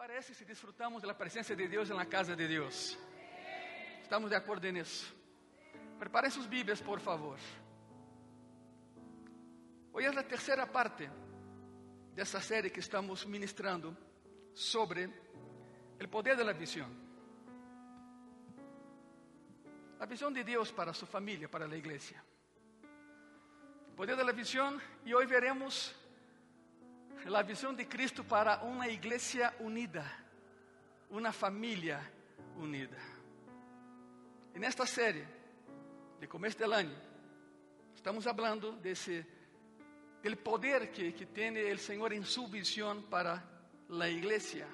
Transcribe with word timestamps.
parece 0.00 0.32
si 0.32 0.46
disfrutamos 0.46 1.02
de 1.02 1.08
la 1.08 1.18
presencia 1.18 1.54
de 1.54 1.68
Dios 1.68 1.90
en 1.90 1.98
la 1.98 2.06
casa 2.06 2.34
de 2.34 2.48
Dios? 2.48 2.98
¿Estamos 4.00 4.30
de 4.30 4.36
acuerdo 4.36 4.66
en 4.66 4.78
eso? 4.78 5.12
Preparen 5.98 6.30
sus 6.30 6.48
Biblias, 6.48 6.80
por 6.80 7.00
favor. 7.00 7.36
Hoy 9.92 10.04
es 10.06 10.14
la 10.14 10.26
tercera 10.26 10.64
parte 10.64 11.06
de 12.14 12.22
esta 12.22 12.40
serie 12.40 12.72
que 12.72 12.80
estamos 12.80 13.26
ministrando 13.26 13.94
sobre 14.54 15.06
el 15.98 16.08
poder 16.08 16.34
de 16.34 16.44
la 16.44 16.54
visión. 16.54 16.88
La 19.98 20.06
visión 20.06 20.32
de 20.32 20.42
Dios 20.44 20.72
para 20.72 20.94
su 20.94 21.04
familia, 21.04 21.50
para 21.50 21.68
la 21.68 21.76
iglesia. 21.76 22.24
El 23.90 23.94
poder 23.94 24.16
de 24.16 24.24
la 24.24 24.32
visión 24.32 24.80
y 25.04 25.12
hoy 25.12 25.26
veremos 25.26 25.94
la 27.26 27.42
visión 27.42 27.76
de 27.76 27.88
Cristo 27.88 28.24
para 28.24 28.62
una 28.62 28.88
iglesia 28.88 29.54
unida, 29.60 30.04
una 31.10 31.32
familia 31.32 32.00
unida. 32.56 32.98
En 34.54 34.64
esta 34.64 34.86
serie 34.86 35.26
de 36.18 36.28
começo 36.28 36.58
del 36.58 36.72
año 36.72 36.96
estamos 37.94 38.26
hablando 38.26 38.72
desse, 38.72 39.26
del 40.22 40.38
poder 40.38 40.90
que, 40.90 41.14
que 41.14 41.26
tiene 41.26 41.68
el 41.68 41.78
Señor 41.78 42.12
en 42.12 42.24
su 42.24 42.48
visión 42.48 43.04
para 43.04 43.44
la 43.88 44.08
iglesia. 44.08 44.66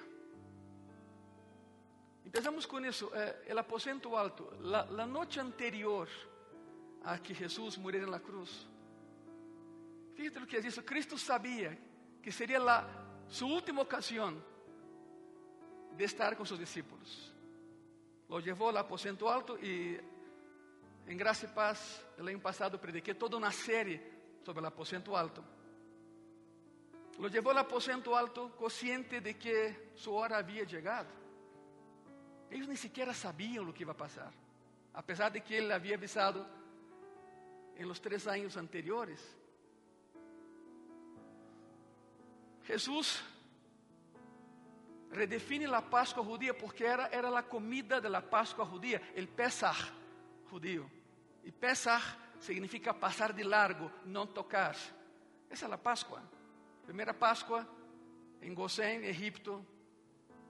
Empezamos 2.25 2.67
con 2.67 2.85
eso, 2.85 3.13
eh, 3.15 3.45
el 3.47 3.59
aposento 3.59 4.19
alto. 4.19 4.59
La, 4.63 4.85
la 4.87 5.07
noche 5.07 5.41
anterior 5.41 6.09
a 7.05 7.23
que 7.23 7.35
Jesús 7.35 7.79
muriera 7.79 8.07
en 8.07 8.11
la 8.13 8.21
cruz, 8.21 8.67
fíjate 10.15 10.41
lo 10.41 10.47
que 10.47 10.59
es 10.59 10.65
eso, 10.65 10.85
Cristo 10.85 11.17
sabía 11.17 11.77
que 12.27 12.33
sería 12.33 12.59
la, 12.59 12.85
su 13.29 13.47
última 13.47 13.83
ocasión 13.83 14.43
de 15.97 16.05
estar 16.05 16.37
con 16.37 16.45
sus 16.45 16.59
discípulos. 16.59 17.33
Lo 18.29 18.41
llevó 18.41 18.71
al 18.71 18.79
aposento 18.79 19.31
alto 19.31 19.57
y 19.57 19.97
en 21.07 21.17
Gracia 21.17 21.49
y 21.49 21.55
Paz, 21.55 22.05
el 22.19 22.27
año 22.27 22.41
pasado 22.41 22.81
prediqué 22.81 23.15
toda 23.15 23.37
una 23.37 23.53
serie 23.53 24.03
sobre 24.45 24.59
el 24.59 24.67
aposento 24.67 25.17
alto. 25.17 25.45
Lo 27.21 27.29
llevó 27.29 27.53
al 27.53 27.59
aposento 27.59 28.17
alto 28.17 28.57
consciente 28.57 29.21
de 29.21 29.39
que 29.39 29.93
su 29.95 30.13
hora 30.13 30.39
había 30.39 30.65
llegado. 30.65 31.11
Ellos 32.51 32.67
ni 32.67 32.77
siquiera 32.77 33.15
sabían 33.15 33.65
lo 33.65 33.73
que 33.73 33.85
iba 33.85 33.93
a 33.93 33.97
pasar, 33.97 34.33
a 34.95 35.03
pesar 35.03 35.31
de 35.31 35.45
que 35.45 35.59
él 35.59 35.71
había 35.71 35.95
avisado 35.95 36.45
en 37.77 37.87
los 37.87 38.01
tres 38.01 38.27
años 38.27 38.57
anteriores. 38.57 39.37
Jesús 42.67 43.23
redefine 45.11 45.69
la 45.69 45.89
Pascua 45.89 46.25
judía 46.25 46.57
porque 46.57 46.85
era, 46.85 47.07
era 47.07 47.31
la 47.31 47.45
comida 47.45 48.01
de 48.01 48.11
la 48.11 48.21
Pascua 48.21 48.67
judía, 48.67 49.01
el 49.15 49.29
Pesach 49.29 49.77
judío. 50.51 50.89
Y 51.45 51.53
Pesach 51.53 52.03
significa 52.41 52.93
pasar 52.93 53.35
de 53.35 53.45
largo, 53.45 53.91
no 54.05 54.29
tocar. 54.29 54.75
Esa 55.49 55.67
es 55.67 55.71
la 55.71 55.81
Pascua. 55.81 56.21
Primera 56.85 57.13
Pascua 57.13 57.67
en 58.41 58.55
Gosén, 58.55 59.05
Egipto, 59.05 59.65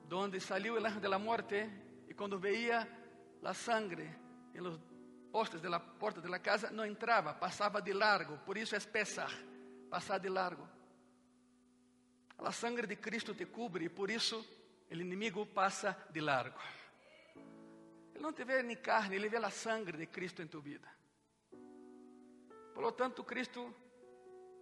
donde 0.07 0.39
salió 0.39 0.77
el 0.77 0.85
ángel 0.85 1.01
de 1.01 1.09
la 1.09 1.17
muerte 1.19 1.69
y 2.09 2.13
cuando 2.13 2.39
veía 2.39 2.87
la 3.41 3.53
sangre 3.53 4.17
en 4.53 4.63
los 4.63 4.79
postes 5.31 5.61
de 5.61 5.69
la 5.69 5.79
puerta 5.79 6.19
de 6.19 6.29
la 6.29 6.41
casa, 6.41 6.71
no 6.71 6.83
entraba, 6.83 7.39
pasaba 7.39 7.79
de 7.79 7.93
largo. 7.93 8.43
Por 8.43 8.57
eso 8.57 8.75
es 8.75 8.87
Pesach, 8.87 9.31
pasar 9.89 10.19
de 10.19 10.29
largo. 10.31 10.76
A 12.39 12.51
sangre 12.51 12.87
de 12.87 12.95
Cristo 12.95 13.33
te 13.33 13.45
cubre 13.45 13.85
e 13.85 13.89
por 13.89 14.09
isso 14.09 14.45
o 14.89 14.93
inimigo 14.93 15.45
passa 15.45 15.97
de 16.11 16.21
largo. 16.21 16.59
Ele 18.13 18.23
não 18.23 18.31
te 18.31 18.43
vê 18.43 18.63
nem 18.63 18.77
carne, 18.77 19.15
ele 19.15 19.29
vê 19.29 19.37
a 19.37 19.49
sangre 19.49 19.97
de 19.97 20.07
Cristo 20.07 20.41
em 20.41 20.47
tu 20.47 20.61
vida. 20.61 20.87
Por 22.73 22.83
lo 22.83 22.91
tanto, 22.91 23.23
Cristo, 23.23 23.73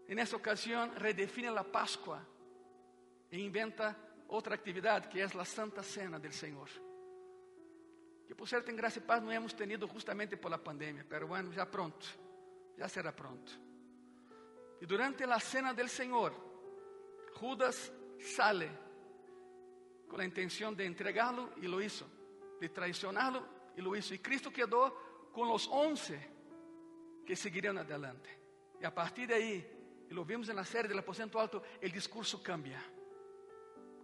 en 0.08 0.20
essa 0.20 0.38
ocasião, 0.38 0.90
redefine 0.98 1.48
a 1.50 1.64
Páscoa 1.64 2.26
e 3.32 3.40
inventa 3.40 3.96
outra 4.28 4.56
atividade 4.56 5.08
que 5.10 5.20
é 5.20 5.26
a 5.26 5.46
Santa 5.46 5.84
Cena 5.84 6.20
del 6.20 6.32
Senhor. 6.32 6.70
Que 8.26 8.34
por 8.34 8.48
certo 8.48 8.72
em 8.72 8.76
graça 8.76 9.00
e 9.00 9.02
paz 9.02 9.22
não 9.22 9.32
hemos 9.32 9.54
tenido 9.54 9.88
justamente 9.88 10.36
por 10.36 10.50
la 10.50 10.58
pandemia, 10.58 11.06
pero 11.08 11.28
bueno, 11.28 11.52
já 11.52 11.66
pronto, 11.66 12.08
já 12.78 12.88
será 12.88 13.12
pronto. 13.12 13.52
E 14.82 14.86
durante 14.86 15.24
a 15.24 15.40
cena 15.40 15.74
del 15.74 15.90
Senhor, 15.90 16.34
Judas 17.40 17.92
sale 18.20 18.70
con 20.08 20.20
la 20.20 20.26
intención 20.26 20.76
de 20.76 20.86
entregarlo 20.86 21.52
y 21.58 21.68
lo 21.68 21.82
hizo, 21.82 22.06
de 22.60 22.70
traicionarlo 22.70 23.46
y 23.76 23.82
lo 23.82 23.96
hizo. 23.96 24.14
Y 24.14 24.20
Cristo 24.20 24.52
quedó 24.52 25.30
con 25.32 25.48
los 25.48 25.68
once 25.68 26.36
que 27.26 27.36
seguirían 27.36 27.78
adelante. 27.78 28.30
Y 28.80 28.86
a 28.86 28.94
partir 28.94 29.28
de 29.28 29.36
ahí, 29.36 29.72
y 30.10 30.14
lo 30.14 30.24
vimos 30.24 30.48
en 30.50 30.56
la 30.56 30.66
serie 30.66 30.88
del 30.88 31.00
aposento 31.00 31.40
alto, 31.40 31.64
el 31.82 31.92
discurso 31.92 32.42
cambia. 32.42 32.82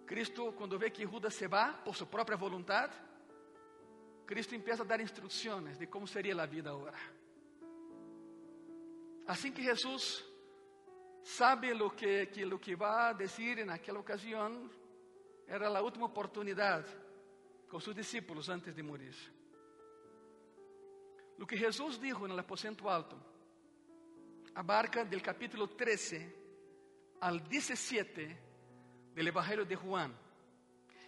Cristo, 0.06 0.54
cuando 0.54 0.78
ve 0.78 0.92
que 0.92 1.06
Judas 1.06 1.34
se 1.34 1.48
va 1.48 1.82
por 1.84 1.96
su 1.96 2.08
propia 2.08 2.36
voluntad, 2.36 2.92
Cristo 4.26 4.56
empieza 4.56 4.84
a 4.84 4.86
dar 4.86 5.00
instrucciones 5.00 5.80
de 5.80 5.90
cómo 5.90 6.06
sería 6.08 6.36
la 6.36 6.46
vida 6.46 6.72
ahora. 6.72 7.00
Así 9.28 9.52
que 9.52 9.62
Jesús 9.62 10.26
sabe 11.24 11.76
lo 11.76 11.96
que, 11.96 12.30
lo 12.46 12.60
que 12.60 12.76
va 12.76 13.10
a 13.10 13.14
decir 13.14 13.60
en 13.60 13.70
aquella 13.70 14.00
ocasión 14.00 14.72
era 15.48 15.70
la 15.70 15.82
última 15.82 16.06
oportunidad 16.06 16.86
con 17.68 17.82
sus 17.82 17.96
discípulos 17.96 18.50
antes 18.50 18.76
de 18.76 18.84
morir. 18.84 19.16
Lo 21.38 21.46
que 21.48 21.58
Jesús 21.58 22.00
dijo 22.00 22.26
en 22.26 22.32
el 22.32 22.40
aposento 22.40 22.90
alto 22.90 23.18
abarca 24.56 25.06
del 25.06 25.22
capítulo 25.22 25.70
13 25.70 26.36
al 27.22 27.48
17 27.48 28.38
del 29.14 29.28
Evangelio 29.28 29.66
de 29.66 29.76
Juan 29.76 30.14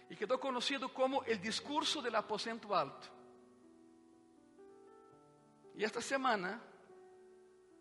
y 0.08 0.16
quedó 0.16 0.38
conocido 0.38 0.92
como 0.92 1.22
el 1.24 1.40
discurso 1.40 2.00
del 2.02 2.14
aposento 2.14 2.74
alto. 2.74 3.08
Y 5.76 5.82
esta 5.82 6.00
semana 6.00 6.60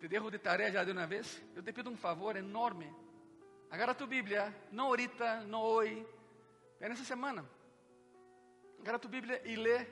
te 0.03 0.09
dejo 0.09 0.29
de 0.29 0.37
tarea 0.37 0.69
já 0.69 0.83
de 0.83 0.91
uma 0.91 1.07
vez. 1.07 1.41
Eu 1.55 1.63
te 1.63 1.71
pido 1.71 1.89
um 1.89 1.95
favor 1.95 2.35
enorme. 2.35 2.93
Agarra 3.71 3.95
tu 3.95 4.05
Bíblia, 4.05 4.53
não 4.69 4.87
ahorita, 4.87 5.39
não 5.45 5.61
hoje, 5.61 6.05
é 6.81 6.89
nessa 6.89 7.05
semana. 7.05 7.49
Agarra 8.81 8.99
tu 8.99 9.07
Bíblia 9.07 9.41
e 9.45 9.55
lê 9.55 9.87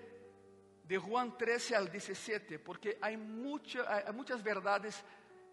de 0.84 0.98
Juan 0.98 1.30
13 1.32 1.76
al 1.76 1.88
17, 1.88 2.60
porque 2.60 2.98
há, 3.00 3.10
mucha, 3.18 3.84
há 4.06 4.12
muitas 4.12 4.44
verdades 4.44 5.02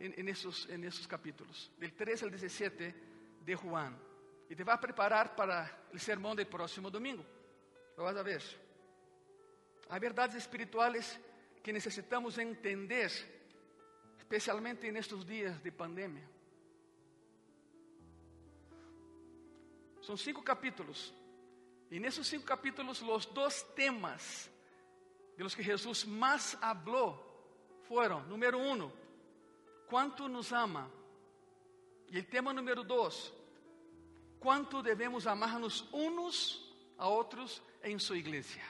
en, 0.01 0.29
esos, 0.29 0.69
en 0.69 0.83
esos 0.83 1.07
capítulos, 1.07 1.71
del 1.79 1.93
13 1.93 2.25
al 2.25 2.31
17 2.33 2.95
de 3.41 3.55
Juan. 3.55 3.97
E 4.51 4.57
te 4.57 4.65
vai 4.65 4.77
preparar 4.77 5.37
para 5.37 5.71
o 5.95 5.99
sermão 6.01 6.35
do 6.35 6.45
próximo 6.45 6.91
domingo. 6.91 7.25
Lo 7.97 8.03
vas 8.03 8.17
a 8.17 8.25
ver. 8.25 8.43
Há 9.89 10.01
verdades 10.01 10.35
espirituales 10.35 11.17
que 11.63 11.73
necessitamos 11.73 12.39
entender 12.39 13.38
especialmente 14.29 14.87
en 14.87 14.99
estos 14.99 15.27
días 15.27 15.63
de 15.63 15.73
pandemia. 15.73 16.29
Son 20.03 20.19
cinco 20.19 20.45
capítulos. 20.45 21.15
Y 21.91 21.97
en 21.97 22.05
esos 22.05 22.27
cinco 22.27 22.45
capítulos 22.45 23.01
los 23.01 23.33
dos 23.33 23.75
temas 23.75 24.51
de 25.35 25.43
los 25.43 25.57
que 25.57 25.65
Jesús 25.65 26.07
más 26.07 26.59
habló 26.61 27.25
fueron, 27.89 28.29
número 28.29 28.59
uno, 28.59 28.93
cuánto 29.89 30.29
nos 30.29 30.53
ama. 30.53 30.91
Y 32.11 32.19
el 32.19 32.27
tema 32.27 32.53
número 32.53 32.85
dos, 32.85 33.33
cuánto 34.39 34.83
debemos 34.83 35.27
amarnos 35.27 35.89
unos 35.91 36.71
a 36.99 37.09
otros 37.09 37.63
en 37.83 37.99
su 37.99 38.15
iglesia. 38.15 38.65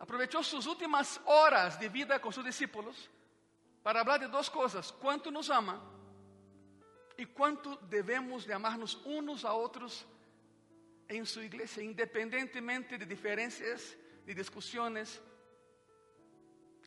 Aprovechó 0.00 0.42
sus 0.42 0.66
últimas 0.66 1.20
horas 1.26 1.78
de 1.78 1.88
vida 1.88 2.20
con 2.20 2.32
sus 2.32 2.44
discípulos 2.44 3.08
para 3.88 4.04
falar 4.04 4.18
de 4.18 4.26
duas 4.26 4.50
coisas: 4.50 4.90
quanto 4.90 5.30
nos 5.30 5.48
ama 5.48 5.82
e 7.16 7.24
quanto 7.24 7.74
devemos 7.86 8.44
de 8.44 8.52
amarnos 8.52 9.00
uns 9.06 9.46
a 9.46 9.54
outros 9.54 10.06
em 11.08 11.24
sua 11.24 11.44
igreja, 11.44 11.82
independentemente 11.82 12.98
de 12.98 13.06
diferenças, 13.06 13.96
de 14.26 14.34
discussões. 14.34 15.18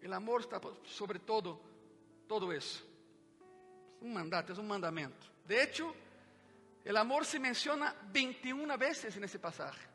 O 0.08 0.14
amor 0.14 0.42
está 0.42 0.62
sobre 0.86 1.18
todo, 1.18 1.60
todo 2.28 2.54
isso. 2.54 2.88
Um 4.00 4.14
mandato, 4.14 4.52
é 4.52 4.56
um 4.60 4.64
mandamento. 4.64 5.32
De 5.44 5.56
hecho, 5.56 5.96
o 6.86 6.98
amor 6.98 7.26
se 7.26 7.40
menciona 7.40 7.96
21 8.12 8.78
vezes 8.78 9.16
nesse 9.16 9.40
passagem. 9.40 9.88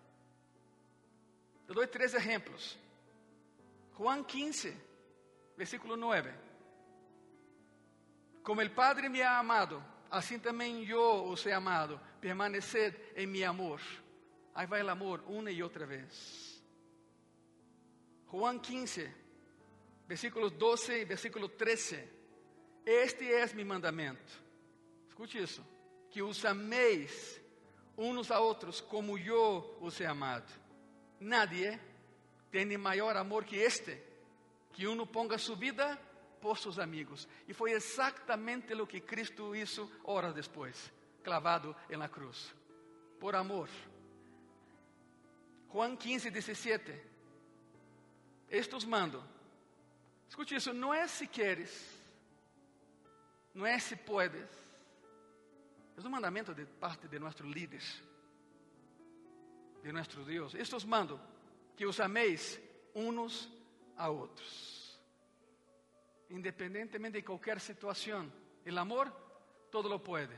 Eu 1.69 1.75
dou 1.77 1.87
três 1.87 2.15
exemplos. 2.15 2.77
Juan 3.97 4.25
15, 4.25 4.77
versículo 5.57 5.97
9. 5.97 6.46
Como 8.47 8.61
el 8.61 8.71
Padre 8.71 9.09
me 9.09 9.25
ha 9.25 9.41
amado, 9.41 9.83
así 10.09 10.39
también 10.39 10.85
yo 10.85 11.25
os 11.25 11.45
he 11.47 11.53
amado. 11.53 12.01
Permaneced 12.21 12.95
en 13.17 13.33
mi 13.33 13.43
amor. 13.43 13.81
Ahí 14.55 14.69
va 14.69 14.79
el 14.79 14.89
amor 14.89 15.25
una 15.27 15.51
y 15.51 15.61
otra 15.61 15.85
vez. 15.85 16.63
Juan 18.29 18.61
15, 18.61 19.13
versículos 20.07 20.57
12 20.57 21.01
y 21.01 21.05
versículo 21.07 21.51
13. 21.51 22.09
Este 22.85 23.43
es 23.43 23.53
mi 23.53 23.65
mandamento. 23.65 24.33
Escute 25.09 25.43
isso. 25.43 25.67
Que 26.09 26.23
os 26.23 26.45
ameis 26.45 27.43
uns 27.97 28.31
a 28.31 28.39
outros 28.39 28.81
como 28.81 29.19
eu 29.19 29.77
os 29.81 30.01
he 30.01 30.07
amado. 30.07 30.47
Nadie 31.19 31.81
tem 32.53 32.79
maior 32.79 33.17
amor 33.17 33.45
que 33.45 33.57
este, 33.57 34.01
que 34.73 34.87
uno 34.87 35.05
ponga 35.05 35.37
sua 35.37 35.57
vida 35.57 35.99
por 36.41 36.59
seus 36.59 36.79
amigos. 36.79 37.29
E 37.49 37.55
foi 37.55 37.73
exatamente 37.73 38.75
o 38.75 38.87
que 38.87 39.01
Cristo 39.01 39.55
hizo 39.55 39.91
horas 40.05 40.35
depois, 40.35 40.93
clavado 41.23 41.75
la 41.91 42.09
cruz. 42.09 42.55
Por 43.19 43.35
amor. 43.35 43.69
Juan 45.73 45.97
15, 45.97 46.31
17. 46.31 47.03
Estos 48.49 48.85
mando. 48.85 49.23
Escute 50.29 50.55
isso, 50.55 50.73
não 50.73 50.93
é 50.93 51.07
se 51.07 51.27
queres, 51.27 51.71
não 53.55 53.67
é 53.67 53.79
se 53.79 53.97
puedes. 53.97 54.49
É 55.97 56.07
um 56.07 56.11
mandamento 56.11 56.55
de 56.55 56.67
parte 56.67 57.09
de 57.09 57.19
nosso 57.19 57.43
líder, 57.43 57.83
de 59.83 59.93
nosso 59.93 60.23
Deus. 60.25 60.55
Estos 60.55 60.85
mando 60.85 61.19
que 61.77 61.87
os 61.87 61.99
ameis 62.01 62.61
uns 62.95 63.51
a 63.97 64.09
outros. 64.09 64.76
Independentemente 66.31 67.19
de 67.19 67.23
qualquer 67.23 67.61
situação, 67.61 68.31
o 68.65 68.79
amor 68.79 69.11
todo 69.71 69.89
lo 69.89 70.03
puede. 70.03 70.37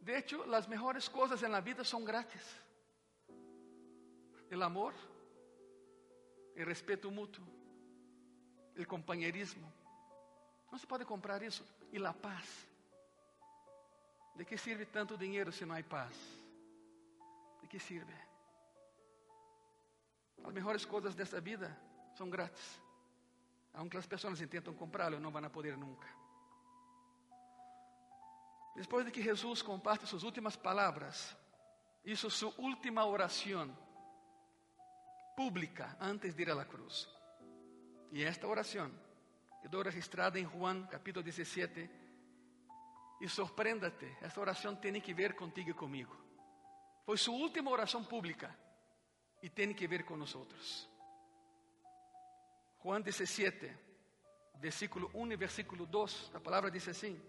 De 0.00 0.16
hecho, 0.16 0.46
las 0.46 0.66
mejores 0.66 1.10
cosas 1.10 1.42
en 1.42 1.52
la 1.52 1.60
vida 1.60 1.84
son 1.84 2.04
gratis. 2.04 2.42
El 4.48 4.62
amor, 4.62 4.94
el 6.56 6.64
respeto 6.64 7.10
mutuo, 7.10 7.44
el 8.74 8.86
compañerismo. 8.86 9.70
No 10.72 10.78
se 10.78 10.86
puede 10.86 11.04
comprar 11.04 11.42
eso. 11.42 11.64
Y 11.92 11.98
la 11.98 12.14
paz. 12.14 12.46
¿De 14.34 14.46
qué 14.46 14.56
sirve 14.56 14.86
tanto 14.86 15.16
dinero 15.16 15.52
si 15.52 15.66
no 15.66 15.74
hay 15.74 15.82
paz? 15.82 16.14
¿De 17.60 17.68
qué 17.68 17.78
sirve? 17.78 18.14
Las 20.42 20.52
mejores 20.52 20.86
cosas 20.86 21.16
de 21.16 21.24
esta 21.24 21.40
vida 21.40 21.76
son 22.16 22.30
gratis. 22.30 22.80
Aunque 23.74 23.96
las 23.96 24.06
personas 24.06 24.40
intentan 24.40 24.74
comprarlo, 24.74 25.20
no 25.20 25.30
van 25.30 25.44
a 25.44 25.52
poder 25.52 25.76
nunca. 25.78 26.08
Depois 28.74 29.04
de 29.04 29.12
que 29.12 29.22
Jesus 29.22 29.62
comparte 29.62 30.06
suas 30.06 30.22
últimas 30.22 30.56
palavras, 30.56 31.36
hizo 32.04 32.30
sua 32.30 32.54
última 32.58 33.04
oração 33.04 33.76
pública 35.36 35.96
antes 36.00 36.34
de 36.34 36.42
ir 36.42 36.54
la 36.54 36.64
cruz. 36.64 37.08
E 38.12 38.22
esta 38.22 38.46
oração 38.46 38.90
quedou 39.60 39.82
registrada 39.82 40.38
em 40.38 40.46
Juan 40.46 40.86
capítulo 40.86 41.22
17. 41.22 41.90
E 43.20 43.28
sorpréndate, 43.28 44.16
esta 44.20 44.40
oração 44.40 44.76
tem 44.76 45.00
que 45.00 45.12
ver 45.12 45.34
contigo 45.34 45.70
e 45.70 45.74
comigo. 45.74 46.16
Foi 47.04 47.16
sua 47.16 47.34
última 47.34 47.70
oração 47.70 48.04
pública 48.04 48.56
e 49.42 49.50
tem 49.50 49.74
que 49.74 49.88
ver 49.88 50.04
com 50.04 50.16
nós. 50.16 50.36
Juan 52.88 53.02
17, 53.02 53.70
versículo 54.54 55.10
1 55.12 55.32
e 55.32 55.36
versículo 55.36 55.84
2, 55.84 56.30
a 56.32 56.40
palavra 56.40 56.70
diz 56.70 56.88
assim: 56.88 57.20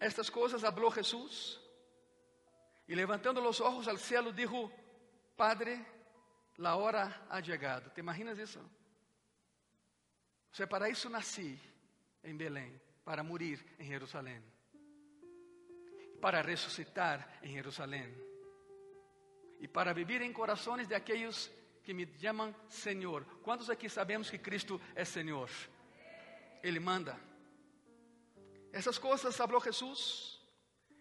Estas 0.00 0.30
coisas 0.30 0.64
habló 0.64 0.90
Jesús 0.90 1.60
y 2.88 2.94
levantando 2.94 3.42
los 3.42 3.60
ojos 3.60 3.86
al 3.88 3.98
cielo 3.98 4.32
dijo, 4.32 4.72
Padre, 5.36 5.84
la 6.56 6.76
hora 6.76 7.26
ha 7.28 7.40
llegado. 7.40 7.90
¿Te 7.90 8.00
imaginas 8.00 8.38
eso? 8.38 8.58
O 10.50 10.54
sea, 10.56 10.66
para 10.66 10.88
isso 10.88 11.10
nasci 11.10 11.60
em 12.24 12.38
Belém, 12.38 12.80
para 13.04 13.22
morir 13.22 13.62
em 13.78 13.86
Jerusalém, 13.86 14.42
para 16.22 16.40
ressuscitar 16.40 17.38
em 17.42 17.52
Jerusalém 17.52 18.16
e 19.60 19.68
para 19.68 19.92
viver 19.92 20.22
em 20.22 20.32
corações 20.32 20.88
de 20.88 20.94
aqueles 20.94 21.54
que 21.86 21.94
me 21.94 22.04
chamam 22.18 22.52
Senhor. 22.68 23.24
Quantos 23.44 23.70
aqui 23.70 23.88
sabemos 23.88 24.28
que 24.28 24.38
Cristo 24.38 24.80
é 24.92 25.04
Senhor? 25.04 25.48
Ele 26.60 26.80
manda. 26.80 27.16
Essas 28.72 28.98
coisas 28.98 29.36
falou 29.36 29.62
Jesus 29.62 30.40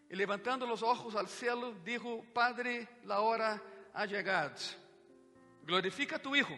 e 0.07 0.15
levantando 0.15 0.71
os 0.71 0.83
olhos 0.83 1.15
ao 1.15 1.25
cielo, 1.25 1.73
dijo: 1.83 2.23
Padre, 2.35 2.87
la 3.03 3.19
hora 3.19 3.59
ha 3.95 4.05
llegado. 4.05 4.61
Glorifica 5.63 6.17
a 6.17 6.19
tu 6.19 6.35
Hijo, 6.35 6.55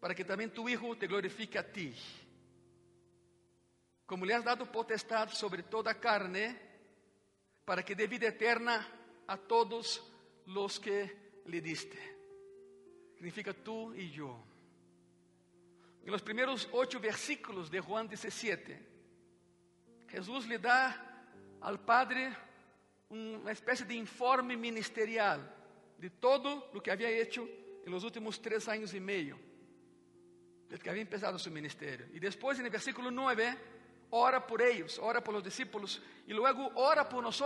para 0.00 0.12
que 0.12 0.24
também 0.24 0.48
tu 0.48 0.68
Hijo 0.68 0.96
te 0.96 1.06
glorifique 1.06 1.58
a 1.58 1.62
ti. 1.62 1.94
Como 4.04 4.24
lhe 4.24 4.32
has 4.32 4.42
dado 4.42 4.66
potestade 4.66 5.36
sobre 5.36 5.62
toda 5.62 5.92
a 5.92 5.94
carne, 5.94 6.58
para 7.64 7.84
que 7.84 7.94
dê 7.94 8.08
vida 8.08 8.26
eterna 8.26 8.84
a 9.28 9.36
todos 9.36 10.02
los 10.44 10.80
que 10.80 11.08
lhe 11.46 11.60
diste. 11.60 12.19
Significa 13.20 13.52
tú 13.52 13.94
e 13.94 14.16
eu. 14.16 14.34
Em 16.02 16.10
los 16.10 16.22
primeiros 16.22 16.66
oito 16.72 16.98
versículos 16.98 17.68
de 17.68 17.78
Juan 17.78 18.06
17, 18.06 18.78
Jesus 20.08 20.46
lhe 20.46 20.56
dá 20.56 20.98
ao 21.60 21.76
Padre 21.76 22.34
uma 23.10 23.52
espécie 23.52 23.84
de 23.84 23.94
informe 23.98 24.56
ministerial 24.56 25.38
de 25.98 26.08
todo 26.08 26.64
o 26.72 26.80
que 26.80 26.90
havia 26.90 27.08
feito 27.08 27.46
em 27.84 27.90
los 27.90 28.04
últimos 28.04 28.38
três 28.38 28.66
anos 28.68 28.94
e 28.94 29.00
meio, 29.00 29.38
desde 30.66 30.82
que 30.82 30.88
havia 30.88 31.02
empezado 31.02 31.38
seu 31.38 31.52
ministério. 31.52 32.08
E 32.14 32.18
depois, 32.18 32.58
no 32.58 32.70
versículo 32.70 33.10
9, 33.10 33.54
ora 34.10 34.40
por 34.40 34.62
eles, 34.62 34.98
ora 34.98 35.20
por 35.20 35.34
los 35.34 35.42
discípulos, 35.42 36.00
e 36.26 36.32
luego 36.32 36.72
ora 36.74 37.04
por 37.04 37.22
nós. 37.22 37.38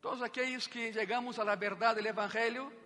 Todos 0.00 0.22
aqueles 0.22 0.66
que 0.66 0.94
chegamos 0.94 1.38
à 1.38 1.54
verdade 1.54 2.00
do 2.00 2.08
Evangelho, 2.08 2.85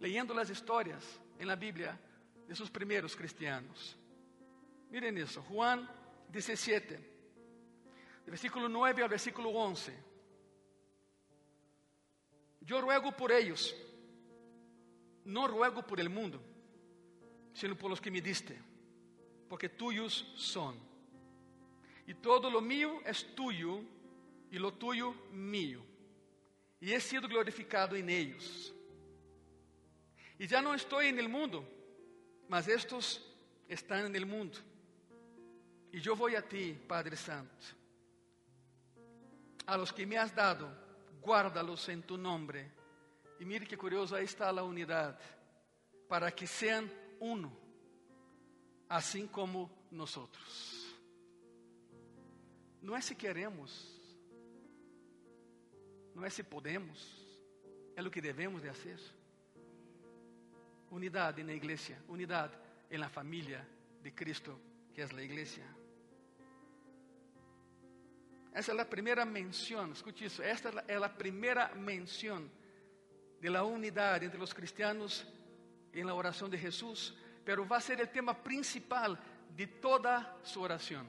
leyendo 0.00 0.38
as 0.38 0.50
histórias 0.50 1.20
em 1.38 1.44
la 1.44 1.56
Bíblia 1.56 1.98
de 2.46 2.54
seus 2.54 2.70
primeiros 2.70 3.14
cristianos. 3.14 3.96
Miren 4.90 5.18
isso, 5.18 5.42
Juan 5.42 5.88
17, 6.30 6.98
versículo 8.26 8.68
9 8.68 9.02
al 9.02 9.08
versículo 9.08 9.50
11. 9.50 9.92
Yo 12.60 12.80
ruego 12.80 13.12
por 13.12 13.32
ellos, 13.32 13.74
no 15.24 15.46
ruego 15.46 15.86
por 15.86 16.00
el 16.00 16.08
mundo, 16.08 16.40
sino 17.52 17.76
por 17.76 17.90
los 17.90 18.00
que 18.00 18.10
me 18.10 18.20
diste, 18.20 18.58
porque 19.48 19.68
tuyos 19.68 20.32
son. 20.36 20.76
Y 22.06 22.14
todo 22.14 22.50
lo 22.50 22.60
mío 22.60 23.00
es 23.04 23.34
tuyo, 23.34 23.80
y 24.50 24.58
lo 24.58 24.72
tuyo 24.72 25.12
mío. 25.32 25.82
Y 26.80 26.92
he 26.92 27.00
sido 27.00 27.28
glorificado 27.28 27.96
en 27.96 28.08
ellos. 28.08 28.74
Y 30.38 30.46
ya 30.46 30.62
no 30.62 30.74
estoy 30.74 31.06
en 31.06 31.18
el 31.18 31.28
mundo, 31.28 31.64
mas 32.48 32.68
estos 32.68 33.22
están 33.68 34.06
en 34.06 34.16
el 34.16 34.24
mundo 34.24 34.58
e 35.92 36.06
eu 36.06 36.14
vou 36.14 36.28
a 36.36 36.42
ti, 36.42 36.74
Padre 36.86 37.16
Santo. 37.16 37.76
A 39.66 39.76
los 39.76 39.90
que 39.90 40.06
me 40.06 40.16
has 40.16 40.30
dado, 40.32 40.70
guárdalos 41.20 41.88
em 41.88 42.00
tu 42.00 42.16
nombre. 42.16 42.70
E 43.40 43.44
mire 43.44 43.66
que 43.66 43.76
curioso, 43.76 44.14
aí 44.14 44.24
está 44.24 44.48
a 44.50 44.62
unidade. 44.62 45.22
Para 46.08 46.30
que 46.30 46.46
sejam 46.46 46.90
uno, 47.20 47.56
assim 48.88 49.26
como 49.26 49.70
nós. 49.90 50.16
Não 52.80 52.96
é 52.96 53.00
se 53.00 53.14
queremos, 53.14 54.00
não 56.14 56.24
é 56.24 56.30
se 56.30 56.42
podemos, 56.42 57.26
é 57.96 58.02
o 58.02 58.10
que 58.10 58.20
devemos 58.20 58.62
de 58.62 58.68
fazer. 58.68 59.17
Unidade 60.90 61.42
na 61.42 61.52
igreja, 61.52 61.96
unidade 62.08 62.56
na 62.90 63.08
família 63.08 63.66
de 64.02 64.10
Cristo, 64.10 64.58
que 64.94 65.00
é 65.00 65.04
a 65.04 65.22
igreja. 65.22 65.62
Essa 68.52 68.72
é 68.72 68.80
a 68.80 68.84
primeira 68.84 69.24
menção, 69.24 69.92
escute 69.92 70.24
isso, 70.24 70.42
esta 70.42 70.84
é 70.88 70.96
a 70.96 71.08
primeira 71.08 71.74
menção 71.74 72.50
de 73.40 73.48
la 73.48 73.62
unidade 73.62 74.26
entre 74.26 74.42
os 74.42 74.52
cristianos 74.52 75.26
em 75.92 76.02
la 76.02 76.14
oração 76.14 76.48
de 76.48 76.56
Jesus, 76.56 77.14
pero 77.44 77.64
vai 77.64 77.80
ser 77.80 78.00
o 78.00 78.06
tema 78.06 78.34
principal 78.34 79.16
de 79.50 79.66
toda 79.66 80.38
sua 80.42 80.64
oração. 80.64 81.06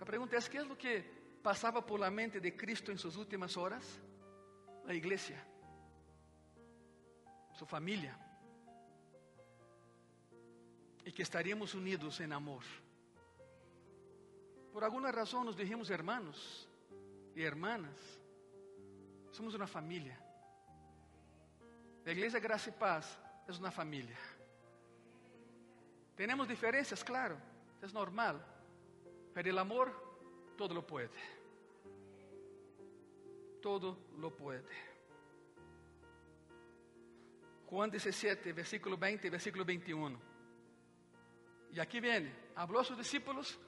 A 0.00 0.04
pergunta 0.04 0.36
é: 0.36 0.40
que 0.40 0.56
é 0.56 0.62
o 0.62 0.76
que 0.76 1.04
passava 1.42 1.82
por 1.82 1.98
la 1.98 2.10
mente 2.10 2.40
de 2.40 2.50
Cristo 2.52 2.92
em 2.92 2.96
suas 2.96 3.16
últimas 3.16 3.56
horas? 3.56 4.00
A 4.86 4.94
igreja, 4.94 5.36
sua 7.56 7.66
família, 7.66 8.14
e 11.04 11.10
que 11.10 11.22
estaríamos 11.22 11.74
unidos 11.74 12.20
em 12.20 12.32
amor 12.32 12.64
por 14.76 14.84
alguma 14.84 15.10
razão 15.10 15.42
nos 15.42 15.56
dijimos 15.56 15.88
hermanos 15.88 16.68
e 17.34 17.40
hermanas. 17.42 17.98
Somos 19.32 19.54
uma 19.54 19.66
família. 19.66 20.14
A 22.04 22.10
Igreja 22.10 22.38
Graça 22.38 22.68
e 22.68 22.72
Paz 22.72 23.18
é 23.48 23.52
uma 23.52 23.70
família. 23.70 24.18
Temos 26.14 26.46
diferenças, 26.46 27.02
claro, 27.02 27.40
é 27.80 27.86
normal. 27.90 28.38
Pero 29.32 29.48
el 29.48 29.58
amor 29.58 29.90
todo 30.58 30.74
lo 30.74 30.86
puede. 30.86 31.18
Todo 33.62 33.96
lo 34.18 34.30
puede. 34.30 34.95
Juan 37.68 37.90
17, 37.90 38.52
versículo 38.52 38.96
20 38.96 39.26
y 39.26 39.30
versículo 39.30 39.64
21. 39.64 40.18
Y 41.72 41.80
aquí 41.80 42.00
viene, 42.00 42.32
habló 42.54 42.80
a 42.80 42.84
sus 42.84 42.96
discípulos, 42.96 43.58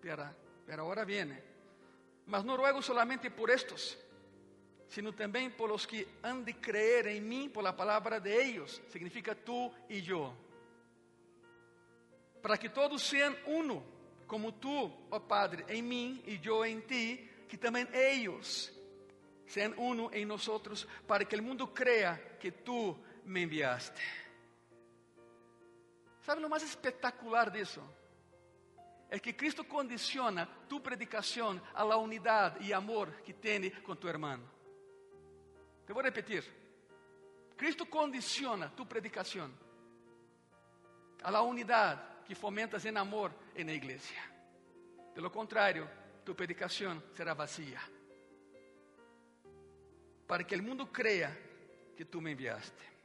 pero, 0.00 0.24
pero 0.64 0.82
ahora 0.82 1.04
viene. 1.04 1.42
Mas 2.26 2.44
no 2.44 2.56
ruego 2.56 2.80
solamente 2.80 3.30
por 3.30 3.50
estos, 3.50 3.98
sino 4.88 5.12
também 5.12 5.50
por 5.50 5.68
los 5.68 5.86
que 5.86 6.06
han 6.22 6.44
de 6.44 6.54
creer 6.54 7.08
en 7.08 7.28
mí 7.28 7.48
por 7.48 7.62
la 7.62 7.76
palabra 7.76 8.20
de 8.20 8.44
ellos, 8.44 8.80
significa 8.88 9.34
tú 9.34 9.72
y 9.88 10.00
yo. 10.02 10.32
Para 12.40 12.56
que 12.56 12.68
todos 12.68 13.02
sean 13.02 13.36
uno, 13.46 13.82
como 14.26 14.54
tú, 14.54 14.92
ó 15.10 15.20
Padre, 15.20 15.64
en 15.68 15.88
mí 15.88 16.22
y 16.26 16.38
yo 16.38 16.64
en 16.64 16.86
ti, 16.86 17.28
que 17.48 17.58
también 17.58 17.88
ellos 17.92 18.72
sean 19.46 19.74
uno 19.76 20.10
en 20.12 20.28
nosotros, 20.28 20.86
para 21.06 21.24
que 21.24 21.36
el 21.36 21.42
mundo 21.42 21.72
crea 21.72 22.38
que 22.38 22.52
tú 22.52 22.96
me 23.26 23.42
enviaste. 23.42 24.02
¿Sabe 26.20 26.40
lo 26.40 26.48
más 26.48 26.62
espectacular 26.62 27.52
de 27.52 27.60
eso? 27.60 27.82
Es 29.08 29.20
que 29.22 29.36
Cristo 29.36 29.66
condiciona 29.68 30.48
tu 30.68 30.82
predicación 30.82 31.62
a 31.74 31.84
la 31.84 31.96
unidad 31.96 32.60
y 32.60 32.72
amor 32.72 33.22
que 33.22 33.34
tiene 33.34 33.70
con 33.82 33.98
tu 33.98 34.08
hermano. 34.08 34.42
Te 35.86 35.92
voy 35.92 36.00
a 36.00 36.06
repetir. 36.06 36.44
Cristo 37.56 37.88
condiciona 37.88 38.74
tu 38.74 38.86
predicación 38.86 39.56
a 41.22 41.30
la 41.30 41.42
unidad 41.42 42.24
que 42.24 42.34
fomentas 42.34 42.84
em 42.84 42.96
amor 42.96 43.32
na 43.56 43.72
igreja. 43.72 44.20
Pelo 45.14 45.30
contrário, 45.30 45.88
tu 46.24 46.34
predicação 46.34 47.02
será 47.14 47.34
vazia. 47.34 47.80
Para 50.26 50.44
que 50.44 50.56
o 50.56 50.62
mundo 50.62 50.86
creia 50.88 51.30
que 51.96 52.04
tu 52.04 52.20
me 52.20 52.32
enviaste. 52.32 52.95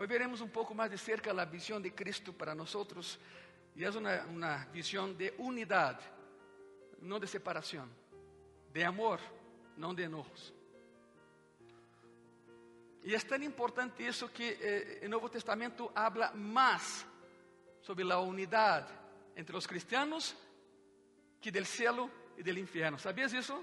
Hoje 0.00 0.08
veremos 0.08 0.40
um 0.40 0.48
pouco 0.48 0.74
mais 0.74 0.90
de 0.90 0.96
cerca 0.96 1.30
a 1.30 1.44
visão 1.44 1.78
de 1.78 1.90
Cristo 1.90 2.32
para 2.32 2.54
nós 2.54 2.74
e 3.76 3.84
é 3.84 3.90
uma, 3.90 4.22
uma 4.22 4.56
visão 4.72 5.12
de 5.12 5.34
unidade, 5.36 6.02
não 7.02 7.20
de 7.20 7.26
separação, 7.26 7.86
de 8.72 8.82
amor, 8.82 9.20
não 9.76 9.94
de 9.94 10.04
enojos. 10.04 10.54
E 13.04 13.14
é 13.14 13.18
tão 13.18 13.42
importante 13.42 14.02
isso 14.02 14.30
que 14.30 14.56
eh, 14.58 15.02
o 15.04 15.08
Novo 15.10 15.28
Testamento 15.28 15.92
habla 15.94 16.32
mais 16.32 17.06
sobre 17.82 18.10
a 18.10 18.20
unidade 18.20 18.90
entre 19.36 19.54
os 19.54 19.66
cristianos 19.66 20.34
que 21.42 21.50
del 21.50 21.66
cielo 21.66 22.10
e 22.38 22.42
del 22.42 22.56
inferno. 22.56 22.98
¿Sabías 22.98 23.34
isso? 23.34 23.62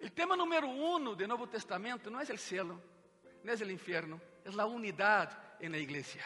o 0.00 0.08
tema 0.16 0.38
número 0.38 0.68
uno 0.70 1.14
do 1.14 1.28
Novo 1.28 1.46
Testamento 1.46 2.10
não 2.10 2.18
é 2.18 2.24
o 2.24 2.38
cielo, 2.38 2.82
não 3.44 3.52
é 3.52 3.56
o 3.56 3.70
inferno, 3.70 4.20
é 4.44 4.60
a 4.60 4.66
unidade 4.66 5.36
na 5.68 5.78
igreja. 5.78 6.20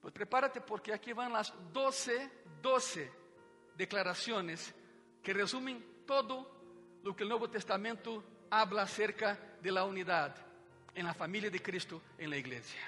Pues 0.00 0.12
prepárate 0.12 0.60
porque 0.60 0.92
aqui 0.92 1.12
vão 1.12 1.34
as 1.34 1.50
12, 1.50 2.30
12 2.62 3.10
declarações 3.74 4.74
que 5.22 5.32
resumem 5.32 5.80
todo 6.06 6.46
lo 7.02 7.14
que 7.14 7.24
el 7.24 7.28
Nuevo 7.28 7.48
Testamento 7.48 8.24
habla 8.50 8.82
acerca 8.82 9.38
de 9.60 9.70
la 9.70 9.84
unidad 9.84 10.34
en 10.94 11.04
la 11.04 11.14
familia 11.14 11.50
de 11.50 11.60
Cristo 11.60 12.02
en 12.16 12.30
la 12.30 12.36
iglesia. 12.36 12.80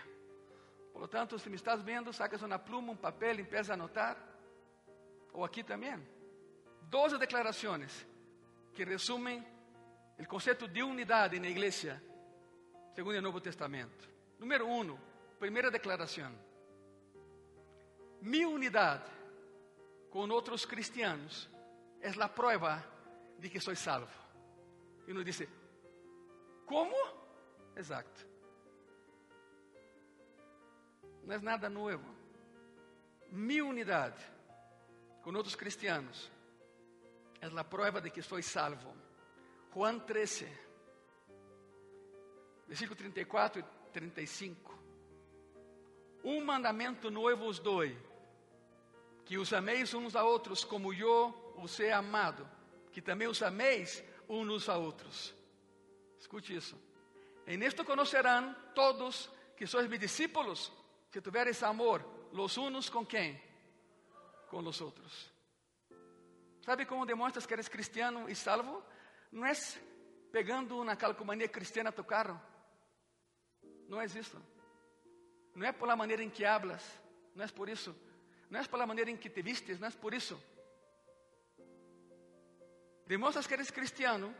Por 0.92 1.02
lo 1.02 1.08
tanto, 1.08 1.38
si 1.38 1.48
me 1.48 1.56
estás 1.56 1.84
viendo, 1.84 2.12
sacas 2.12 2.42
una 2.42 2.62
pluma, 2.62 2.92
un 2.92 2.98
papel 2.98 3.38
y 3.38 3.42
empiezas 3.42 3.70
a 3.70 3.74
anotar. 3.74 4.16
O 5.32 5.44
aquí 5.44 5.62
también. 5.62 6.06
Doce 6.90 7.18
declaraciones 7.18 8.06
que 8.74 8.84
resumen 8.84 9.46
el 10.20 10.28
concepto 10.28 10.68
de 10.68 10.82
unidad 10.82 11.32
en 11.32 11.44
la 11.44 11.48
iglesia 11.48 11.98
según 12.94 13.14
el 13.14 13.22
Nuevo 13.22 13.40
Testamento. 13.40 14.04
Número 14.38 14.66
uno, 14.66 14.98
primera 15.38 15.70
declaración. 15.70 16.36
Mi 18.20 18.44
unidad 18.44 19.02
con 20.10 20.30
otros 20.30 20.66
cristianos 20.66 21.48
es 22.02 22.18
la 22.18 22.34
prueba 22.34 22.84
de 23.38 23.50
que 23.50 23.58
soy 23.62 23.76
salvo. 23.76 24.10
E 25.08 25.12
uno 25.12 25.24
dice, 25.24 25.48
¿cómo? 26.66 26.94
Exacto. 27.74 28.20
Não 31.24 31.34
é 31.34 31.38
nada 31.38 31.70
novo. 31.70 32.04
Mi 33.32 33.62
unidade 33.62 34.22
com 35.22 35.34
outros 35.34 35.54
cristianos 35.54 36.30
é 37.40 37.46
a 37.46 37.64
prova 37.64 38.02
de 38.02 38.10
que 38.10 38.20
sou 38.20 38.42
salvo. 38.42 38.94
Juan 39.74 40.00
13, 40.00 40.48
versículo 42.66 42.96
34 42.96 43.60
e 43.60 43.64
35. 43.92 44.78
Um 46.24 46.44
mandamento 46.44 47.10
novo 47.10 47.46
os 47.46 47.58
dou, 47.58 47.82
que 49.24 49.38
os 49.38 49.52
ameis 49.52 49.94
uns 49.94 50.14
a 50.16 50.24
outros 50.24 50.64
como 50.64 50.92
eu 50.92 51.54
os 51.56 51.78
he 51.78 51.92
amado 51.92 52.46
que 52.92 53.00
também 53.00 53.28
os 53.28 53.42
ameis 53.42 54.02
uns 54.28 54.68
a 54.68 54.76
outros. 54.76 55.34
Escute 56.18 56.54
isso. 56.54 56.76
En 57.46 57.62
esto 57.62 57.84
conocerán 57.84 58.54
todos 58.74 59.30
que 59.56 59.66
sois 59.66 59.88
mis 59.88 60.00
discípulos, 60.00 60.72
se 61.10 61.20
tiveres 61.20 61.62
amor 61.62 62.04
los 62.32 62.56
unos 62.56 62.90
com 62.90 63.06
quem? 63.06 63.40
Com 64.50 64.62
los 64.62 64.80
outros. 64.80 65.30
Sabe 66.60 66.86
como 66.86 67.06
demonstras 67.06 67.46
que 67.46 67.54
eres 67.54 67.68
cristiano 67.68 68.28
e 68.28 68.34
salvo? 68.34 68.82
Não 69.30 69.46
é 69.46 69.52
pegando 70.32 70.80
uma 70.80 70.96
calcomanía 70.96 71.48
cristiana 71.48 71.90
a 71.90 71.92
tu 71.92 72.04
carro. 72.04 72.40
Não 73.88 74.00
é 74.00 74.06
isso. 74.06 74.40
Não 75.54 75.66
é 75.66 75.72
por 75.72 75.86
la 75.86 75.96
maneira 75.96 76.22
em 76.22 76.30
que 76.30 76.44
hablas. 76.44 76.84
Não 77.34 77.44
é 77.44 77.48
por 77.48 77.68
isso. 77.68 77.94
Não 78.48 78.60
é 78.60 78.66
por 78.66 78.78
la 78.78 78.86
maneira 78.86 79.10
em 79.10 79.16
que 79.16 79.30
te 79.30 79.42
vistes. 79.42 79.78
Não 79.78 79.88
é 79.88 79.90
por 79.90 80.14
isso. 80.14 80.40
Demonstras 83.06 83.46
que 83.46 83.54
eres 83.54 83.70
cristiano 83.70 84.34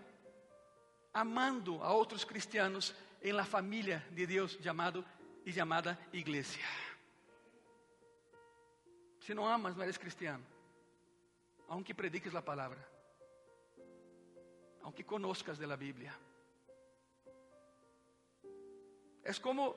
amando 1.13 1.83
a 1.83 1.93
outros 1.93 2.25
cristianos 2.25 2.95
em 3.21 3.33
la 3.33 3.45
família 3.45 4.07
de 4.13 4.27
Deus 4.27 4.57
chamado 4.63 5.05
e 5.45 5.53
chamada 5.53 5.99
igreja. 6.13 6.61
Se 9.21 9.35
não 9.35 9.47
amas, 9.47 9.77
não 9.77 9.83
eres 9.83 9.99
cristiano. 9.99 10.45
Aunque 11.69 11.95
prediques 11.95 12.35
a 12.35 12.43
palavra. 12.43 12.79
Aunque 14.83 15.05
conozcas 15.05 15.59
de 15.59 15.67
la 15.67 15.77
Bíblia. 15.77 16.13
É 19.23 19.33
como 19.35 19.77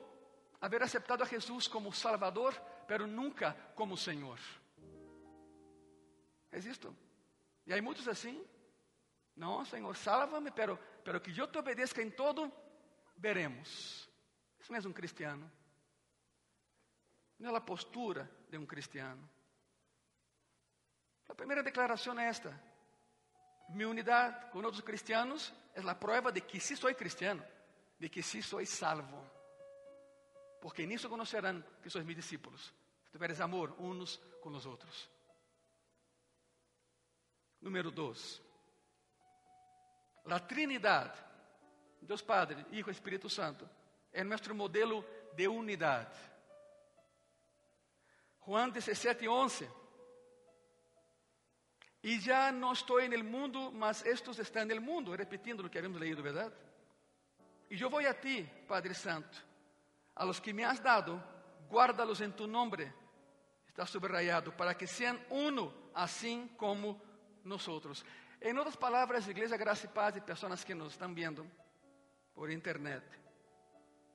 haber 0.60 0.82
aceptado 0.82 1.22
a 1.22 1.26
Jesus 1.26 1.68
como 1.68 1.92
Salvador, 1.92 2.54
pero 2.88 3.06
nunca 3.06 3.54
como 3.74 3.96
Senhor. 3.96 4.38
É 6.50 6.58
isto. 6.58 6.96
E 7.66 7.72
há 7.72 7.82
muitos 7.82 8.08
assim. 8.08 8.44
Não, 9.36 9.64
Senhor, 9.64 9.96
salva-me, 9.96 10.50
pero, 10.50 10.78
pero 11.04 11.20
que 11.20 11.36
eu 11.38 11.46
te 11.46 11.58
obedeça 11.58 12.00
em 12.00 12.10
todo, 12.10 12.52
veremos. 13.16 14.08
Isso 14.60 14.72
não 14.72 14.78
é 14.78 14.88
um 14.88 14.92
cristiano. 14.92 15.50
Não 17.38 17.52
é 17.52 17.56
a 17.56 17.60
postura 17.60 18.30
de 18.48 18.56
um 18.56 18.64
cristiano. 18.64 19.28
A 21.28 21.34
primeira 21.34 21.62
declaração 21.62 22.18
é 22.18 22.26
esta. 22.26 22.58
Mi 23.68 23.84
unidade 23.84 24.50
com 24.50 24.58
outros 24.62 24.82
cristianos 24.82 25.52
é 25.74 25.80
a 25.80 25.94
prova 25.94 26.30
de 26.30 26.40
que 26.40 26.60
sí 26.60 26.76
sou 26.76 26.94
cristiano, 26.94 27.44
de 27.98 28.08
que 28.08 28.22
sí 28.22 28.42
sou 28.42 28.64
salvo. 28.66 29.24
Porque 30.60 30.86
nisso 30.86 31.08
conocerán 31.08 31.64
que 31.82 31.90
sois 31.90 32.04
mis 32.04 32.16
discípulos. 32.16 32.72
Se 33.04 33.10
tiveres 33.12 33.40
amor 33.40 33.74
uns 33.78 34.16
com 34.40 34.50
os 34.50 34.64
outros. 34.66 35.10
Número 37.60 37.90
2. 37.90 38.42
A 40.26 40.40
Trinidade, 40.40 41.18
Deus 42.00 42.22
Padre, 42.22 42.64
Hijo 42.70 42.88
e 42.88 42.92
Espírito 42.92 43.28
Santo, 43.28 43.68
é 44.12 44.24
nosso 44.24 44.54
modelo 44.54 45.04
de 45.34 45.48
unidade. 45.48 46.18
Juan 48.46 48.70
17, 48.70 49.28
11. 49.28 49.68
E 52.04 52.20
já 52.20 52.52
não 52.52 52.74
estou 52.74 53.00
no 53.08 53.24
mundo, 53.24 53.72
mas 53.72 54.04
estes 54.04 54.38
estão 54.38 54.66
no 54.66 54.78
mundo, 54.78 55.16
repetindo 55.16 55.64
o 55.64 55.70
que 55.70 55.78
havíamos 55.78 55.98
leído, 55.98 56.22
verdade? 56.22 56.54
E 57.70 57.80
eu 57.80 57.88
vou 57.88 58.06
a 58.06 58.12
ti, 58.12 58.46
Padre 58.68 58.94
Santo, 58.94 59.42
a 60.14 60.22
los 60.22 60.38
que 60.38 60.52
me 60.52 60.62
has 60.62 60.80
dado, 60.80 61.18
guárdalos 61.66 62.20
en 62.20 62.30
tu 62.30 62.46
nombre, 62.46 62.92
está 63.66 63.86
subrayado, 63.86 64.52
para 64.54 64.76
que 64.76 64.86
sean 64.86 65.18
uno, 65.30 65.72
así 65.94 66.50
como 66.58 67.00
nosotros. 67.42 68.04
En 68.38 68.58
otras 68.58 68.76
palabras, 68.76 69.26
Iglesia 69.26 69.56
Gracia 69.56 69.88
y 69.90 69.94
Paz 69.94 70.14
y 70.18 70.20
personas 70.20 70.62
que 70.62 70.74
nos 70.74 70.92
están 70.92 71.14
viendo 71.14 71.46
por 72.34 72.50
internet, 72.50 73.02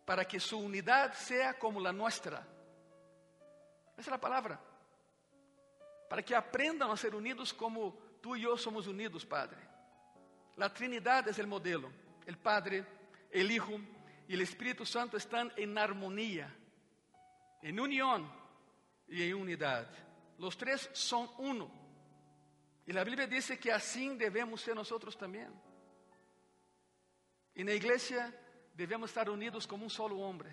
para 0.06 0.26
que 0.26 0.40
su 0.40 0.60
unidad 0.60 1.14
sea 1.14 1.58
como 1.58 1.82
la 1.82 1.92
nuestra. 1.92 2.46
Esa 3.94 4.02
es 4.02 4.08
la 4.10 4.22
palabra. 4.22 4.69
Para 6.10 6.24
que 6.24 6.36
aprendan 6.36 6.90
a 6.90 6.98
ser 6.98 7.14
unidos 7.14 7.54
como 7.54 7.94
tú 8.20 8.36
y 8.36 8.42
yo 8.42 8.58
somos 8.58 8.88
unidos, 8.88 9.26
Padre. 9.26 9.58
La 10.58 10.74
Trinidad 10.74 11.28
es 11.28 11.38
el 11.40 11.48
modelo. 11.48 11.92
El 12.26 12.38
Padre, 12.38 12.86
el 13.32 13.50
Hijo 13.50 13.80
y 14.28 14.34
el 14.34 14.42
Espíritu 14.42 14.86
Santo 14.86 15.18
están 15.18 15.52
en 15.56 15.78
armonía, 15.78 16.54
en 17.62 17.80
unión 17.80 18.30
y 19.08 19.24
en 19.24 19.36
unidad. 19.36 19.88
Los 20.38 20.58
tres 20.58 20.90
son 20.94 21.30
uno. 21.38 21.72
Y 22.86 22.92
la 22.92 23.04
Biblia 23.04 23.28
dice 23.28 23.60
que 23.60 23.72
así 23.72 24.10
debemos 24.16 24.62
ser 24.62 24.76
nosotros 24.76 25.18
también. 25.18 25.54
En 27.54 27.68
la 27.68 27.74
iglesia 27.74 28.34
debemos 28.74 29.10
estar 29.10 29.30
unidos 29.30 29.68
como 29.68 29.84
un 29.84 29.90
solo 29.90 30.18
hombre. 30.18 30.50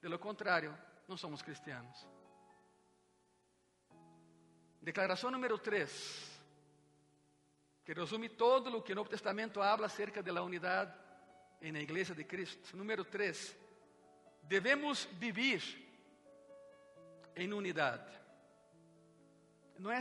De 0.00 0.08
lo 0.08 0.20
contrario, 0.20 0.76
no 1.08 1.16
somos 1.16 1.42
cristianos. 1.42 2.06
Declaração 4.86 5.32
número 5.32 5.58
3, 5.58 6.40
que 7.84 7.92
resume 7.92 8.28
todo 8.28 8.76
o 8.76 8.80
que 8.80 8.92
o 8.92 8.94
Novo 8.94 9.10
Testamento 9.10 9.60
habla 9.60 9.86
acerca 9.86 10.22
da 10.22 10.40
unidade 10.40 10.94
na 11.60 11.80
Igreja 11.80 12.14
de 12.14 12.22
Cristo. 12.22 12.76
Número 12.76 13.04
3, 13.04 13.58
devemos 14.44 15.06
viver 15.14 15.60
em 17.34 17.52
unidade. 17.52 18.16
Não 19.76 19.90
é 19.90 20.00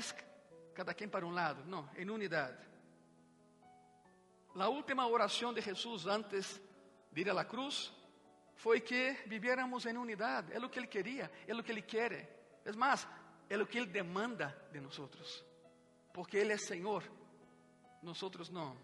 cada 0.75 0.93
quem 0.93 1.09
para 1.09 1.25
um 1.25 1.31
lado, 1.31 1.65
não, 1.65 1.89
em 1.97 2.07
unidade. 2.07 2.63
A 4.53 4.69
última 4.69 5.07
oração 5.07 5.51
de 5.51 5.61
Jesus 5.61 6.05
antes 6.05 6.61
de 7.11 7.21
ir 7.21 7.29
à 7.31 7.43
cruz 7.43 7.91
foi 8.53 8.79
que 8.79 9.13
viviéramos 9.25 9.87
em 9.87 9.97
unidade. 9.97 10.53
É 10.53 10.59
o 10.59 10.69
que 10.69 10.77
ele 10.77 10.85
queria, 10.85 11.31
é 11.47 11.55
o 11.55 11.63
que 11.63 11.71
ele 11.71 11.81
quer. 11.81 12.61
É 12.63 12.71
mais, 12.73 13.07
é 13.49 13.57
o 13.57 13.67
que 13.67 13.77
Ele 13.77 13.87
demanda 13.87 14.55
de 14.71 14.79
nós, 14.79 15.45
porque 16.13 16.37
Ele 16.37 16.53
é 16.53 16.57
Senhor, 16.57 17.03
nós 18.01 18.21
não. 18.49 18.77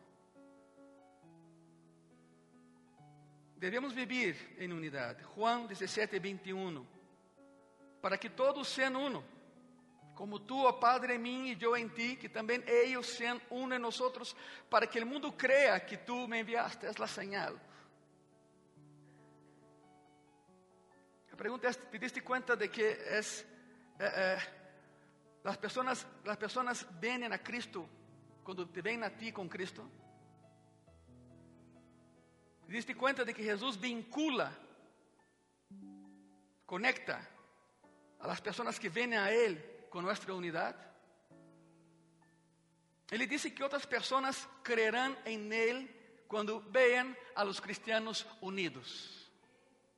Devemos 3.61 3.93
viver 3.93 4.55
em 4.57 4.71
unidade. 4.73 5.23
Juan 5.35 5.67
17, 5.67 6.17
21. 6.17 6.83
Para 8.01 8.17
que 8.17 8.27
todos 8.27 8.67
sejam 8.67 9.05
uno, 9.05 9.23
como 10.15 10.39
tu, 10.39 10.65
oh 10.65 10.73
Padre, 10.73 11.13
em 11.13 11.19
mim 11.19 11.51
e 11.51 11.63
eu 11.63 11.77
em 11.77 11.87
ti, 11.87 12.15
que 12.15 12.27
também 12.27 12.63
eles 12.65 13.05
sejam 13.05 13.39
uno 13.51 13.75
em 13.75 13.77
nós, 13.77 14.01
para 14.67 14.87
que 14.87 14.99
o 14.99 15.05
mundo 15.05 15.31
creia 15.31 15.79
que 15.79 15.95
tu 15.95 16.27
me 16.27 16.39
enviaste. 16.39 16.87
É 16.87 16.89
a 16.89 17.07
señal. 17.07 17.55
A 21.31 21.35
pergunta 21.35 21.67
é: 21.67 21.73
¿te 21.73 21.99
diste 21.99 22.21
conta 22.21 22.55
de 22.55 22.67
que 22.67 22.83
é 22.83 23.21
eh, 24.03 24.11
eh, 24.15 24.37
las, 25.43 25.57
personas, 25.59 26.07
las 26.25 26.37
personas 26.37 26.87
a 27.31 27.37
Cristo 27.37 27.87
cuando 28.43 28.67
te 28.67 28.81
ven 28.81 29.03
a 29.03 29.11
ti 29.11 29.31
con 29.31 29.47
Cristo. 29.47 29.87
¿Te 32.65 32.73
diste 32.73 32.95
cuenta 32.95 33.23
de 33.23 33.31
que 33.31 33.43
Jesús 33.43 33.79
vincula, 33.79 34.51
conecta 36.65 37.29
a 38.19 38.27
las 38.27 38.41
personas 38.41 38.79
que 38.79 38.89
vienen 38.89 39.19
a 39.19 39.29
Él 39.29 39.85
con 39.91 40.03
nuestra 40.03 40.33
unidad? 40.33 40.75
Ele 43.11 43.27
disse 43.27 43.53
que 43.53 43.61
outras 43.61 43.85
pessoas 43.85 44.47
creerão 44.63 45.15
em 45.25 45.51
Ele 45.53 45.87
quando 46.27 46.61
vean 46.71 47.15
a 47.35 47.43
los 47.43 47.59
cristianos 47.59 48.25
unidos. 48.41 49.29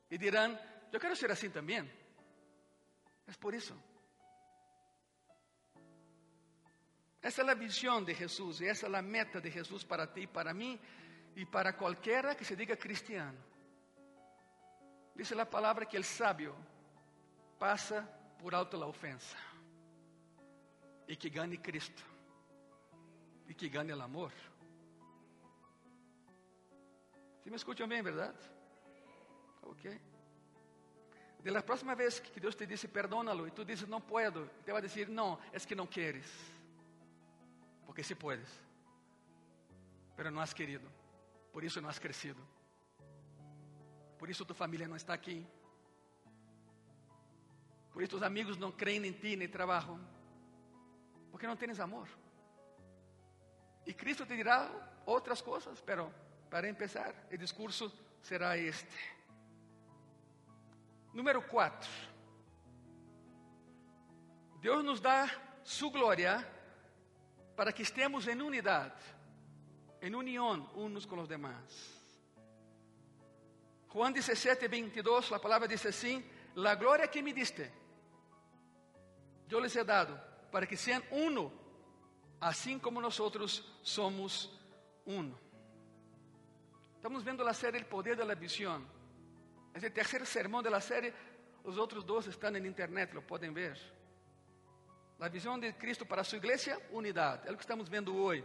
E 0.09 0.17
dirão: 0.17 0.59
Eu 0.91 0.99
quero 0.99 1.15
ser 1.15 1.31
assim 1.31 1.49
também. 1.49 1.89
É 3.27 3.31
por 3.39 3.53
isso. 3.53 3.92
Essa 7.23 7.41
é 7.41 7.49
a 7.49 7.53
visão 7.53 8.03
de 8.03 8.13
Jesus 8.13 8.59
e 8.59 8.67
essa 8.67 8.85
é 8.85 8.95
a 8.95 9.01
meta 9.01 9.39
de 9.39 9.49
Jesus 9.49 9.81
para 9.85 10.05
ti, 10.05 10.27
para 10.27 10.53
mim 10.53 10.77
e 11.37 11.45
para 11.45 11.71
qualquer 11.71 12.35
que 12.35 12.43
se 12.43 12.53
diga 12.53 12.75
cristiano. 12.75 13.41
Diz 15.15 15.31
a 15.31 15.45
palavra 15.45 15.85
que 15.85 15.97
o 15.97 16.03
sábio 16.03 16.53
passa 17.57 18.01
por 18.37 18.53
alto 18.53 18.75
a 18.83 18.87
ofensa 18.87 19.37
e 21.07 21.15
que 21.15 21.29
ganhe 21.29 21.57
Cristo 21.57 22.03
e 23.47 23.53
que 23.53 23.69
ganhe 23.69 23.93
o 23.93 24.01
amor. 24.01 24.33
Se 27.41 27.49
me 27.49 27.55
escutam 27.55 27.87
bem, 27.87 28.01
verdade? 28.01 28.37
Ok. 29.61 29.97
De 31.41 31.51
la 31.51 31.61
próxima 31.61 31.95
vez 31.95 32.19
que 32.19 32.39
Deus 32.39 32.55
te 32.55 32.65
disse 32.65 32.89
perdónalo 32.89 33.47
e 33.47 33.51
tu 33.51 33.63
dizes 33.63 33.87
não 33.87 34.01
puedo, 34.01 34.49
te 34.65 34.73
vai 34.73 34.81
dizer 34.81 35.07
não, 35.07 35.39
é 35.53 35.59
que 35.59 35.75
não 35.75 35.87
queres. 35.87 36.52
Porque 37.85 38.03
si 38.03 38.15
puedes, 38.15 38.49
pero 40.15 40.31
no 40.31 40.41
has 40.41 40.53
querido, 40.53 40.89
por 41.51 41.63
isso 41.63 41.81
não 41.81 41.89
has 41.89 41.99
crescido, 41.99 42.41
por 44.17 44.29
isso 44.29 44.45
tu 44.45 44.53
família 44.53 44.87
não 44.87 44.95
está 44.95 45.13
aqui, 45.13 45.45
por 47.91 48.01
isso 48.01 48.11
tus 48.11 48.23
amigos 48.23 48.57
não 48.57 48.71
creem 48.71 49.05
em 49.05 49.11
ti 49.11 49.35
nem 49.35 49.47
trabalham, 49.47 49.99
porque 51.31 51.45
não 51.45 51.55
tens 51.55 51.79
amor. 51.79 52.07
E 53.85 53.93
Cristo 53.93 54.25
te 54.25 54.35
dirá 54.35 54.69
outras 55.05 55.41
coisas, 55.41 55.81
pero 55.81 56.11
para 56.49 56.69
empezar, 56.69 57.13
o 57.31 57.37
discurso 57.37 57.91
será 58.21 58.57
este. 58.57 58.95
Número 61.13 61.41
4. 61.41 61.89
Deus 64.61 64.83
nos 64.83 65.01
dá 65.01 65.29
su 65.63 65.91
glória 65.91 66.47
para 67.55 67.71
que 67.71 67.81
estemos 67.81 68.27
em 68.27 68.41
unidade, 68.41 69.01
em 70.01 70.13
união 70.15 70.69
uns 70.75 71.05
com 71.05 71.19
os 71.19 71.27
demás. 71.27 72.01
Juan 73.91 74.11
17, 74.11 74.67
22, 74.67 75.31
a 75.31 75.39
palavra 75.39 75.67
diz 75.67 75.85
assim: 75.85 76.23
La 76.55 76.75
glória 76.75 77.07
que 77.07 77.21
me 77.21 77.31
diste, 77.31 77.71
eu 79.49 79.59
les 79.59 79.75
he 79.75 79.83
dado, 79.83 80.19
para 80.51 80.65
que 80.65 80.75
sejam 80.75 81.03
uno, 81.11 81.51
assim 82.41 82.79
como 82.79 82.99
nós 82.99 83.19
somos 83.83 84.49
uno. 85.05 85.39
Estamos 86.95 87.23
vendo 87.23 87.47
a 87.47 87.53
série 87.53 87.77
El 87.77 87.85
Poder 87.85 88.15
de 88.15 88.23
la 88.23 88.33
Visión. 88.33 88.81
É 89.73 89.77
o 89.77 89.91
terceiro 89.91 90.25
sermão 90.25 90.63
da 90.63 90.79
série. 90.79 91.13
Os 91.63 91.77
outros 91.77 92.03
dois 92.03 92.25
estão 92.27 92.49
na 92.49 92.59
internet, 92.59 93.13
lo 93.13 93.21
podem 93.21 93.51
ver. 93.53 93.77
A 95.19 95.29
visão 95.29 95.57
de 95.57 95.71
Cristo 95.73 96.05
para 96.05 96.23
sua 96.23 96.37
igreja, 96.37 96.79
unidade. 96.91 97.47
É 97.47 97.51
o 97.51 97.55
que 97.55 97.63
estamos 97.63 97.87
vendo 97.87 98.15
hoje. 98.15 98.43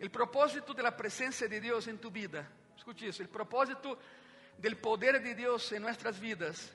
O 0.00 0.10
propósito 0.10 0.74
da 0.74 0.90
presença 0.90 1.48
de 1.48 1.60
Deus 1.60 1.86
em 1.86 1.96
tu 1.96 2.10
vida. 2.10 2.50
Escute 2.76 3.06
isso. 3.06 3.22
O 3.22 3.28
propósito 3.28 3.96
do 4.58 4.76
poder 4.76 5.20
de 5.22 5.34
Deus 5.34 5.70
em 5.72 5.78
nossas 5.78 6.18
vidas. 6.18 6.72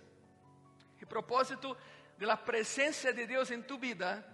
O 1.02 1.06
propósito 1.06 1.76
da 2.18 2.38
presença 2.38 3.14
de 3.14 3.26
Deus 3.26 3.52
em 3.52 3.62
tu 3.62 3.78
vida 3.78 4.26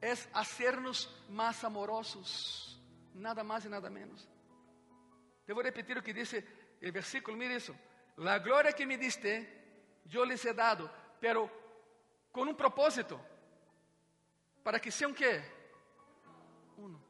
é 0.00 0.12
hacernos 0.32 1.08
mais 1.28 1.62
amorosos. 1.64 2.80
Nada 3.14 3.44
mais 3.44 3.64
e 3.64 3.68
nada 3.68 3.88
menos. 3.90 4.28
Devo 5.46 5.62
repetir 5.62 5.96
o 5.96 6.02
que 6.02 6.12
diz 6.12 6.32
o 6.32 6.92
versículo. 6.92 7.36
Mire 7.36 7.56
isso. 7.56 7.74
La 8.16 8.38
glória 8.38 8.72
que 8.72 8.86
me 8.86 8.96
diste, 8.96 9.46
eu 10.10 10.24
lhes 10.24 10.44
he 10.44 10.52
dado, 10.52 10.90
pero 11.20 11.50
com 12.36 12.42
um 12.42 12.52
propósito. 12.52 13.18
Para 14.62 14.78
que 14.78 14.90
sejam 14.90 15.14
quê? 15.14 15.42
Uno. 16.76 17.02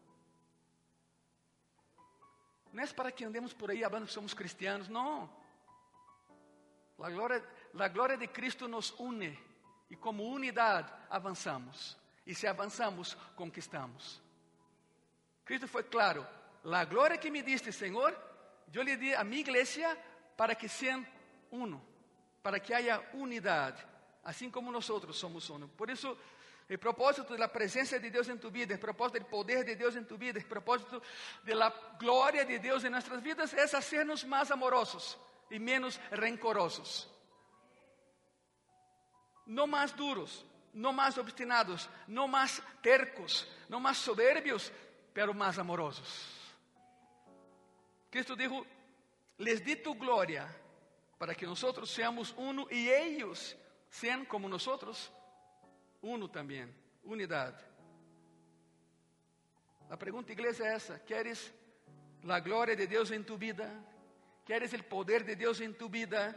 Não 2.72 2.84
é 2.84 2.86
para 2.86 3.10
que 3.10 3.24
andemos 3.24 3.52
por 3.52 3.68
aí 3.72 3.80
falando 3.80 4.06
que 4.06 4.12
somos 4.12 4.32
cristianos, 4.32 4.88
não. 4.88 5.28
A 7.02 7.10
glória, 7.10 7.44
a 7.76 7.88
glória 7.88 8.16
de 8.16 8.28
Cristo 8.28 8.68
nos 8.68 8.92
une 9.00 9.36
e 9.90 9.96
como 9.96 10.22
unidade 10.22 10.92
avançamos. 11.10 11.98
E 12.24 12.32
se 12.32 12.46
avançamos, 12.46 13.14
conquistamos. 13.34 14.22
Cristo 15.44 15.66
foi 15.66 15.82
claro: 15.82 16.24
a 16.62 16.84
glória 16.84 17.18
que 17.18 17.32
me 17.32 17.42
diste, 17.42 17.72
Senhor, 17.72 18.16
eu 18.72 18.82
lhe 18.82 18.96
di 18.96 19.12
a 19.12 19.24
minha 19.24 19.40
igreja 19.40 19.96
para 20.36 20.54
que 20.54 20.68
sejam 20.68 21.04
uno, 21.50 21.84
para 22.44 22.60
que 22.60 22.72
haya 22.72 23.02
unidade 23.12 23.95
assim 24.26 24.50
como 24.50 24.70
nós 24.70 24.84
somos 24.84 25.50
um. 25.50 25.68
Por 25.68 25.88
isso, 25.88 26.18
o 26.68 26.78
propósito 26.78 27.36
da 27.36 27.48
presença 27.48 27.98
de 27.98 28.10
Deus 28.10 28.28
em 28.28 28.36
tu 28.36 28.50
vida, 28.50 28.74
o 28.74 28.78
propósito 28.78 29.20
do 29.20 29.26
poder 29.26 29.64
de 29.64 29.74
Deus 29.74 29.94
em 29.94 30.04
tu 30.04 30.18
vida, 30.18 30.38
o 30.40 30.44
propósito 30.44 31.00
da 31.44 31.70
glória 31.98 32.44
de 32.44 32.58
Deus 32.58 32.84
em 32.84 32.90
nossas 32.90 33.22
vidas 33.22 33.54
é 33.54 33.66
ser-nos 33.80 34.24
mais 34.24 34.50
amorosos 34.50 35.16
e 35.50 35.58
menos 35.58 35.98
rencorosos. 36.10 37.08
no 39.46 39.66
más 39.68 39.94
duros, 39.94 40.44
no 40.72 40.92
más 40.92 41.16
obstinados, 41.18 41.88
no 42.08 42.26
más 42.26 42.60
tercos, 42.82 43.48
no 43.68 43.78
más 43.78 43.96
soberbios, 43.96 44.72
pero 45.14 45.32
más 45.32 45.56
amorosos. 45.56 46.32
Cristo 48.10 48.34
dijo, 48.34 48.66
les 49.38 49.64
di 49.64 49.76
tu 49.76 49.94
gloria 49.94 50.48
para 51.16 51.34
que 51.34 51.46
nosotros 51.46 51.88
seamos 51.88 52.34
uno 52.36 52.66
y 52.70 52.88
ellos 52.88 53.56
sean 53.90 54.24
como 54.24 54.48
nosotros, 54.48 55.12
uno 56.02 56.30
también, 56.30 56.74
unidad. 57.04 57.58
La 59.88 59.98
pregunta, 59.98 60.32
iglesia, 60.32 60.74
es 60.74 60.84
esa: 60.84 60.98
¿quieres 61.00 61.52
la 62.22 62.40
gloria 62.40 62.76
de 62.76 62.86
Dios 62.86 63.10
en 63.10 63.24
tu 63.24 63.38
vida? 63.38 63.72
¿Quieres 64.44 64.72
el 64.74 64.84
poder 64.84 65.24
de 65.24 65.36
Dios 65.36 65.60
en 65.60 65.76
tu 65.76 65.88
vida? 65.88 66.36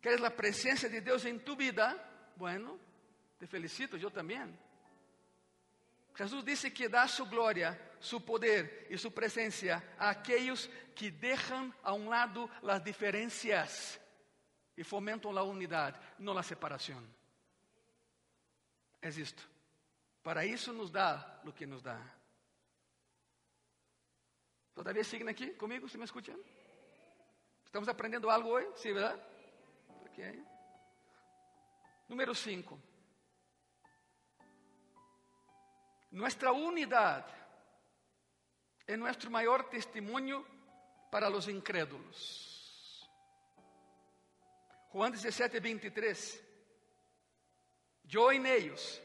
¿Quieres 0.00 0.20
la 0.20 0.34
presencia 0.34 0.88
de 0.88 1.00
Dios 1.00 1.24
en 1.24 1.44
tu 1.44 1.56
vida? 1.56 2.32
Bueno, 2.36 2.78
te 3.38 3.46
felicito, 3.46 3.96
yo 3.96 4.10
también. 4.10 4.58
Jesús 6.14 6.44
dice 6.44 6.72
que 6.72 6.88
da 6.88 7.06
su 7.06 7.26
gloria, 7.26 7.78
su 8.00 8.24
poder 8.24 8.86
y 8.90 8.96
su 8.96 9.12
presencia 9.12 9.94
a 9.98 10.10
aquellos 10.10 10.70
que 10.94 11.10
dejan 11.10 11.74
a 11.82 11.92
un 11.92 12.08
lado 12.08 12.48
las 12.62 12.82
diferencias 12.82 14.00
y 14.76 14.84
fomentan 14.84 15.34
la 15.34 15.42
unidad, 15.42 15.98
no 16.18 16.34
la 16.34 16.42
separación. 16.42 17.06
Es 19.00 19.16
esto. 19.18 19.42
Para 20.22 20.44
isso 20.44 20.72
nos 20.72 20.92
dá 20.92 21.40
o 21.46 21.54
que 21.54 21.66
nos 21.66 21.82
dá. 21.82 21.98
Todavia 24.74 25.02
siguen 25.02 25.28
aqui 25.28 25.52
comigo? 25.52 25.88
¿Se 25.88 25.96
me 25.96 26.04
escuchan? 26.04 26.36
¿Estamos 27.64 27.88
aprendendo 27.88 28.30
algo 28.30 28.50
hoje? 28.50 28.68
Sí, 28.74 28.92
¿verdad? 28.92 29.18
Ok. 30.02 30.18
Número 32.08 32.34
5. 32.34 32.78
Nuestra 36.10 36.52
unidad 36.52 37.26
é 38.86 38.96
nosso 38.96 39.30
maior 39.30 39.64
testemunho 39.68 40.46
para 41.10 41.28
os 41.28 41.48
incrédulos. 41.48 42.55
Juan 44.96 45.10
17, 45.10 45.60
23. 45.60 46.42
Eu 48.10 48.32
em 48.32 48.46
ellos 48.46 49.02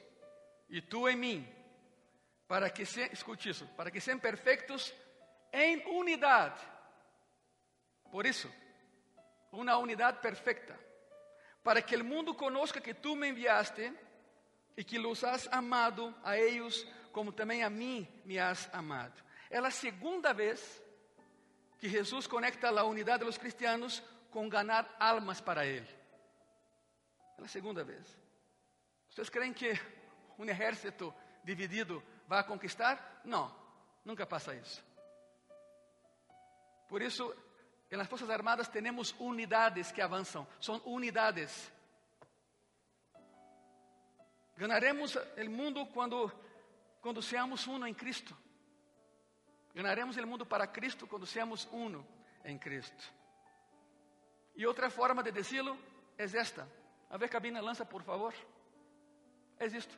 e 0.69 0.79
tu 0.79 1.09
em 1.09 1.17
mim, 1.17 1.53
para 2.47 2.69
que 2.69 2.85
se, 2.85 3.01
escute 3.11 3.49
isso, 3.49 3.67
para 3.75 3.91
que 3.91 3.99
sejam 3.99 4.17
perfeitos 4.17 4.93
em 5.51 5.85
unidade. 5.87 6.65
Por 8.09 8.25
isso, 8.25 8.49
uma 9.51 9.77
unidade 9.77 10.19
perfeita, 10.19 10.79
para 11.61 11.81
que 11.81 11.97
o 11.97 12.05
mundo 12.05 12.33
conozca 12.33 12.79
que 12.79 12.93
tu 12.93 13.13
me 13.13 13.27
enviaste 13.27 13.91
e 14.77 14.85
que 14.85 14.97
los 14.97 15.25
has 15.25 15.45
amado 15.51 16.15
a 16.23 16.37
eles 16.37 16.87
como 17.11 17.33
também 17.33 17.63
a 17.63 17.69
mim 17.69 18.07
me 18.23 18.39
has 18.39 18.69
amado. 18.73 19.21
É 19.49 19.57
a 19.57 19.69
segunda 19.69 20.31
vez 20.33 20.81
que 21.79 21.89
Jesus 21.89 22.27
conecta 22.27 22.69
a 22.69 22.85
unidade 22.85 23.25
dos 23.25 23.37
cristianos 23.37 24.01
com 24.31 24.49
ganhar 24.49 24.89
almas 24.99 25.39
para 25.39 25.65
Ele. 25.65 25.87
É 27.37 27.43
a 27.43 27.47
segunda 27.47 27.83
vez. 27.83 28.17
Vocês 29.09 29.29
creem 29.29 29.53
que 29.53 29.73
um 30.39 30.45
exército 30.45 31.13
dividido 31.43 32.01
vai 32.27 32.43
conquistar? 32.43 33.21
Não, 33.25 33.53
nunca 34.05 34.25
passa 34.25 34.55
isso. 34.55 34.83
Por 36.87 37.01
isso, 37.01 37.35
nas 37.91 38.07
Forças 38.07 38.29
Armadas 38.29 38.67
temos 38.67 39.13
unidades 39.19 39.91
que 39.91 40.01
avançam, 40.01 40.47
são 40.59 40.81
unidades. 40.85 41.71
Ganharemos 44.57 45.15
o 45.15 45.49
mundo 45.49 45.85
quando, 45.87 46.31
quando 47.01 47.21
seamos 47.21 47.67
uno 47.67 47.87
em 47.87 47.93
Cristo. 47.93 48.37
Ganharemos 49.73 50.15
o 50.17 50.27
mundo 50.27 50.45
para 50.45 50.67
Cristo 50.67 51.07
quando 51.07 51.25
seamos 51.25 51.67
uno 51.71 52.05
em 52.45 52.57
Cristo. 52.57 53.20
E 54.55 54.65
outra 54.65 54.89
forma 54.89 55.23
de 55.23 55.31
dizê-lo 55.31 55.77
é 56.17 56.23
esta. 56.23 56.67
A 57.09 57.17
ver, 57.17 57.29
cabina, 57.29 57.61
lança, 57.61 57.85
por 57.85 58.03
favor. 58.03 58.33
É 59.59 59.65
isto. 59.65 59.95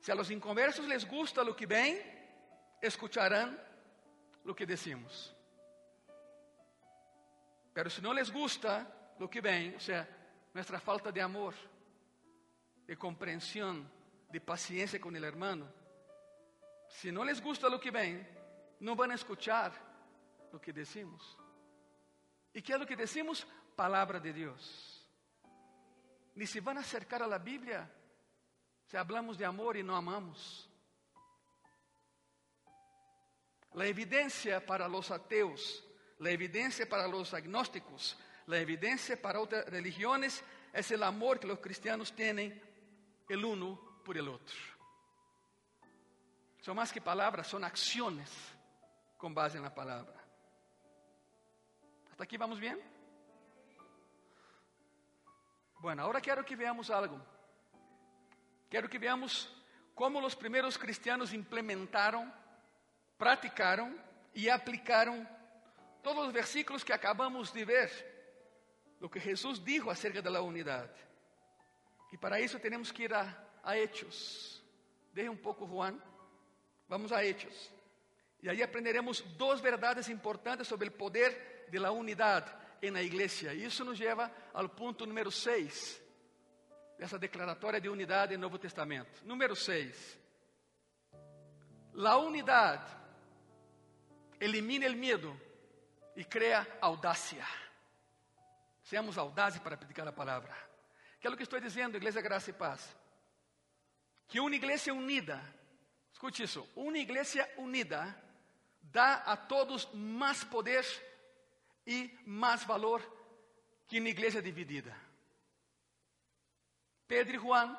Se 0.00 0.12
a 0.12 0.14
los 0.14 0.30
inconversos 0.30 0.86
les 0.86 1.04
gusta 1.04 1.42
lo 1.42 1.56
que 1.56 1.66
ven, 1.66 1.98
escucharán 2.82 3.58
lo 4.44 4.54
que 4.54 4.66
decimos. 4.66 5.34
Pero 7.72 7.90
si 7.90 8.00
no 8.02 8.12
les 8.12 8.30
gusta 8.30 8.86
lo 9.18 9.28
que 9.28 9.40
ven, 9.40 9.74
o 9.76 9.80
sea, 9.80 10.06
nuestra 10.52 10.78
falta 10.78 11.10
de 11.10 11.20
amor, 11.20 11.54
de 12.86 12.96
comprensión, 12.96 13.90
de 14.30 14.40
paciencia 14.40 15.00
con 15.00 15.16
el 15.16 15.24
hermano, 15.24 15.66
si 16.88 17.10
no 17.10 17.24
les 17.24 17.40
gusta 17.40 17.68
lo 17.68 17.80
que 17.80 17.90
ven, 17.90 18.28
no 18.80 18.94
van 18.94 19.10
a 19.10 19.14
escuchar 19.14 19.72
lo 20.52 20.60
que 20.60 20.72
decimos. 20.72 21.36
¿Y 22.54 22.62
qué 22.62 22.72
es 22.72 22.78
lo 22.78 22.86
que 22.86 22.96
decimos? 22.96 23.46
Palabra 23.76 24.18
de 24.18 24.32
Dios. 24.32 25.06
Ni 26.34 26.46
se 26.46 26.60
van 26.60 26.78
a 26.78 26.80
acercar 26.80 27.22
a 27.22 27.26
la 27.26 27.38
Biblia 27.38 27.90
se 28.86 28.98
hablamos 28.98 29.38
de 29.38 29.44
amor 29.44 29.76
y 29.76 29.82
no 29.82 29.96
amamos. 29.96 30.68
La 33.72 33.86
evidencia 33.86 34.64
para 34.64 34.86
los 34.86 35.10
ateos, 35.10 35.84
la 36.18 36.30
evidencia 36.30 36.88
para 36.88 37.08
los 37.08 37.34
agnósticos, 37.34 38.16
la 38.46 38.58
evidencia 38.58 39.20
para 39.20 39.40
otras 39.40 39.66
religiones 39.66 40.44
es 40.72 40.90
el 40.90 41.02
amor 41.02 41.40
que 41.40 41.46
los 41.46 41.58
cristianos 41.58 42.14
tienen 42.14 42.62
el 43.28 43.44
uno 43.44 44.00
por 44.04 44.16
el 44.16 44.28
otro. 44.28 44.56
Son 46.60 46.76
más 46.76 46.92
que 46.92 47.00
palabras, 47.00 47.48
son 47.48 47.64
acciones 47.64 48.30
con 49.18 49.34
base 49.34 49.56
en 49.56 49.64
la 49.64 49.74
palabra. 49.74 50.23
¿Hasta 52.14 52.22
aquí 52.22 52.36
vamos 52.36 52.60
bien? 52.60 52.80
Bueno, 55.80 56.04
ahora 56.04 56.20
quiero 56.20 56.44
que 56.44 56.54
veamos 56.54 56.88
algo. 56.88 57.20
Quero 58.70 58.88
que 58.88 59.00
veamos 59.00 59.52
como 59.96 60.20
os 60.20 60.36
primeiros 60.36 60.78
cristianos 60.78 61.32
implementaram, 61.32 62.32
praticaram 63.18 63.92
e 64.32 64.48
aplicaram 64.48 65.28
todos 66.04 66.28
os 66.28 66.32
versículos 66.32 66.84
que 66.84 66.92
acabamos 66.92 67.52
de 67.52 67.64
ver, 67.64 67.90
o 69.00 69.08
que 69.08 69.18
Jesus 69.18 69.58
dijo 69.58 69.90
acerca 69.90 70.22
da 70.22 70.40
unidade. 70.40 70.94
E 72.12 72.16
para 72.16 72.38
isso 72.38 72.60
temos 72.60 72.92
que 72.92 73.02
ir 73.10 73.12
a, 73.12 73.26
a 73.64 73.76
Hechos. 73.76 74.62
Deje 75.12 75.28
um 75.28 75.36
pouco, 75.36 75.66
Juan. 75.66 76.00
Vamos 76.88 77.10
a 77.10 77.24
Hechos. 77.24 77.72
E 78.40 78.48
aí 78.48 78.62
aprenderemos 78.62 79.20
duas 79.36 79.60
verdades 79.60 80.08
importantes 80.08 80.68
sobre 80.68 80.90
o 80.90 80.92
poder 80.92 81.53
de 81.74 81.80
la 81.80 81.90
unidade 81.90 82.52
na 82.92 83.02
igreja. 83.02 83.52
E 83.52 83.64
isso 83.64 83.84
nos 83.84 83.98
leva 83.98 84.30
ao 84.52 84.68
ponto 84.68 85.04
número 85.04 85.32
6 85.32 86.00
dessa 86.96 87.18
declaratória 87.18 87.80
de 87.80 87.88
unidade 87.88 88.36
no 88.36 88.42
Novo 88.42 88.58
Testamento. 88.60 89.26
Número 89.26 89.56
6. 89.56 90.20
La 91.94 92.16
unidade 92.18 92.88
elimina 94.38 94.86
o 94.88 94.94
medo 94.94 95.40
e 96.14 96.24
cria 96.24 96.64
audácia. 96.80 97.44
Seamos 98.84 99.18
audazes 99.18 99.60
para 99.60 99.76
predicar 99.76 100.06
a 100.06 100.12
palavra. 100.12 100.54
Que 101.18 101.26
é 101.26 101.30
o 101.30 101.36
que 101.36 101.42
estou 101.42 101.58
dizendo, 101.58 101.96
Igreja 101.96 102.20
Graça 102.20 102.50
e 102.50 102.52
Paz. 102.52 102.96
Que 104.28 104.38
uma 104.38 104.54
igreja 104.54 104.92
unida, 104.92 105.42
escute 106.12 106.44
isso, 106.44 106.68
uma 106.76 106.98
igreja 106.98 107.50
unida 107.56 108.16
dá 108.80 109.14
a 109.14 109.36
todos 109.36 109.88
mais 109.92 110.44
poder 110.44 110.84
e 111.86 112.18
mais 112.26 112.64
valor 112.64 113.02
que 113.86 113.98
uma 114.00 114.08
igreja 114.08 114.40
dividida. 114.40 114.96
Pedro 117.06 117.34
y 117.34 117.38
Juan 117.38 117.78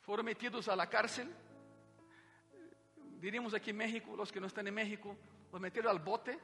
fueron 0.00 0.26
metidos 0.26 0.66
la 0.66 0.88
cárcel. 0.88 1.34
Diríamos 3.20 3.54
aquí 3.54 3.70
en 3.70 3.78
México, 3.78 4.14
los 4.16 4.30
que 4.30 4.40
no 4.40 4.46
están 4.46 4.66
en 4.66 4.74
México, 4.74 5.16
los 5.50 5.60
metieron 5.60 5.90
al 5.90 5.98
bote. 5.98 6.38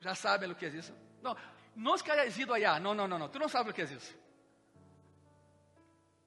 Já 0.00 0.14
sabem 0.14 0.50
o 0.50 0.54
que 0.54 0.66
é 0.66 0.68
isso? 0.68 0.94
Não, 1.22 1.36
não 1.74 1.94
es 1.94 2.02
que 2.02 2.10
hayas 2.10 2.38
ido 2.38 2.52
allá, 2.52 2.78
não, 2.78 2.94
não, 2.94 3.08
não, 3.08 3.18
não, 3.18 3.28
tu 3.28 3.38
não 3.38 3.48
sabes 3.48 3.72
o 3.72 3.74
que 3.74 3.82
é 3.82 3.84
isso. 3.84 4.14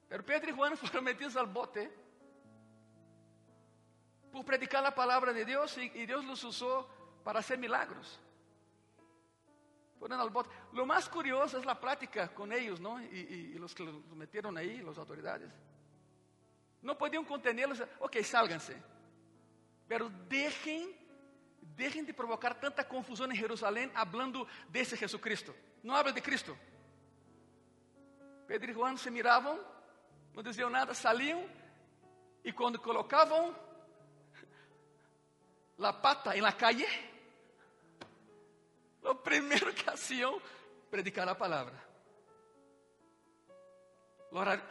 Pero 0.08 0.22
Pedro 0.24 0.50
e 0.50 0.52
Juan 0.52 0.76
foram 0.76 1.02
metidos 1.02 1.36
al 1.36 1.46
bote 1.46 1.90
por 4.30 4.44
predicar 4.44 4.84
a 4.84 4.92
palavra 4.92 5.32
de 5.32 5.44
Deus 5.44 5.76
e, 5.76 5.90
e 5.94 6.06
Deus 6.06 6.24
los 6.24 6.42
usou 6.44 6.88
para 7.24 7.40
hacer 7.40 7.58
milagros. 7.58 8.20
Fueron 9.98 10.20
al 10.20 10.30
bote. 10.30 10.48
Lo 10.72 10.86
más 10.86 11.08
curioso 11.08 11.58
es 11.58 11.66
la 11.66 11.78
plática 11.78 12.28
con 12.34 12.52
ellos, 12.52 12.80
¿no? 12.80 13.00
Y, 13.02 13.52
y, 13.54 13.58
los 13.58 13.74
que 13.74 13.84
los 13.84 14.06
metieron 14.16 14.56
ahí, 14.56 14.80
las 14.80 14.96
autoridades. 14.96 15.50
No 16.80 16.96
podían 16.96 17.24
contenerlos. 17.24 17.82
Ok, 17.98 18.16
sálganse. 18.22 18.82
Pero 19.86 20.08
dejen 20.28 20.98
dejen 21.76 22.04
de 22.04 22.12
provocar 22.12 22.54
tanta 22.54 22.84
confusão 22.84 23.30
em 23.30 23.34
Jerusalém 23.34 23.90
hablando 23.94 24.46
desse 24.68 24.96
Jesucristo. 24.96 25.54
Não 25.82 25.94
habla 25.94 26.12
de 26.12 26.20
Cristo. 26.20 26.56
Pedro 28.46 28.70
e 28.70 28.74
Juan 28.74 28.96
se 28.96 29.10
miravam, 29.10 29.58
não 30.34 30.42
diziam 30.42 30.68
nada, 30.68 30.92
saliam 30.92 31.48
e 32.44 32.52
quando 32.52 32.78
colocavam 32.78 33.54
a 35.78 35.92
pata 35.92 36.36
em 36.36 36.40
la 36.40 36.52
calle, 36.52 36.86
o 39.02 39.14
primeiro 39.14 39.74
que 39.74 39.88
hacían, 39.88 40.34
predicar 40.90 41.28
a 41.28 41.36
palavra. 41.36 41.90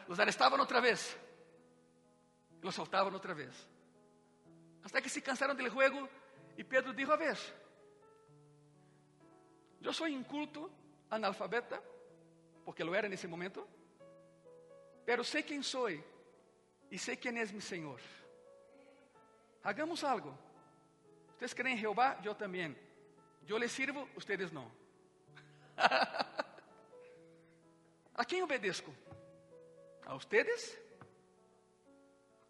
Los 0.07 0.19
arrestaban 0.19 0.59
outra 0.59 0.79
vez, 0.79 1.17
los 2.61 2.75
soltaban 2.75 3.13
outra 3.13 3.33
vez. 3.33 3.53
Hasta 4.83 5.01
que 5.01 5.09
se 5.09 5.21
cansaram 5.21 5.55
del 5.55 5.69
juego 5.69 6.07
e 6.57 6.63
Pedro 6.63 6.93
dijo: 6.93 7.11
A 7.11 7.17
ver, 7.17 7.37
eu 9.81 9.93
sou 9.93 10.07
inculto, 10.07 10.71
analfabeta, 11.09 11.81
porque 12.63 12.83
lo 12.83 12.95
era 12.95 13.09
nesse 13.09 13.27
momento, 13.27 13.67
pero 15.05 15.23
sei 15.23 15.43
quem 15.43 15.61
sou 15.61 15.89
e 15.89 16.97
sei 16.97 17.17
quem 17.17 17.37
é 17.37 17.45
meu 17.45 17.61
Senhor. 17.61 17.99
Hagamos 19.63 20.03
algo. 20.03 20.37
Vocês 21.37 21.53
creem 21.53 21.75
em 21.75 21.79
Jeová? 21.79 22.19
Eu 22.23 22.33
também. 22.33 22.75
Eu 23.49 23.57
les 23.57 23.71
sirvo, 23.71 24.07
ustedes 24.15 24.51
não. 24.51 24.71
¿A 28.13 28.23
quem 28.23 28.43
obedeço? 28.43 28.93
¿A 30.05 30.13
ustedes? 30.13 30.77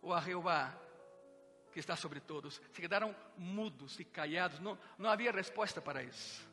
¿O 0.02 0.14
a 0.14 0.20
Jeová 0.20 0.78
que 1.72 1.80
está 1.80 1.96
sobre 1.96 2.20
todos? 2.20 2.62
Se 2.74 2.82
quedaram 2.82 3.16
mudos 3.38 3.98
e 3.98 4.04
callados, 4.04 4.60
não, 4.60 4.78
não 4.98 5.10
havia 5.10 5.32
resposta 5.32 5.82
para 5.82 6.04
isso. 6.04 6.46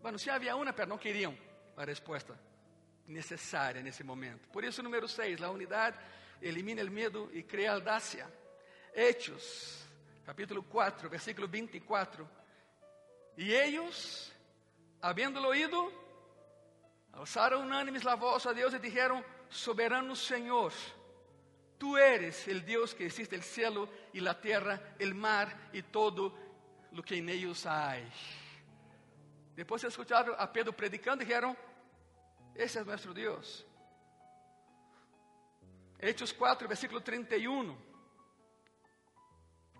Bueno, 0.00 0.18
se 0.18 0.30
havia 0.30 0.56
uma, 0.56 0.72
mas 0.72 0.88
não 0.88 0.96
queriam 0.96 1.36
a 1.76 1.84
resposta 1.84 2.40
necessária 3.06 3.82
nesse 3.82 4.02
momento. 4.02 4.48
Por 4.48 4.64
isso, 4.64 4.82
número 4.82 5.06
6, 5.06 5.42
a 5.42 5.50
unidade 5.50 5.98
elimina 6.40 6.82
o 6.82 6.90
medo 6.90 7.30
e 7.34 7.42
cria 7.42 7.72
audácia. 7.72 8.26
Hechos, 8.94 9.86
capítulo 10.24 10.62
4, 10.62 11.10
versículo 11.10 11.46
24. 11.46 12.43
E 13.36 13.52
eles, 13.52 14.32
havendo 15.02 15.40
oído, 15.46 15.92
alçaram 17.12 17.62
unânimes 17.62 18.06
a 18.06 18.14
voz 18.14 18.46
a 18.46 18.52
Deus 18.52 18.74
e 18.74 18.78
disseram: 18.78 19.24
Soberano 19.48 20.14
Senhor, 20.14 20.72
Tu 21.78 21.96
eres 21.96 22.46
el 22.48 22.64
Deus 22.64 22.94
que 22.94 23.06
existe 23.06 23.34
el 23.34 23.42
cielo 23.42 23.88
y 24.12 24.20
la 24.20 24.40
tierra, 24.40 24.94
el 24.98 25.14
mar 25.14 25.68
y 25.72 25.82
todo 25.82 26.32
lo 26.92 27.02
que 27.02 27.16
en 27.16 27.28
ellos 27.28 27.66
hay. 27.66 28.10
Depois 29.54 29.82
de 29.82 29.88
escuchar 29.88 30.34
a 30.38 30.52
Pedro 30.52 30.72
predicando, 30.72 31.24
dijeron, 31.24 31.56
ese 32.54 32.80
es 32.80 32.86
nuestro 32.86 33.12
Dios. 33.12 33.66
Hechos 35.98 36.32
4, 36.32 36.68
versículo 36.68 37.02
31. 37.02 37.76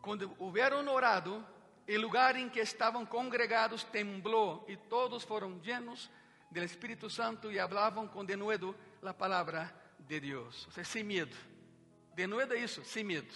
Quando 0.02 0.34
houveram 0.38 0.86
orado, 0.88 1.44
o 1.86 2.00
lugar 2.00 2.36
em 2.36 2.48
que 2.48 2.60
estavam 2.60 3.04
congregados 3.04 3.84
temblou 3.84 4.64
e 4.68 4.76
todos 4.76 5.22
foram 5.22 5.60
llenos 5.62 6.10
do 6.50 6.62
Espírito 6.62 7.10
Santo 7.10 7.50
e 7.52 7.58
hablavam 7.58 8.08
com 8.08 8.24
denuedo 8.24 8.74
a 9.02 9.12
palavra 9.12 9.74
de 9.98 10.20
Deus. 10.20 10.64
Ou 10.66 10.72
seja, 10.72 10.88
sem 10.88 11.04
medo. 11.04 11.36
Denuedo 12.14 12.54
é 12.54 12.58
isso, 12.58 12.84
sem 12.84 13.04
medo. 13.04 13.34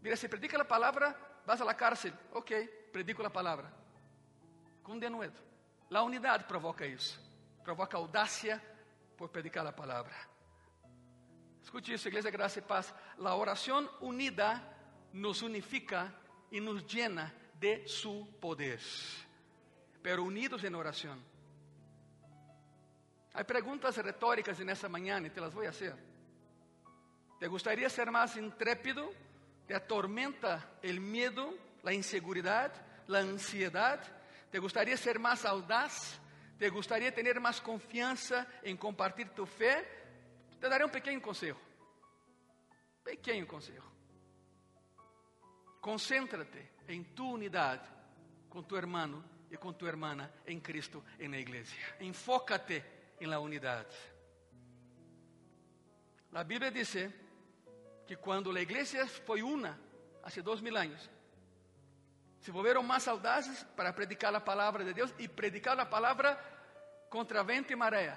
Mira, 0.00 0.16
se 0.16 0.28
predica 0.28 0.60
a 0.60 0.64
palavra, 0.64 1.16
vas 1.46 1.60
a 1.60 1.64
la 1.64 1.74
cárcel. 1.74 2.12
Ok, 2.32 2.66
predico 2.92 3.24
a 3.24 3.30
palavra. 3.30 3.72
Com 4.82 4.98
denuedo. 4.98 5.38
A 5.92 6.02
unidade 6.02 6.44
provoca 6.44 6.86
isso. 6.86 7.20
Provoca 7.62 7.96
audácia 7.96 8.62
por 9.16 9.28
predicar 9.28 9.66
a 9.66 9.72
palavra. 9.72 10.14
Escute 11.62 11.92
isso, 11.92 12.08
Igreja 12.08 12.30
Graça 12.30 12.58
e 12.58 12.62
Paz. 12.62 12.94
A 13.22 13.36
oração 13.36 13.88
unida 14.00 14.62
nos 15.12 15.42
unifica 15.42 16.14
e 16.50 16.60
nos 16.60 16.86
llena 16.86 17.32
de 17.54 17.86
su 17.86 18.26
poder. 18.40 18.80
Pero 20.02 20.24
unidos 20.24 20.64
em 20.64 20.74
oração. 20.74 21.18
Há 23.34 23.44
perguntas 23.44 23.96
retóricas 23.96 24.58
nessa 24.60 24.88
manhã 24.88 25.20
e 25.24 25.30
te 25.30 25.40
las 25.40 25.52
vou 25.52 25.64
fazer. 25.64 25.94
¿Te 27.38 27.46
gustaría 27.46 27.88
ser 27.88 28.10
más 28.10 28.36
intrépido? 28.36 29.12
¿Te 29.66 29.74
atormenta 29.74 30.78
el 30.82 31.00
miedo, 31.00 31.54
la 31.82 31.92
inseguridad, 31.92 32.72
la 33.06 33.20
ansiedad? 33.20 34.00
¿Te 34.50 34.58
gustaría 34.58 34.96
ser 34.96 35.18
más 35.18 35.44
audaz? 35.44 36.18
¿Te 36.58 36.68
gustaría 36.70 37.14
tener 37.14 37.38
más 37.38 37.60
confianza 37.60 38.46
en 38.62 38.76
compartir 38.76 39.28
tu 39.30 39.46
fe? 39.46 39.86
Te 40.58 40.68
daré 40.68 40.84
un 40.84 40.90
pequeño 40.90 41.22
consejo. 41.22 41.60
Pequeño 43.04 43.46
consejo. 43.46 43.97
Concéntrate 45.80 46.72
en 46.88 47.14
tu 47.14 47.34
unidad 47.34 47.80
con 48.48 48.66
tu 48.66 48.76
hermano 48.76 49.22
y 49.50 49.56
con 49.56 49.76
tu 49.76 49.86
hermana 49.86 50.30
en 50.44 50.60
Cristo 50.60 51.04
en 51.18 51.30
la 51.30 51.38
iglesia. 51.38 51.96
Enfócate 52.00 52.84
en 53.20 53.30
la 53.30 53.38
unidad. 53.38 53.86
La 56.32 56.44
Biblia 56.44 56.70
dice 56.70 57.10
que 58.06 58.16
quando 58.16 58.50
a 58.52 58.60
igreja 58.60 59.06
foi 59.06 59.42
una, 59.42 59.78
há 60.22 60.42
dois 60.42 60.60
mil 60.60 60.76
anos, 60.76 61.10
se 62.40 62.50
volveram 62.50 62.82
mais 62.82 63.08
audazes 63.08 63.64
para 63.76 63.92
predicar 63.92 64.34
a 64.34 64.40
palavra 64.40 64.84
de 64.84 64.94
Deus 64.94 65.12
e 65.18 65.28
predicar 65.28 65.78
a 65.78 65.86
palavra 65.86 66.38
contra 67.10 67.42
vento 67.42 67.72
e 67.72 67.76
maré, 67.76 68.14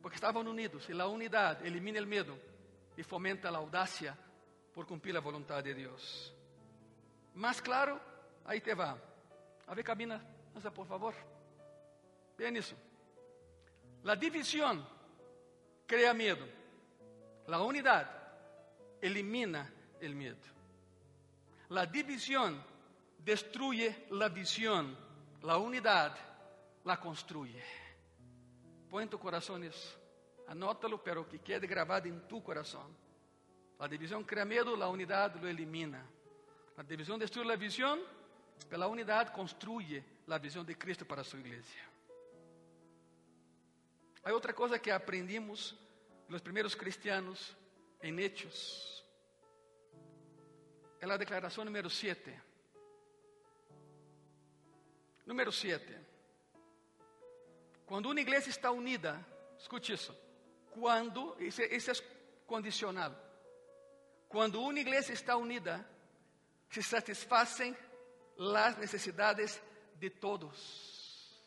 porque 0.00 0.16
estavam 0.16 0.42
unidos, 0.42 0.88
e 0.88 0.92
a 0.92 1.06
unidade 1.06 1.66
elimina 1.66 2.00
o 2.00 2.06
medo 2.06 2.38
e 2.96 3.02
fomenta 3.02 3.48
a 3.48 3.56
audácia 3.56 4.16
por 4.74 4.86
cumprir 4.86 5.16
a 5.16 5.20
vontade 5.20 5.72
de 5.72 5.82
Deus. 5.82 6.34
Mais 7.34 7.60
claro, 7.60 8.00
aí 8.44 8.60
te 8.60 8.74
va. 8.74 8.98
A 9.66 9.74
ver, 9.74 9.84
cabina, 9.84 10.20
por 10.74 10.86
favor. 10.86 11.14
Vean 12.36 12.56
isso. 12.56 12.76
A 14.04 14.14
divisão 14.14 14.86
cria 15.86 16.12
medo. 16.12 16.46
A 17.46 17.62
unidade 17.62 18.10
elimina 19.00 19.72
el 20.00 20.14
miedo. 20.14 20.36
La 21.68 21.86
división 21.86 22.62
destruye 23.18 24.06
la 24.10 24.28
visión, 24.28 24.96
la 25.42 25.56
unidad 25.58 26.16
la 26.84 27.00
construye. 27.00 27.62
Põe 28.90 29.04
en 29.04 29.08
tu 29.08 29.18
corazón 29.18 29.64
isso, 29.64 29.98
anótalo, 30.46 31.02
pero 31.02 31.28
que 31.28 31.40
quede 31.40 31.66
grabado 31.66 32.06
en 32.06 32.28
tu 32.28 32.42
corazón. 32.42 33.03
La 33.78 33.88
división 33.88 34.24
crea 34.24 34.44
miedo, 34.44 34.76
la 34.76 34.88
unidad 34.88 35.34
lo 35.36 35.48
elimina. 35.48 36.04
La 36.76 36.82
división 36.84 37.18
destruye 37.18 37.48
la 37.48 37.56
visión, 37.56 38.00
pero 38.68 38.78
la 38.78 38.86
unidad 38.86 39.32
construye 39.32 40.02
la 40.26 40.38
visión 40.38 40.64
de 40.64 40.76
Cristo 40.76 41.04
para 41.04 41.22
su 41.22 41.36
iglesia. 41.36 41.82
Hay 44.22 44.32
otra 44.32 44.54
cosa 44.54 44.78
que 44.78 44.90
aprendimos 44.90 45.76
los 46.28 46.40
primeros 46.40 46.74
cristianos 46.74 47.54
en 48.00 48.18
Hechos 48.18 48.94
é 51.10 51.14
a 51.14 51.16
declaração 51.18 51.64
número 51.64 51.90
7. 51.90 52.34
Número 55.26 55.52
7. 55.52 55.98
Quando 57.86 58.06
uma 58.06 58.20
igreja 58.20 58.48
está 58.48 58.70
unida, 58.70 59.24
escute 59.58 59.92
isso. 59.92 60.16
Quando, 60.70 61.36
isso, 61.38 61.62
isso 61.62 61.90
é 61.90 61.94
condicional. 62.46 63.14
Quando 64.34 64.60
uma 64.60 64.80
igreja 64.80 65.12
está 65.12 65.36
unida, 65.36 65.88
se 66.68 66.82
satisfazem 66.82 67.72
as 68.56 68.76
necessidades 68.78 69.62
de 69.94 70.10
todos. 70.10 71.40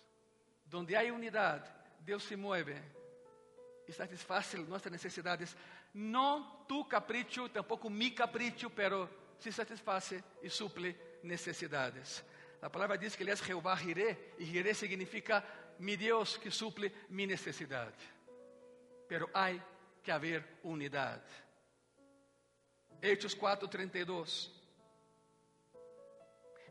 Donde 0.66 0.96
há 0.96 1.02
unidade, 1.14 1.70
Deus 2.00 2.24
se 2.24 2.38
move 2.38 2.82
e 3.86 3.92
satisfaz 3.92 4.54
nossas 4.54 4.90
necessidades. 4.90 5.54
Não 5.94 6.64
tu 6.66 6.86
capricho, 6.86 7.50
tampouco 7.50 7.90
mi 7.90 8.12
capricho, 8.12 8.70
pero 8.70 9.10
se 9.38 9.52
satisface 9.52 10.24
e 10.42 10.50
suple 10.50 10.96
necessidades. 11.24 12.24
A 12.62 12.70
palavra 12.70 12.98
diz 12.98 13.18
que 13.18 13.24
ele 13.24 13.32
é 13.32 13.36
Jeová 13.36 13.76
Jireh, 13.76 14.36
e 14.40 14.46
Jireh 14.46 14.74
significa 14.74 15.44
mi 15.78 15.98
Deus 15.98 16.38
que 16.38 16.50
suple 16.50 16.94
mi 17.10 17.28
necessidade. 17.28 17.98
Pero 19.10 19.30
há 19.34 19.52
que 20.02 20.10
haver 20.10 20.60
unidade. 20.64 21.47
Hechos 23.02 23.36
4:32. 23.36 24.52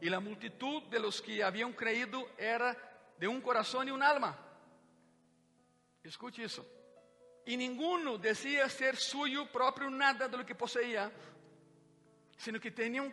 E 0.00 0.12
a 0.12 0.20
multitud 0.20 0.82
de 0.90 0.98
los 0.98 1.20
que 1.20 1.42
haviam 1.42 1.72
creído 1.72 2.28
era 2.36 2.76
de 3.18 3.26
um 3.28 3.40
coração 3.40 3.82
e 3.84 3.90
um 3.90 4.02
alma. 4.02 4.36
Escute 6.04 6.42
isso. 6.42 6.64
E 7.46 7.56
ninguno 7.56 8.18
decía 8.18 8.68
ser 8.68 8.96
suyo 8.96 9.46
próprio 9.46 9.88
nada 9.88 10.28
de 10.28 10.36
lo 10.36 10.44
que 10.44 10.54
poseía, 10.54 11.10
sino 12.36 12.60
que 12.60 12.70
tinham 12.70 13.12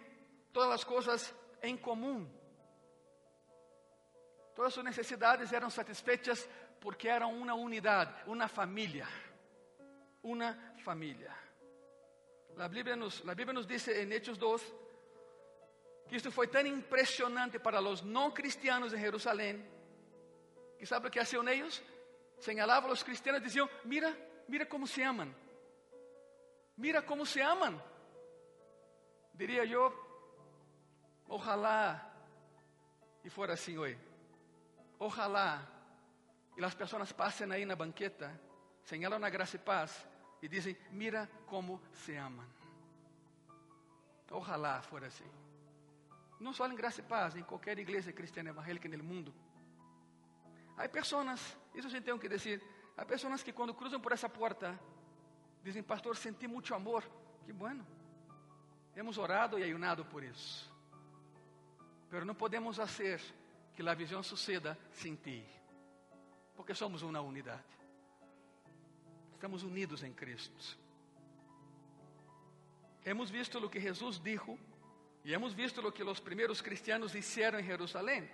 todas 0.52 0.72
as 0.72 0.84
coisas 0.84 1.34
em 1.62 1.78
comum. 1.78 2.28
Todas 4.56 4.74
suas 4.74 4.86
necessidades 4.86 5.54
eram 5.54 5.70
satisfeitas 5.70 6.48
porque 6.80 7.08
eram 7.08 7.34
uma 7.34 7.54
unidade, 7.54 8.14
uma 8.28 8.48
família. 8.48 9.08
Uma 10.22 10.54
família. 10.84 11.43
A 12.58 12.68
Bíblia 12.68 12.96
nos, 12.96 13.28
a 13.28 13.34
Bíblia 13.34 13.54
nos 13.54 13.66
diz 13.66 13.88
em 13.88 14.12
Hechos 14.12 14.38
2 14.38 14.74
que 16.08 16.16
isto 16.16 16.32
foi 16.32 16.48
tão 16.48 16.66
impressionante 16.66 17.58
para 17.58 17.82
os 17.82 18.02
não 18.02 18.30
cristianos 18.30 18.94
em 18.94 19.00
Jerusalém, 19.00 19.66
que 20.78 20.86
sabe 20.86 21.08
o 21.08 21.12
que 21.12 21.20
haciam 21.20 21.48
eles? 21.48 21.82
Señalavam 22.40 22.92
os 22.92 23.02
cristianos 23.02 23.42
e 23.42 23.46
diziam: 23.46 23.70
Mira, 23.86 24.16
mira 24.48 24.66
como 24.66 24.86
se 24.86 25.02
amam. 25.02 25.34
Mira 26.78 27.02
como 27.02 27.26
se 27.26 27.40
amam. 27.40 27.82
Diria 29.34 29.66
eu, 29.66 29.92
ojalá 31.28 32.14
e 33.24 33.30
fora 33.30 33.54
assim 33.54 33.78
hoje. 33.78 33.98
Ojalá 35.00 35.68
e 36.56 36.64
as 36.64 36.76
pessoas 36.76 37.12
passem 37.12 37.52
aí 37.52 37.66
na 37.66 37.76
banqueta, 37.76 38.40
señalam 38.84 39.24
a 39.24 39.30
graça 39.30 39.56
e 39.56 39.60
paz 39.60 40.08
e 40.44 40.48
dizem: 40.50 40.76
Mira 40.92 41.32
como 41.48 41.82
se 41.94 42.14
amam. 42.18 42.46
Ojalá 44.30 44.82
fora 44.82 45.08
assim. 45.08 45.30
Não 46.38 46.52
só 46.52 46.68
em 46.68 46.76
graça 46.76 47.00
e 47.00 47.04
paz, 47.04 47.36
em 47.38 47.44
qualquer 47.44 47.80
igreja 47.80 48.12
cristiana 48.12 48.50
evangélica 48.50 48.90
no 48.90 49.04
mundo. 49.04 49.34
Há 50.76 50.90
pessoas, 50.90 51.58
isso 51.74 51.88
a 51.88 51.90
gente 51.90 52.04
tem 52.04 52.18
que 52.20 52.28
dizer, 52.28 52.62
há 52.98 53.06
pessoas 53.06 53.42
que 53.42 53.54
quando 53.54 53.74
cruzam 53.74 54.02
por 54.02 54.12
essa 54.12 54.28
porta, 54.28 54.78
dizem, 55.64 55.82
pastor, 55.82 56.18
senti 56.18 56.46
muito 56.46 56.76
amor. 56.76 57.04
Que 57.46 57.54
bueno. 57.54 57.86
Hemos 58.96 59.18
orado 59.18 59.58
e 59.58 59.64
ayunado 59.64 60.04
por 60.04 60.24
isso. 60.24 60.70
Pero 62.10 62.26
não 62.26 62.36
podemos 62.36 62.76
fazer 62.76 63.22
que 63.74 63.88
a 63.88 63.94
visão 63.94 64.22
suceda 64.22 64.78
sem 64.92 65.16
ti. 65.16 65.46
Porque 66.54 66.76
somos 66.76 67.02
uma 67.02 67.22
unidade. 67.22 67.64
Estamos 69.44 69.62
unidos 69.62 70.02
em 70.04 70.14
Cristo. 70.14 70.78
Hemos 73.04 73.30
visto 73.30 73.58
o 73.58 73.70
que 73.70 73.78
Jesus 73.78 74.18
dijo 74.18 74.58
e 75.22 75.34
hemos 75.34 75.52
visto 75.52 75.86
o 75.86 75.92
que 75.92 76.02
os 76.02 76.22
primeiros 76.22 76.62
cristianos 76.62 77.14
hicieron 77.14 77.60
em 77.60 77.66
Jerusalém. 77.66 78.30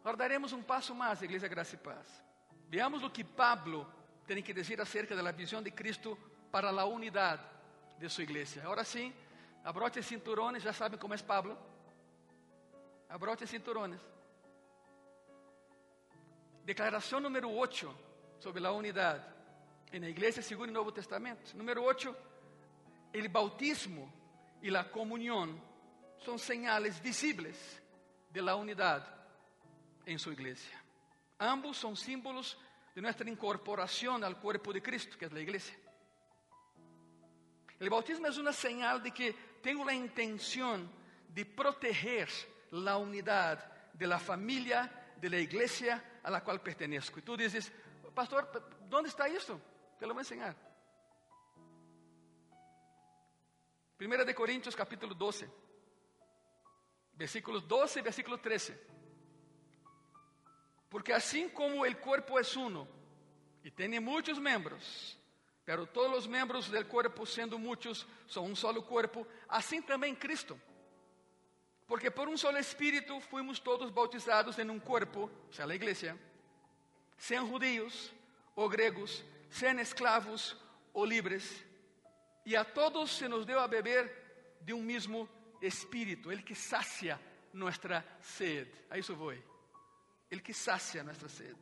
Agora 0.00 0.16
daremos 0.16 0.52
um 0.52 0.64
passo 0.64 0.96
mais, 0.96 1.22
Igreja 1.22 1.46
Graça 1.46 1.76
e 1.76 1.78
Paz. 1.78 2.08
Veamos 2.68 3.04
o 3.04 3.10
que 3.10 3.22
Pablo 3.22 3.86
tem 4.26 4.42
que 4.42 4.52
dizer 4.52 4.80
acerca 4.80 5.14
da 5.14 5.30
visão 5.30 5.62
de 5.62 5.70
Cristo 5.70 6.18
para 6.50 6.70
a 6.70 6.84
unidade 6.84 7.44
de 8.00 8.10
sua 8.10 8.24
igreja. 8.24 8.60
Agora 8.64 8.82
sim, 8.82 9.14
abroche 9.62 10.02
cinturones, 10.02 10.64
já 10.64 10.72
sabem 10.72 10.98
como 10.98 11.14
é 11.14 11.18
Pablo. 11.18 11.56
Abroche 13.08 13.46
cinturones. 13.46 14.00
Declaração 16.64 17.20
número 17.20 17.48
8 17.48 17.96
sobre 18.40 18.66
a 18.66 18.72
unidade. 18.72 19.37
Em 19.90 20.04
a 20.04 20.08
igreja 20.08 20.42
segundo 20.42 20.68
o 20.68 20.72
Novo 20.72 20.92
Testamento. 20.92 21.56
Número 21.56 21.82
8, 21.82 22.14
o 23.14 23.28
bautismo 23.30 24.12
e 24.60 24.74
a 24.76 24.84
comunhão 24.84 25.58
são 26.22 26.36
señales 26.36 26.98
visíveis 26.98 27.80
de 28.30 28.42
la 28.42 28.54
unidade 28.54 29.06
em 30.06 30.18
sua 30.18 30.34
igreja. 30.34 30.70
Ambos 31.40 31.78
são 31.78 31.96
símbolos 31.96 32.58
de 32.94 33.00
nossa 33.00 33.26
incorporação 33.28 34.22
ao 34.22 34.34
corpo 34.34 34.74
de 34.74 34.82
Cristo, 34.82 35.16
que 35.16 35.24
é 35.24 35.30
a 35.32 35.40
igreja. 35.40 35.72
O 37.80 37.88
bautismo 37.88 38.26
é 38.26 38.30
uma 38.30 38.52
señal 38.52 39.00
de 39.00 39.10
que 39.10 39.32
tenho 39.62 39.88
a 39.88 39.94
intenção 39.94 40.86
de 41.30 41.46
proteger 41.46 42.28
a 42.86 42.96
unidade 42.98 43.64
de 43.94 44.06
la 44.06 44.18
familia, 44.18 44.90
de 45.16 45.30
la 45.30 45.38
iglesia 45.38 46.20
a 46.22 46.30
la 46.30 46.42
qual 46.42 46.58
pertenezco. 46.60 47.20
E 47.20 47.22
tu 47.22 47.38
dizes, 47.38 47.72
pastor, 48.14 48.50
onde 48.92 49.08
está 49.08 49.30
isso? 49.30 49.58
Te 49.98 50.06
lo 50.06 50.14
vou 50.14 50.20
ensinar. 50.20 50.54
1 54.00 54.24
de 54.24 54.34
Coríntios 54.34 54.76
capítulo 54.76 55.12
12, 55.12 55.50
versículos 57.14 57.64
12 57.64 57.98
e 57.98 58.02
versículo 58.02 58.38
13. 58.38 58.78
Porque 60.88 61.12
assim 61.12 61.48
como 61.48 61.84
o 61.84 61.96
corpo 61.96 62.38
é 62.38 62.42
uno 62.56 62.88
e 63.64 63.70
tem 63.72 63.98
muitos 63.98 64.38
membros, 64.38 65.18
pero 65.64 65.84
todos 65.84 66.18
os 66.18 66.26
membros 66.28 66.70
del 66.70 66.86
corpo, 66.86 67.26
sendo 67.26 67.58
muitos, 67.58 68.06
são 68.28 68.44
um 68.44 68.54
solo 68.54 68.82
corpo, 68.84 69.26
assim 69.48 69.82
também 69.82 70.14
Cristo. 70.14 70.58
Porque 71.88 72.10
por 72.10 72.28
um 72.28 72.36
solo 72.36 72.58
Espírito 72.58 73.20
fuimos 73.20 73.58
todos 73.58 73.90
bautizados 73.90 74.58
em 74.58 74.70
um 74.70 74.78
corpo, 74.78 75.22
ou 75.22 75.52
seja, 75.52 75.70
a 75.70 75.74
igreja, 75.74 76.18
sem 77.16 77.44
judíos 77.46 78.12
ou 78.54 78.68
gregos, 78.68 79.24
sem 79.50 79.78
escravos 79.80 80.56
ou 80.92 81.04
livres, 81.04 81.64
e 82.44 82.56
a 82.56 82.64
todos 82.64 83.10
se 83.10 83.28
nos 83.28 83.44
deu 83.44 83.60
a 83.60 83.68
beber 83.68 84.58
de 84.60 84.72
um 84.72 84.82
mesmo 84.82 85.28
Espírito, 85.60 86.30
Ele 86.30 86.42
que 86.42 86.54
sacia 86.54 87.20
nossa 87.52 88.04
sede. 88.20 88.72
A 88.90 88.98
isso 88.98 89.14
vou. 89.14 89.32
Ele 90.30 90.40
que 90.40 90.54
sacia 90.54 91.02
nossa 91.02 91.28
sede. 91.28 91.58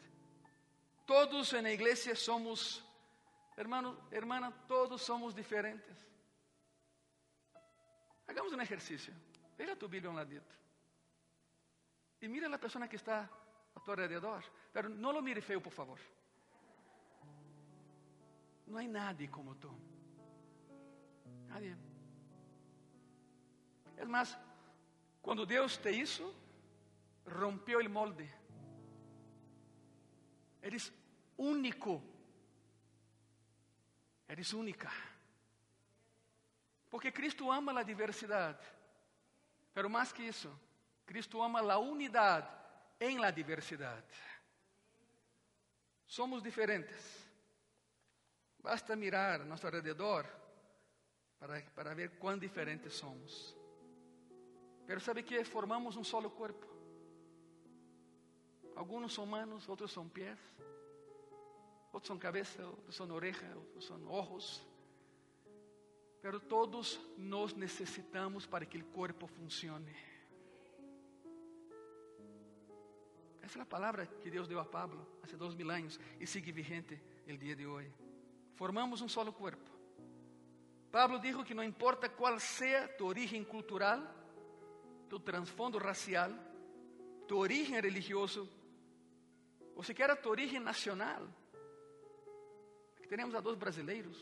Todos 1.07 1.53
na 1.53 1.71
igreja 1.71 2.15
somos, 2.15 2.85
hermano, 3.57 3.97
hermana, 4.11 4.51
todos 4.69 5.03
somos 5.03 5.35
diferentes. 5.35 5.97
Hagamos 8.27 8.53
um 8.53 8.61
exercício. 8.61 9.15
Veja 9.57 9.77
tu 9.77 9.89
Bíblia 9.89 10.11
um 10.11 10.15
ladito. 10.15 10.55
E 12.21 12.29
mira 12.29 12.53
a 12.53 12.59
pessoa 12.59 12.89
que 12.89 12.97
está 12.97 13.29
a 13.75 13.81
tu 13.81 13.91
alrededor. 13.91 14.45
Pero 14.73 14.89
não 14.89 15.13
lo 15.13 15.23
mire 15.23 15.41
feio, 15.41 15.61
por 15.61 15.73
favor. 15.73 15.99
Não 18.67 18.79
há 18.79 18.83
nadie 18.83 19.29
como 19.29 19.55
tu. 19.55 19.73
Nadie. 21.49 21.77
É 23.97 24.05
mais, 24.05 24.37
quando 25.23 25.47
Deus 25.47 25.77
te 25.77 25.91
isso, 25.91 26.35
rompeu 27.27 27.81
o 27.81 27.91
molde. 27.91 28.29
Eres 30.61 30.93
único. 31.39 32.03
Eres 34.29 34.53
única. 34.53 34.91
Porque 36.91 37.13
Cristo 37.13 37.51
ama 37.51 37.79
a 37.79 37.83
diversidade. 37.83 38.67
Pero 39.73 39.89
mais 39.89 40.13
que 40.13 40.23
isso, 40.23 40.51
Cristo 41.05 41.43
ama 41.43 41.61
a 41.61 41.79
unidade 41.79 42.49
em 42.99 43.19
la 43.19 43.31
diversidade. 43.31 44.07
Somos 46.07 46.43
diferentes. 46.43 47.26
Basta 48.67 48.97
mirar 48.97 49.43
a 49.43 49.45
nosso 49.45 49.69
redor 49.69 50.27
para, 51.39 51.63
para 51.71 51.95
ver 51.95 52.19
quão 52.19 52.37
diferentes 52.37 52.95
somos. 52.95 53.57
Pero 54.85 54.99
sabe 54.99 55.23
que 55.23 55.45
formamos 55.45 55.97
um 55.97 56.03
solo 56.03 56.31
corpo. 56.31 56.67
Alguns 58.75 59.15
são 59.15 59.25
manos, 59.25 59.69
outros 59.69 59.93
são 59.93 60.09
pés, 60.09 60.41
outros 61.93 62.09
são 62.09 62.19
cabeça, 62.19 62.67
outros 62.67 62.97
são 62.97 63.09
oreja, 63.13 63.47
outros 63.55 63.85
são 63.85 64.05
ojos. 64.09 64.67
Pero 66.21 66.41
todos 66.41 66.99
nós 67.17 67.55
necessitamos 67.55 68.47
para 68.47 68.67
que 68.67 68.79
o 68.79 68.85
corpo 68.87 69.29
funcione. 69.29 69.95
Essa 73.41 73.61
é 73.61 73.63
a 73.63 73.67
palavra 73.67 74.07
que 74.07 74.29
Deus 74.29 74.49
deu 74.49 74.59
a 74.59 74.65
Pablo 74.65 75.07
há 75.23 75.37
dois 75.37 75.55
mil 75.55 75.71
anos 75.71 76.01
e 76.19 76.27
sigue 76.27 76.51
vigente 76.51 77.01
o 77.29 77.37
dia 77.37 77.55
de 77.55 77.65
hoje. 77.65 78.06
Formamos 78.57 79.01
um 79.01 79.09
solo 79.09 79.33
corpo. 79.33 79.71
Pablo 80.91 81.19
dijo 81.21 81.45
que 81.45 81.55
não 81.55 81.63
importa 81.63 82.09
qual 82.09 82.41
seja 82.41 82.89
tu 82.89 83.07
origem 83.07 83.45
cultural, 83.45 84.01
tu 85.09 85.21
trasfondo 85.21 85.79
racial, 85.79 86.31
tu 87.29 87.37
origem 87.37 87.79
religioso, 87.81 88.49
ou 89.75 89.83
sequer 89.83 90.11
a 90.11 90.17
tua 90.17 90.33
origem 90.33 90.59
nacional. 90.59 91.29
Aqui 92.97 93.07
temos 93.09 93.35
a 93.35 93.41
dois 93.41 93.59
brasileiros 93.59 94.19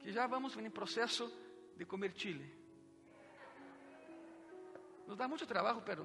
que 0.00 0.12
já 0.12 0.26
vamos 0.26 0.56
em 0.56 0.70
processo 0.70 1.32
de 1.76 1.84
comer 1.84 2.12
chile. 2.16 2.52
Nos 5.06 5.16
dá 5.16 5.28
muito 5.28 5.46
trabalho, 5.46 5.82
pero 5.82 6.04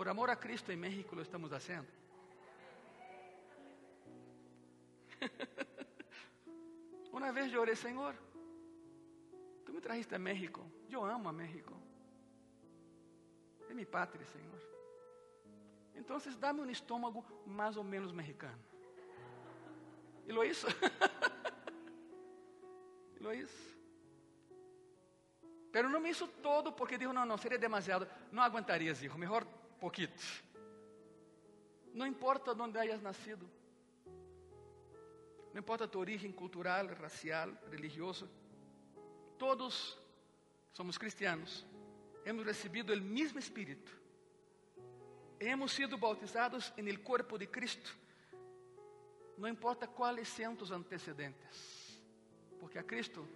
por 0.00 0.08
amor 0.08 0.30
a 0.30 0.36
Cristo 0.36 0.72
em 0.72 0.78
México 0.78 1.14
lo 1.14 1.20
estamos 1.20 1.50
fazendo. 1.50 1.86
Uma 7.12 7.30
vez 7.36 7.52
eu 7.52 7.60
orei, 7.60 7.76
Senhor, 7.76 8.14
tu 9.66 9.74
me 9.74 9.80
trajiste 9.82 10.14
a 10.14 10.18
México. 10.18 10.64
Eu 10.88 11.04
amo 11.04 11.28
a 11.28 11.32
México. 11.34 11.76
É 13.68 13.74
minha 13.74 13.86
pátria, 13.86 14.24
Senhor. 14.24 14.58
Então, 15.94 16.16
dá-me 16.38 16.62
um 16.62 16.70
estômago 16.70 17.22
mais 17.44 17.76
ou 17.76 17.84
menos 17.84 18.10
mexicano. 18.10 18.58
E 20.26 20.32
lo 20.32 20.42
hizo. 20.42 20.66
Lo 23.20 23.34
hizo. 23.34 23.76
Pero 25.70 25.90
não 25.90 26.00
me 26.00 26.08
hizo 26.08 26.26
todo 26.26 26.72
porque 26.72 26.96
dijo, 26.96 27.12
não, 27.12 27.26
não, 27.26 27.36
seria 27.36 27.58
demasiado. 27.58 28.08
Não 28.32 28.42
aguantarias, 28.42 29.02
hijo, 29.02 29.18
mejor 29.18 29.46
poquito. 29.80 30.22
Não 31.92 32.06
importa 32.06 32.52
onde 32.52 32.78
hayas 32.78 33.02
nascido. 33.02 33.48
Não 35.52 35.58
importa 35.58 35.88
tu 35.88 35.98
origem 35.98 36.30
cultural, 36.30 36.86
racial, 36.86 37.50
religioso. 37.70 38.28
Todos 39.38 39.98
somos 40.72 40.96
cristianos. 40.96 41.66
Hemos 42.24 42.44
recebido 42.44 42.92
o 42.92 42.96
mesmo 43.00 43.38
Espírito. 43.38 43.90
Hemos 45.40 45.72
sido 45.72 45.96
bautizados 45.96 46.72
en 46.76 46.86
el 46.86 47.00
cuerpo 47.00 47.38
de 47.38 47.48
Cristo. 47.48 47.90
Não 49.36 49.48
importa 49.48 49.88
quais 49.88 50.28
sejam 50.28 50.54
tus 50.54 50.70
antecedentes. 50.70 51.98
Porque 52.60 52.78
a 52.78 52.82
Cristo 52.82 53.26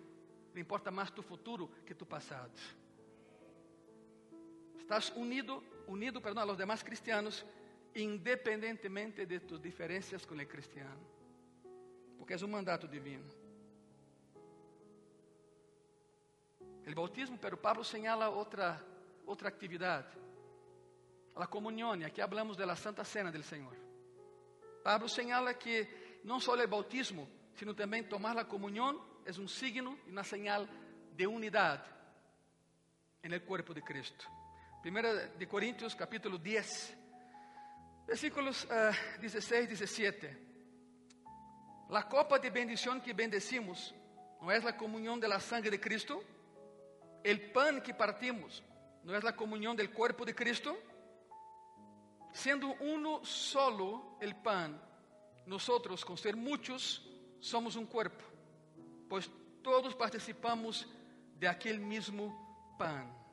le 0.55 0.61
importa 0.61 0.91
mais 0.91 1.11
tu 1.11 1.23
futuro 1.23 1.69
que 1.87 1.95
tu 1.95 2.05
passado. 2.05 2.53
Estás 4.79 5.11
unido, 5.17 5.65
unido 5.87 6.21
perdão, 6.21 6.43
a 6.43 6.47
los 6.47 6.59
demás 6.59 6.83
cristianos, 6.83 7.45
independentemente 7.95 9.27
de 9.27 9.41
tus 9.41 9.61
diferenças 9.61 10.25
com 10.25 10.35
o 10.35 10.47
cristiano. 10.47 11.01
Porque 12.19 12.35
é 12.35 12.37
um 12.37 12.49
mandato 12.49 12.89
divino. 12.89 13.25
O 16.87 16.95
bautismo, 16.95 17.39
pero 17.39 17.57
Pablo 17.57 17.83
señala 17.83 18.29
outra 18.29 18.81
outra 19.27 19.49
atividade. 19.49 20.09
A 21.35 21.47
comunhão, 21.47 21.97
e 21.97 22.05
aqui 22.05 22.21
hablamos 22.21 22.57
de 22.57 22.65
la 22.65 22.77
Santa 22.77 23.05
Cena 23.05 23.33
del 23.33 23.43
Senhor. 23.43 23.75
Pablo 24.85 25.09
señala 25.09 25.55
que 25.55 25.89
não 26.23 26.39
só 26.39 26.55
o 26.55 26.69
bautismo, 26.69 27.29
sino 27.55 27.75
também 27.75 28.05
tomar 28.05 28.37
a 28.39 28.45
comunhão 28.45 29.03
é 29.25 29.31
um 29.41 29.49
signo 29.49 29.99
e 30.07 30.11
uma 30.11 30.23
señal 30.23 30.69
de 31.17 31.27
unidade 31.27 31.89
en 33.23 33.33
el 33.33 33.43
cuerpo 33.43 33.73
de 33.75 33.83
Cristo. 33.83 34.27
Primeira 34.85 35.29
de 35.29 35.47
Coríntios, 35.47 35.95
capítulo 35.95 36.37
10, 36.37 36.95
versículos 38.07 38.65
uh, 38.65 39.19
16 39.19 39.65
e 39.65 39.67
17. 39.67 40.39
La 41.89 42.03
copa 42.03 42.39
de 42.39 42.51
bendición 42.51 43.01
que 43.01 43.15
bendecimos 43.15 43.95
não 44.43 44.51
é 44.51 44.59
a 44.59 44.75
comunhão 44.75 45.19
de 45.19 45.27
la 45.27 45.41
sangre 45.41 45.71
de 45.71 45.79
Cristo? 45.79 46.23
El 47.25 47.51
pan 47.51 47.81
que 47.81 47.95
partimos 47.95 48.63
não 49.03 49.15
é 49.15 49.27
a 49.27 49.33
comunhão 49.33 49.75
del 49.75 49.91
cuerpo 49.91 50.27
de 50.27 50.35
Cristo? 50.35 50.77
Sendo 52.35 52.75
uno 52.83 53.25
solo 53.25 54.19
el 54.21 54.37
pan, 54.37 54.79
nosotros, 55.47 56.05
con 56.05 56.19
ser 56.19 56.37
muchos, 56.37 57.09
somos 57.41 57.75
un 57.75 57.87
cuerpo 57.87 58.23
pois 59.09 59.31
todos 59.63 59.95
participamos 59.95 60.87
de 61.39 61.49
aquele 61.49 61.79
mesmo 61.79 62.77
pan. 62.77 63.24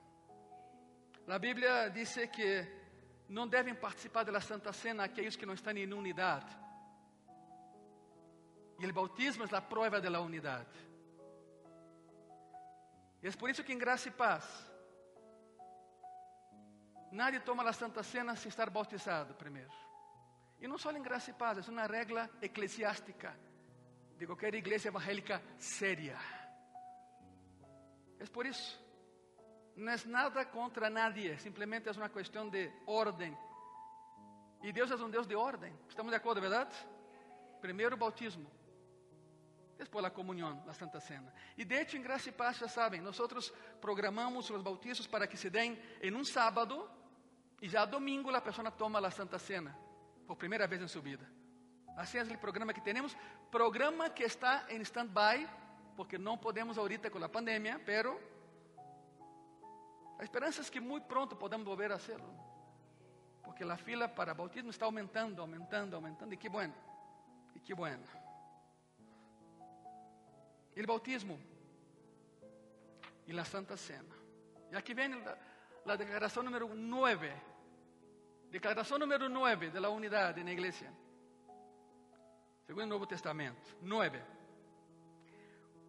A 1.28 1.40
Bíblia 1.40 1.90
diz 1.90 2.14
que 2.32 2.68
não 3.30 3.48
devem 3.48 3.74
participar 3.74 4.24
da 4.24 4.42
Santa 4.42 4.74
Cena 4.74 5.06
aqueles 5.06 5.36
que 5.36 5.46
não 5.46 5.54
estão 5.54 5.74
em 5.74 5.92
unidade. 5.94 6.58
E 8.80 8.86
o 8.86 8.94
bautismo 8.94 9.46
é 9.46 9.56
a 9.56 9.62
prova 9.62 10.02
da 10.02 10.20
unidade. 10.20 10.92
E 13.24 13.28
é 13.28 13.32
por 13.32 13.50
isso 13.50 13.64
que 13.64 13.72
em 13.72 13.78
graça 13.78 14.08
e 14.10 14.12
paz, 14.12 14.44
nadie 17.12 17.40
toma 17.40 17.68
a 17.70 17.72
Santa 17.72 18.02
Cena 18.04 18.36
sem 18.36 18.50
estar 18.50 18.70
bautizado 18.70 19.36
primeiro. 19.36 19.72
E 20.60 20.68
não 20.68 20.78
só 20.78 20.92
em 20.92 21.02
graça 21.02 21.30
e 21.30 21.34
paz, 21.34 21.68
é 21.68 21.72
uma 21.72 21.86
regra 21.86 22.30
eclesiástica 22.42 23.38
de 24.18 24.26
qualquer 24.26 24.54
igreja 24.56 24.90
evangélica 24.90 25.42
séria. 25.58 26.18
É 28.20 28.26
por 28.26 28.46
isso. 28.46 28.91
Não 29.82 29.92
é 29.92 29.98
nada 30.06 30.46
contra 30.46 30.92
nadie, 30.92 31.36
simplesmente 31.40 31.90
é 31.90 31.92
uma 31.92 32.08
questão 32.08 32.48
de 32.48 32.72
ordem. 32.86 33.36
E 34.62 34.72
Deus 34.72 34.92
é 34.92 34.96
um 34.96 35.10
Deus 35.10 35.26
de 35.26 35.36
ordem. 35.36 35.74
Estamos 35.90 36.12
de 36.12 36.18
acordo, 36.18 36.40
verdade? 36.40 36.76
Primeiro 37.60 37.96
o 37.96 37.98
bautismo, 37.98 38.46
depois 39.80 40.06
a 40.06 40.12
comunhão, 40.12 40.64
a 40.68 40.74
Santa 40.74 41.00
Cena. 41.00 41.34
E 41.58 41.66
de 41.66 41.98
em 41.98 42.02
graça 42.04 42.30
e 42.30 42.32
paz, 42.32 42.58
já 42.58 42.68
sabem, 42.68 43.02
nós 43.02 43.20
programamos 43.82 44.52
os 44.52 44.62
bautizos 44.62 45.08
para 45.08 45.26
que 45.26 45.36
se 45.36 45.50
deem 45.50 45.82
em 46.00 46.14
um 46.14 46.24
sábado 46.24 46.88
e 47.60 47.68
já 47.68 47.84
domingo 47.84 48.30
a 48.30 48.40
pessoa 48.40 48.70
toma 48.70 49.00
a 49.00 49.10
Santa 49.10 49.40
Cena, 49.40 49.76
por 50.28 50.36
primeira 50.36 50.68
vez 50.68 50.80
em 50.80 50.88
sua 50.88 51.02
vida. 51.02 51.28
Assim 51.98 52.20
é 52.20 52.22
o 52.22 52.38
programa 52.38 52.72
que 52.72 52.82
temos, 52.82 53.18
programa 53.50 54.12
que 54.12 54.22
está 54.22 54.64
em 54.70 54.80
stand-by, 54.82 55.50
porque 55.96 56.20
não 56.20 56.38
podemos 56.38 56.78
ahorita 56.78 57.10
com 57.10 57.24
a 57.24 57.28
pandemia, 57.28 57.82
pero 57.84 58.22
a 60.22 60.24
esperança 60.24 60.62
é 60.62 60.66
que 60.66 60.80
muito 60.80 61.08
pronto 61.08 61.36
podamos 61.36 61.66
volver 61.66 61.92
a 61.92 61.96
hacerlo. 61.96 62.32
Porque 63.44 63.64
a 63.64 63.76
fila 63.76 64.08
para 64.08 64.36
bautismo 64.36 64.70
está 64.70 64.86
aumentando, 64.86 65.42
aumentando, 65.42 65.96
aumentando, 65.96 66.32
e 66.32 66.38
que 66.38 66.48
bueno, 66.48 66.76
e 67.56 67.60
que 67.60 67.74
bueno. 67.74 68.04
O 70.78 70.88
bautismo 70.88 71.40
e 73.26 73.40
a 73.40 73.44
Santa 73.44 73.76
Cena. 73.76 74.16
E 74.72 74.76
aqui 74.76 74.94
vem 74.94 75.12
a 75.88 75.96
declaração 75.96 76.44
número 76.44 76.68
9. 76.72 77.34
Declaração 78.52 79.00
número 79.00 79.28
9 79.28 79.72
de 79.72 79.80
la 79.80 79.90
unidade 79.90 80.44
na 80.44 80.52
igreja. 80.52 80.88
Segundo 82.68 82.84
o 82.84 82.90
Novo 82.90 83.08
Testamento. 83.08 83.76
9. 83.82 84.22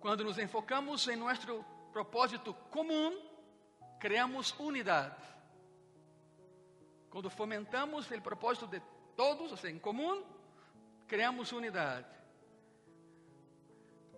Quando 0.00 0.24
nos 0.24 0.38
enfocamos 0.38 1.06
em 1.08 1.16
nosso 1.16 1.62
propósito 1.92 2.54
comum, 2.70 3.31
criamos 4.02 4.52
unidade. 4.58 5.22
Quando 7.08 7.30
fomentamos 7.30 8.10
o 8.10 8.20
propósito 8.20 8.66
de 8.66 8.82
todos, 9.16 9.52
ou 9.52 9.56
seja, 9.56 9.72
em 9.72 9.78
comum, 9.78 10.24
criamos 11.06 11.52
unidade. 11.52 12.10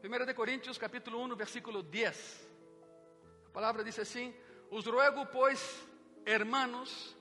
1 0.03 0.25
de 0.25 0.33
Coríntios, 0.33 0.79
capítulo 0.79 1.23
1, 1.25 1.37
versículo 1.37 1.83
10. 1.83 2.49
A 3.49 3.51
palavra 3.51 3.85
diz 3.85 3.99
assim: 3.99 4.35
Os 4.71 4.87
ruego, 4.87 5.27
pois, 5.27 5.61
hermanos, 6.25 7.15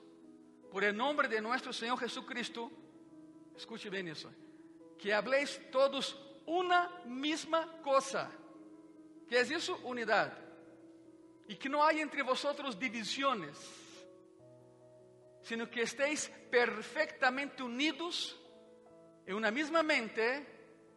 por 0.70 0.82
el 0.84 0.96
nombre 0.96 1.28
de 1.28 1.42
nuestro 1.42 1.70
Señor 1.70 1.98
Jesucristo, 2.00 2.72
escute 3.54 3.90
bem 3.90 4.08
isso 4.08 4.32
que 4.96 5.12
habléis 5.12 5.60
todos 5.70 6.16
uma 6.46 6.90
mesma 7.04 7.66
coisa. 7.82 8.30
Que 9.28 9.36
é 9.36 9.42
isso? 9.42 9.74
Unidade. 9.84 10.43
E 11.48 11.54
que 11.54 11.68
não 11.68 11.82
há 11.82 11.92
entre 11.94 12.22
vosotros 12.22 12.74
divisões, 12.74 13.58
sino 15.42 15.66
que 15.66 15.80
estéis 15.80 16.28
perfectamente 16.50 17.62
unidos 17.62 18.38
em 19.26 19.34
uma 19.34 19.50
mesma 19.50 19.82
mente 19.82 20.46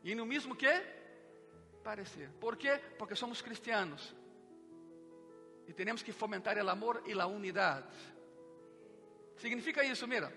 e 0.03 0.15
no 0.15 0.25
mesmo 0.25 0.55
que 0.55 0.71
parecer. 1.83 2.29
¿Por 2.39 2.55
quê? 2.55 2.79
Porque 2.97 3.15
somos 3.15 3.41
cristianos 3.41 4.15
e 5.67 5.73
temos 5.73 6.01
que 6.01 6.13
fomentar 6.13 6.57
o 6.57 6.69
amor 6.69 7.03
e 7.05 7.11
a 7.13 7.27
unidade. 7.27 7.93
Significa 9.35 9.83
isso, 9.83 10.07
mira. 10.07 10.33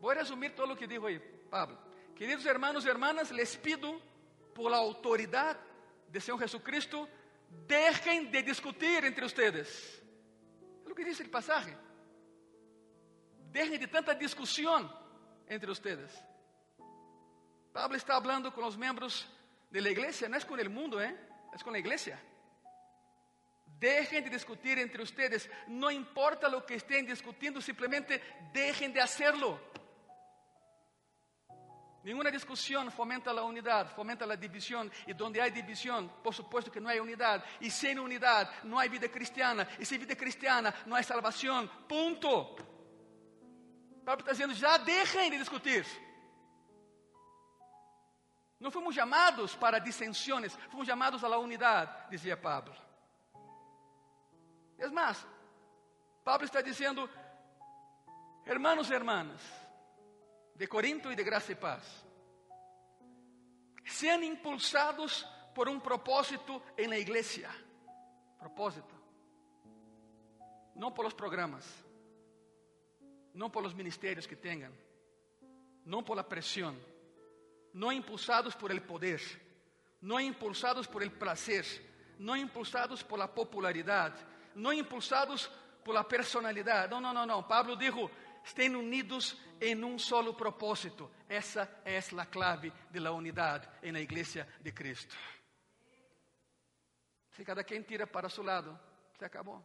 Vou 0.00 0.12
resumir 0.12 0.54
todo 0.54 0.72
o 0.72 0.76
que 0.76 0.86
dijo 0.86 1.06
aí, 1.06 1.20
Pablo. 1.50 1.78
Queridos 2.16 2.46
hermanos 2.46 2.84
e 2.84 2.88
hermanas, 2.88 3.30
les 3.30 3.54
pido 3.56 4.00
por 4.54 4.70
la 4.70 4.78
autoridad 4.78 5.58
de 6.08 6.20
Señor 6.20 6.40
Jesucristo, 6.40 7.06
dejen 7.66 8.30
de 8.30 8.42
discutir 8.42 9.04
entre 9.04 9.24
ustedes. 9.24 9.68
É 10.86 10.90
o 10.90 10.94
que 10.94 11.04
diz 11.04 11.20
o 11.20 11.28
pasaje. 11.28 11.76
Dejen 13.52 13.78
de 13.78 13.86
tanta 13.86 14.14
discussão 14.14 14.88
entre 15.48 15.70
ustedes. 15.70 16.10
Pablo 17.72 17.96
está 17.96 18.16
hablando 18.16 18.50
com 18.52 18.64
os 18.64 18.76
membros 18.76 19.26
de 19.70 19.80
la 19.80 19.90
iglesia, 19.90 20.28
no 20.28 20.36
es 20.36 20.44
con 20.44 20.58
el 20.58 20.68
mundo, 20.68 21.00
¿eh? 21.00 21.16
es 21.54 21.62
con 21.62 21.72
la 21.72 21.78
iglesia. 21.78 22.20
Dejen 23.78 24.24
de 24.24 24.30
discutir 24.30 24.78
entre 24.78 25.02
ustedes, 25.02 25.48
no 25.68 25.90
importa 25.90 26.48
lo 26.48 26.66
que 26.66 26.74
estén 26.74 27.06
discutiendo, 27.06 27.60
simplemente 27.60 28.20
dejen 28.52 28.92
de 28.92 29.00
hacerlo. 29.00 29.58
Nenhuma 32.02 32.30
discussão 32.32 32.90
fomenta 32.90 33.30
a 33.30 33.44
unidade, 33.44 33.94
fomenta 33.94 34.30
a 34.30 34.34
divisão. 34.34 34.90
E 35.06 35.22
onde 35.22 35.38
há 35.40 35.48
divisão, 35.48 36.08
por 36.22 36.34
supuesto 36.34 36.70
que 36.70 36.80
não 36.80 36.90
há 36.90 36.94
unidade. 36.94 37.44
E 37.60 37.70
sem 37.70 37.98
unidade, 37.98 38.50
não 38.64 38.78
há 38.78 38.86
vida 38.86 39.08
cristiana. 39.08 39.68
E 39.78 39.84
sem 39.84 39.98
vida 39.98 40.16
cristiana, 40.16 40.74
não 40.86 40.96
há 40.96 41.02
salvação. 41.02 41.66
Ponto. 41.88 42.56
Pablo 44.04 44.22
está 44.22 44.32
dizendo: 44.32 44.54
já 44.54 44.78
deixem 44.78 45.30
de 45.30 45.38
discutir. 45.38 45.86
Não 48.58 48.70
fomos 48.70 48.94
chamados 48.94 49.54
para 49.54 49.78
dissensões, 49.78 50.54
fomos 50.70 50.86
chamados 50.86 51.24
à 51.24 51.38
unidade, 51.38 52.10
dizia 52.10 52.36
Pablo. 52.36 52.74
É 54.78 54.88
mais, 54.88 55.26
Pablo 56.24 56.46
está 56.46 56.60
dizendo: 56.60 57.08
hermanos 58.46 58.90
e 58.90 58.94
hermanas, 58.94 59.40
de 60.60 60.68
Corinto 60.68 61.10
e 61.10 61.16
de 61.16 61.24
graça 61.24 61.52
e 61.52 61.54
paz. 61.54 61.82
Sean 63.86 64.22
impulsados 64.22 65.26
por 65.54 65.70
un 65.70 65.80
propósito 65.80 66.62
en 66.76 66.90
la 66.90 66.98
iglesia. 66.98 67.48
Propósito. 68.38 68.94
No 70.74 70.92
por 70.92 71.06
los 71.06 71.14
programas, 71.14 71.64
no 73.32 73.50
por 73.50 73.62
los 73.62 73.74
ministerios 73.74 74.26
que 74.26 74.36
tengan, 74.36 74.74
no 75.86 76.04
por 76.04 76.14
la 76.14 76.28
presión, 76.28 76.78
no 77.72 77.90
impulsados 77.90 78.54
por 78.54 78.70
el 78.70 78.82
poder, 78.82 79.22
no 80.02 80.20
impulsados 80.20 80.86
por 80.86 81.02
el 81.02 81.10
placer, 81.10 81.64
no 82.18 82.36
impulsados 82.36 83.02
por 83.02 83.18
la 83.18 83.34
popularidad, 83.34 84.12
no 84.56 84.74
impulsados 84.74 85.50
por 85.82 85.94
la 85.94 86.06
personalidad. 86.06 86.90
No, 86.90 87.00
no, 87.00 87.14
no, 87.14 87.24
no. 87.24 87.48
Pablo 87.48 87.76
dijo, 87.76 88.10
estén 88.44 88.76
unidos 88.76 89.38
en 89.60 89.84
un 89.84 89.98
solo 89.98 90.36
propósito. 90.36 91.10
Esa 91.28 91.82
es 91.84 92.12
la 92.12 92.26
clave 92.26 92.72
de 92.90 93.00
la 93.00 93.12
unidad 93.12 93.78
en 93.82 93.94
la 93.94 94.00
iglesia 94.00 94.46
de 94.60 94.74
Cristo. 94.74 95.14
Si 97.30 97.44
cada 97.44 97.64
quien 97.64 97.84
tira 97.84 98.06
para 98.06 98.28
su 98.28 98.42
lado, 98.42 98.78
se 99.18 99.24
acabó. 99.24 99.64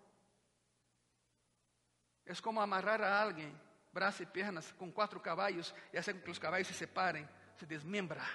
Es 2.26 2.42
como 2.42 2.62
amarrar 2.62 3.04
a 3.04 3.22
alguien, 3.22 3.54
brazos 3.92 4.22
y 4.22 4.26
piernas, 4.26 4.74
con 4.74 4.92
cuatro 4.92 5.22
caballos 5.22 5.74
y 5.94 5.98
hacer 5.98 6.22
que 6.22 6.28
los 6.28 6.40
caballos 6.40 6.68
se 6.68 6.74
separen, 6.74 7.30
se 7.56 7.66
desmembra. 7.66 8.26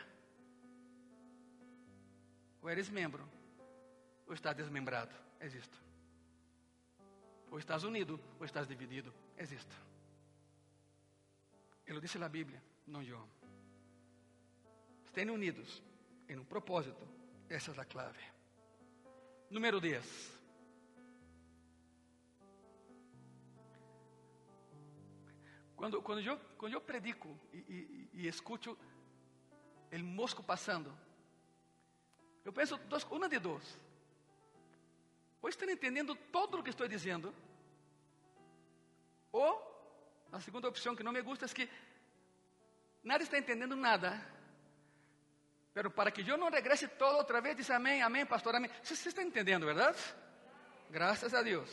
O 2.63 2.69
eres 2.69 2.91
membro, 2.91 3.27
ou 4.27 4.35
estás 4.35 4.55
desmembrado. 4.55 5.15
É 5.41 5.47
isto. 5.47 5.79
Ou 7.51 7.59
estás 7.59 7.85
unido, 7.85 8.21
ou 8.39 8.45
estás 8.45 8.69
dividido. 8.69 9.13
É 9.37 9.45
isto. 11.91 11.93
Ele 11.93 12.01
disse 12.01 12.19
na 12.19 12.29
Bíblia, 12.29 12.63
não 12.87 13.03
eu. 13.03 13.29
Estén 15.07 15.31
unidos 15.31 15.83
em 16.29 16.39
um 16.39 16.45
propósito. 16.45 17.07
Essa 17.49 17.73
é 17.73 17.81
a 17.81 17.85
clave. 17.85 18.23
Número 19.51 19.81
10. 19.81 20.41
Quando, 25.75 26.03
quando, 26.03 26.21
eu, 26.21 26.39
quando 26.59 26.75
eu 26.75 26.81
predico 26.81 27.29
e, 27.53 28.29
escuto 28.29 28.79
o 29.91 29.99
mosco 29.99 30.43
passando, 30.43 30.93
eu 32.45 32.53
penso 32.53 32.79
uma 33.11 33.29
de 33.29 33.39
duas. 33.39 33.81
Ou 35.43 35.49
estão 35.49 35.69
entendendo 35.69 36.15
todo 36.31 36.59
o 36.59 36.63
que 36.63 36.71
estou 36.71 36.87
dizendo, 36.87 37.35
ou 39.33 39.70
a 40.33 40.41
segunda 40.41 40.69
opção 40.69 40.95
que 40.95 41.03
não 41.03 41.13
me 41.13 41.23
gusta 41.23 41.47
é 41.47 41.49
que 41.49 41.69
nadie 43.03 43.25
está 43.25 43.39
entendendo 43.39 43.75
nada. 43.75 44.21
Pero 45.73 45.91
para 45.91 46.11
que 46.11 46.29
eu 46.29 46.37
não 46.37 46.51
regrese 46.51 46.89
todo 46.89 47.17
outra 47.17 47.41
vez, 47.41 47.57
diz 47.57 47.71
amém, 47.71 48.03
amém, 48.03 48.27
pastor, 48.27 48.55
amém. 48.55 48.71
Você, 48.83 49.09
está 49.09 49.23
entendendo, 49.23 49.67
verdade? 49.67 49.99
Graças 50.91 51.33
a 51.33 51.43
Deus. 51.43 51.71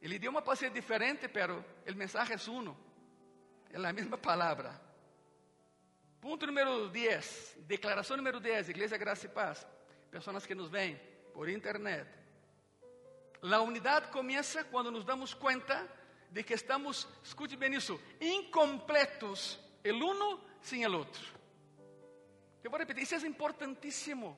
Ele 0.00 0.18
deu 0.18 0.30
uma 0.30 0.42
paciência 0.42 0.80
diferente, 0.80 1.26
pero 1.28 1.64
o 1.86 1.94
mensagem 1.94 2.36
é 2.36 2.50
uno. 2.50 2.76
É 3.72 3.76
a 3.76 3.92
mesma 3.92 4.16
palavra. 4.16 4.80
Ponto 6.20 6.46
número 6.46 6.88
10, 6.88 7.58
declaração 7.66 8.16
número 8.16 8.38
10, 8.40 8.68
Igreja 8.68 8.96
Graça 8.96 9.26
e 9.26 9.28
Paz. 9.28 9.66
Pessoas 10.10 10.46
que 10.46 10.54
nos 10.54 10.68
veem 10.68 11.00
por 11.32 11.48
internet. 11.48 12.08
A 13.42 13.60
unidade 13.60 14.08
começa 14.08 14.64
quando 14.64 14.90
nos 14.90 15.04
damos 15.04 15.34
conta 15.34 15.86
de 16.34 16.42
que 16.42 16.54
estamos, 16.54 17.06
escute 17.22 17.56
bem 17.56 17.74
isso, 17.74 18.00
incompletos, 18.20 19.60
el 19.84 20.02
uno 20.02 20.40
sem 20.60 20.82
el 20.82 20.92
outro. 20.92 21.22
Eu 22.60 22.70
vou 22.70 22.78
repetir, 22.78 23.04
isso 23.04 23.14
é 23.14 23.28
importantíssimo. 23.28 24.36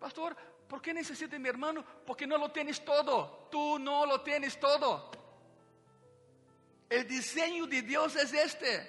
Pastor, 0.00 0.34
¿por 0.66 0.80
que 0.80 0.94
necessita 0.94 1.36
de 1.36 1.38
mi 1.38 1.50
hermano? 1.50 1.84
Porque 2.06 2.26
não 2.26 2.38
lo 2.38 2.48
tienes 2.48 2.78
todo. 2.78 3.46
Tú 3.50 3.78
no 3.78 4.06
lo 4.06 4.22
tienes 4.22 4.58
todo. 4.58 5.10
El 6.88 7.06
diseño 7.06 7.66
de 7.66 7.82
Dios 7.82 8.16
es 8.16 8.32
este. 8.32 8.88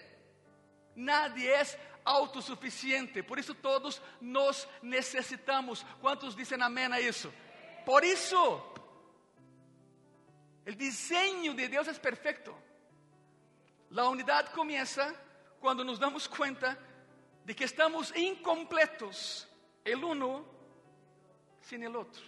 Nadie 0.95 1.59
es 1.59 1.77
autossuficiente. 2.05 3.21
Por 3.21 3.37
isso 3.37 3.53
todos 3.53 4.01
nos 4.21 4.65
necessitamos. 4.81 5.85
Quantos 5.99 6.37
dizem 6.37 6.61
amém 6.61 6.85
a 6.85 7.01
isso? 7.01 7.33
Por 7.85 8.05
isso, 8.05 8.63
o 10.65 10.75
desenho 10.75 11.53
de 11.53 11.67
Deus 11.67 11.87
é 11.87 11.93
perfeito. 11.93 12.55
A 13.95 14.09
unidade 14.09 14.51
começa 14.51 15.13
quando 15.59 15.83
nos 15.83 15.99
damos 15.99 16.27
conta 16.27 16.77
de 17.45 17.53
que 17.53 17.65
estamos 17.65 18.15
incompletos, 18.15 19.47
el 19.83 20.03
uno 20.03 20.45
sin 21.61 21.83
el 21.83 21.95
otro. 21.95 22.23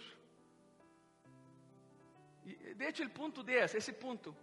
E, 2.44 2.74
de 2.74 2.88
hecho, 2.88 3.02
el 3.02 3.10
punto 3.10 3.42
10, 3.42 3.74
esse 3.74 3.92
ponto, 3.92 4.36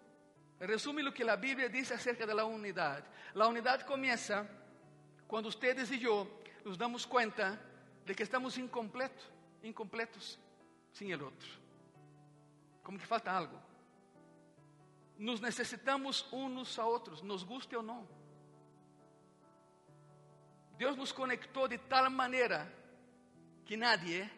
resume 0.59 1.07
o 1.07 1.11
que 1.11 1.23
a 1.23 1.35
Bíblia 1.35 1.69
diz 1.69 1.91
acerca 1.91 2.25
da 2.25 2.45
unidade. 2.45 3.05
A 3.33 3.47
unidade 3.47 3.85
começa 3.85 4.47
quando 5.27 5.47
ustedes 5.47 5.89
e 5.89 6.03
eu 6.03 6.27
nos 6.65 6.77
damos 6.77 7.05
conta 7.05 7.59
de 8.05 8.13
que 8.13 8.23
estamos 8.23 8.57
incompletos, 8.57 9.31
incompletos 9.63 10.39
sem 10.91 11.13
o 11.13 11.23
outro. 11.23 11.49
Como 12.83 12.99
que 12.99 13.05
falta 13.05 13.31
algo. 13.31 13.72
Nos 15.17 15.39
necessitamos 15.39 16.25
uns 16.31 16.77
a 16.79 16.85
outros, 16.85 17.21
nos 17.21 17.43
guste 17.43 17.75
ou 17.75 17.83
não. 17.83 18.07
Deus 20.77 20.95
nos 20.95 21.11
conectou 21.11 21.67
de 21.67 21.77
tal 21.77 22.09
maneira 22.09 22.71
que 23.65 23.77
nadie 23.77 24.29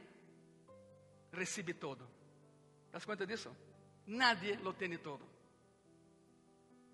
recebe 1.31 1.73
todo. 1.73 2.07
¿Das 2.91 3.05
conta 3.05 3.25
disso? 3.25 3.55
Nadie 4.05 4.55
lo 4.57 4.73
tem 4.73 4.97
todo. 4.97 5.25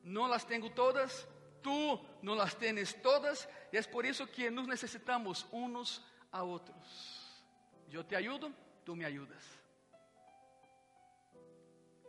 Não 0.03 0.27
las 0.27 0.45
tenho 0.45 0.69
todas, 0.71 1.27
Tú 1.61 1.99
no 2.21 2.35
las 2.35 2.57
tienes 2.57 2.99
todas 3.01 3.47
y 3.71 3.77
es 3.77 3.87
por 3.87 4.05
eso 4.05 4.29
que 4.31 4.49
nos 4.49 4.67
necesitamos 4.67 5.45
unos 5.51 6.03
a 6.31 6.43
otros. 6.43 7.43
Yo 7.89 8.05
te 8.05 8.15
ayudo, 8.15 8.51
tú 8.83 8.95
me 8.95 9.05
ayudas. 9.05 9.43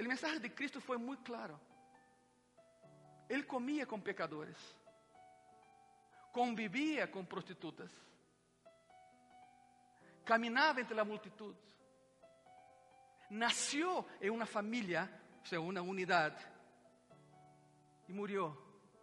El 0.02 0.08
mensaje 0.08 0.40
de 0.40 0.52
Cristo 0.52 0.80
fue 0.80 0.98
muy 0.98 1.16
claro. 1.18 1.60
Él 3.28 3.46
comía 3.46 3.86
con 3.86 4.02
pecadores, 4.02 4.58
convivía 6.32 7.08
con 7.08 7.24
prostitutas, 7.24 7.88
caminaba 10.24 10.80
entre 10.80 10.96
la 10.96 11.04
multitud, 11.04 11.54
nació 13.30 14.04
en 14.18 14.32
una 14.32 14.44
familia, 14.44 15.08
o 15.40 15.46
sea, 15.46 15.60
una 15.60 15.82
unidad, 15.82 16.36
y 18.08 18.12
murió 18.12 18.58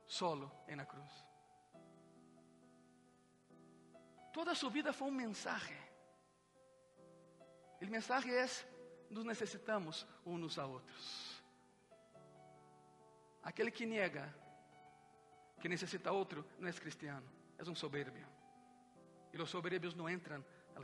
solo 0.05 0.51
en 0.67 0.79
la 0.79 0.85
cruz. 0.85 1.25
Toda 4.33 4.53
su 4.53 4.69
vida 4.69 4.91
fue 4.91 5.07
un 5.07 5.15
mensaje. 5.15 5.77
El 7.79 7.89
mensaje 7.89 8.41
es, 8.41 8.67
nos 9.09 9.25
necesitamos 9.25 10.05
unos 10.25 10.57
a 10.57 10.65
otros. 10.65 11.41
Aquele 13.43 13.71
que 13.71 13.85
niega 13.85 14.33
que 15.59 15.67
necessita 15.67 16.11
outro 16.11 16.45
não 16.57 16.69
é 16.69 16.73
cristiano, 16.73 17.27
é 17.57 17.63
um 17.69 17.75
soberbio. 17.75 18.27
E 19.33 19.41
os 19.41 19.49
soberbios 19.49 19.93
não 19.93 20.09
entram 20.09 20.43
ao. 20.75 20.83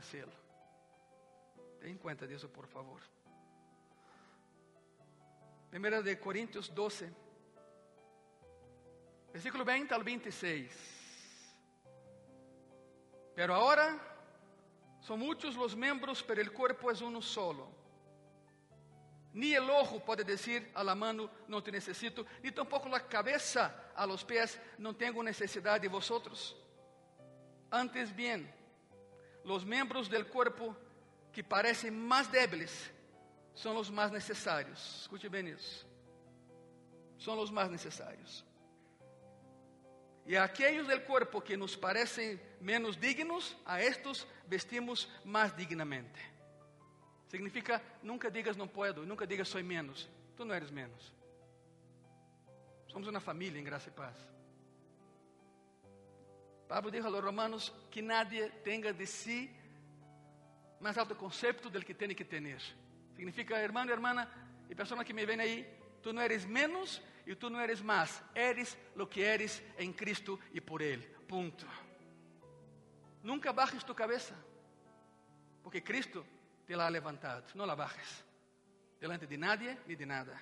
Tenha 1.80 1.92
em 1.92 1.96
conta 1.96 2.26
disso, 2.26 2.48
por 2.48 2.66
favor. 2.66 3.00
Primeira 5.70 6.02
de 6.02 6.16
Coríntios 6.16 6.68
12, 6.68 7.12
Versículo 9.36 9.66
20 9.66 9.92
al 9.92 10.02
26. 10.02 10.70
Pero 13.34 13.54
ahora 13.54 14.00
son 15.02 15.20
muchos 15.20 15.54
los 15.56 15.76
miembros, 15.76 16.22
pero 16.22 16.40
el 16.40 16.50
cuerpo 16.50 16.90
es 16.90 17.02
uno 17.02 17.20
solo. 17.20 17.68
Ni 19.36 19.52
el 19.52 19.68
ojo 19.68 20.00
puede 20.00 20.24
decir 20.24 20.70
a 20.74 20.82
la 20.82 20.94
mano, 20.94 21.28
no 21.46 21.62
te 21.62 21.70
necesito, 21.70 22.24
ni 22.42 22.50
tampoco 22.50 22.88
la 22.88 23.06
cabeza 23.06 23.92
a 23.94 24.06
los 24.06 24.24
pies, 24.24 24.58
no 24.78 24.96
tengo 24.96 25.22
necesidad 25.22 25.78
de 25.78 25.88
vosotros. 25.88 26.56
Antes 27.70 28.16
bien, 28.16 28.50
los 29.44 29.62
miembros 29.62 30.08
del 30.08 30.26
cuerpo 30.26 30.74
que 31.30 31.44
parecen 31.44 32.02
más 32.02 32.32
débiles 32.32 32.90
son 33.52 33.74
los 33.74 33.90
más 33.90 34.10
necesarios. 34.10 35.02
Escute 35.02 35.28
bien 35.28 35.48
eso. 35.48 35.84
Son 37.18 37.36
los 37.36 37.52
más 37.52 37.70
necesarios. 37.70 38.42
E 40.24 40.38
aqueles 40.38 40.88
del 40.88 41.04
cuerpo 41.04 41.44
que 41.44 41.58
nos 41.58 41.76
parecem 41.76 42.40
menos 42.58 42.98
dignos, 42.98 43.54
a 43.66 43.82
estos 43.82 44.26
vestimos 44.48 45.10
mais 45.26 45.54
dignamente. 45.54 46.35
Significa, 47.28 47.82
nunca 48.02 48.30
digas 48.30 48.56
não 48.56 48.68
puedo, 48.68 49.04
nunca 49.04 49.26
digas 49.26 49.48
soy 49.48 49.62
menos. 49.62 50.08
Tu 50.36 50.44
não 50.44 50.54
eres 50.54 50.70
menos. 50.70 51.12
Somos 52.88 53.08
uma 53.08 53.20
família 53.20 53.58
em 53.58 53.64
graça 53.64 53.88
e 53.88 53.92
paz. 53.92 54.16
Pablo 56.68 56.90
dijo 56.90 57.06
a 57.06 57.10
los 57.10 57.22
romanos 57.22 57.72
que 57.90 58.02
nadie 58.02 58.48
tenga 58.64 58.92
de 58.92 59.06
sí 59.06 59.50
más 60.80 60.98
alto 60.98 61.16
concepto 61.16 61.70
del 61.70 61.84
que 61.84 61.94
tiene 61.94 62.14
que 62.14 62.24
tener. 62.24 62.60
Significa, 63.14 63.60
hermano 63.60 63.90
y 63.90 63.94
hermana, 63.94 64.28
y 64.68 64.74
persona 64.74 65.04
que 65.04 65.14
me 65.14 65.24
ven 65.24 65.40
ahí, 65.40 65.66
tú 66.02 66.12
no 66.12 66.20
eres 66.20 66.46
menos 66.46 67.02
y 67.24 67.34
tú 67.34 67.48
no 67.50 67.60
eres 67.60 67.82
más. 67.82 68.22
Eres 68.34 68.76
lo 68.94 69.08
que 69.08 69.26
eres 69.26 69.62
en 69.78 69.92
Cristo 69.92 70.38
y 70.52 70.60
por 70.60 70.82
Él. 70.82 71.02
Punto. 71.26 71.66
Nunca 73.22 73.52
bajes 73.52 73.84
tu 73.84 73.94
cabeza, 73.94 74.36
porque 75.62 75.82
Cristo 75.82 76.24
te 76.66 76.76
la 76.76 76.86
ha 76.86 76.90
levantado. 76.90 77.44
No 77.54 77.64
la 77.64 77.74
bajes 77.74 78.24
delante 79.00 79.26
de 79.26 79.38
nadie 79.38 79.78
ni 79.86 79.94
de 79.94 80.06
nada. 80.06 80.40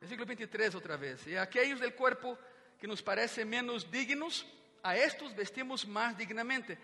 Versículo 0.00 0.26
23 0.26 0.74
otra 0.74 0.96
vez. 0.96 1.26
Y 1.26 1.36
aquellos 1.36 1.80
del 1.80 1.94
cuerpo 1.94 2.38
que 2.78 2.86
nos 2.86 3.02
parecen 3.02 3.48
menos 3.48 3.90
dignos, 3.90 4.46
a 4.82 4.96
estos 4.96 5.34
vestimos 5.34 5.86
más 5.86 6.16
dignamente. 6.16 6.78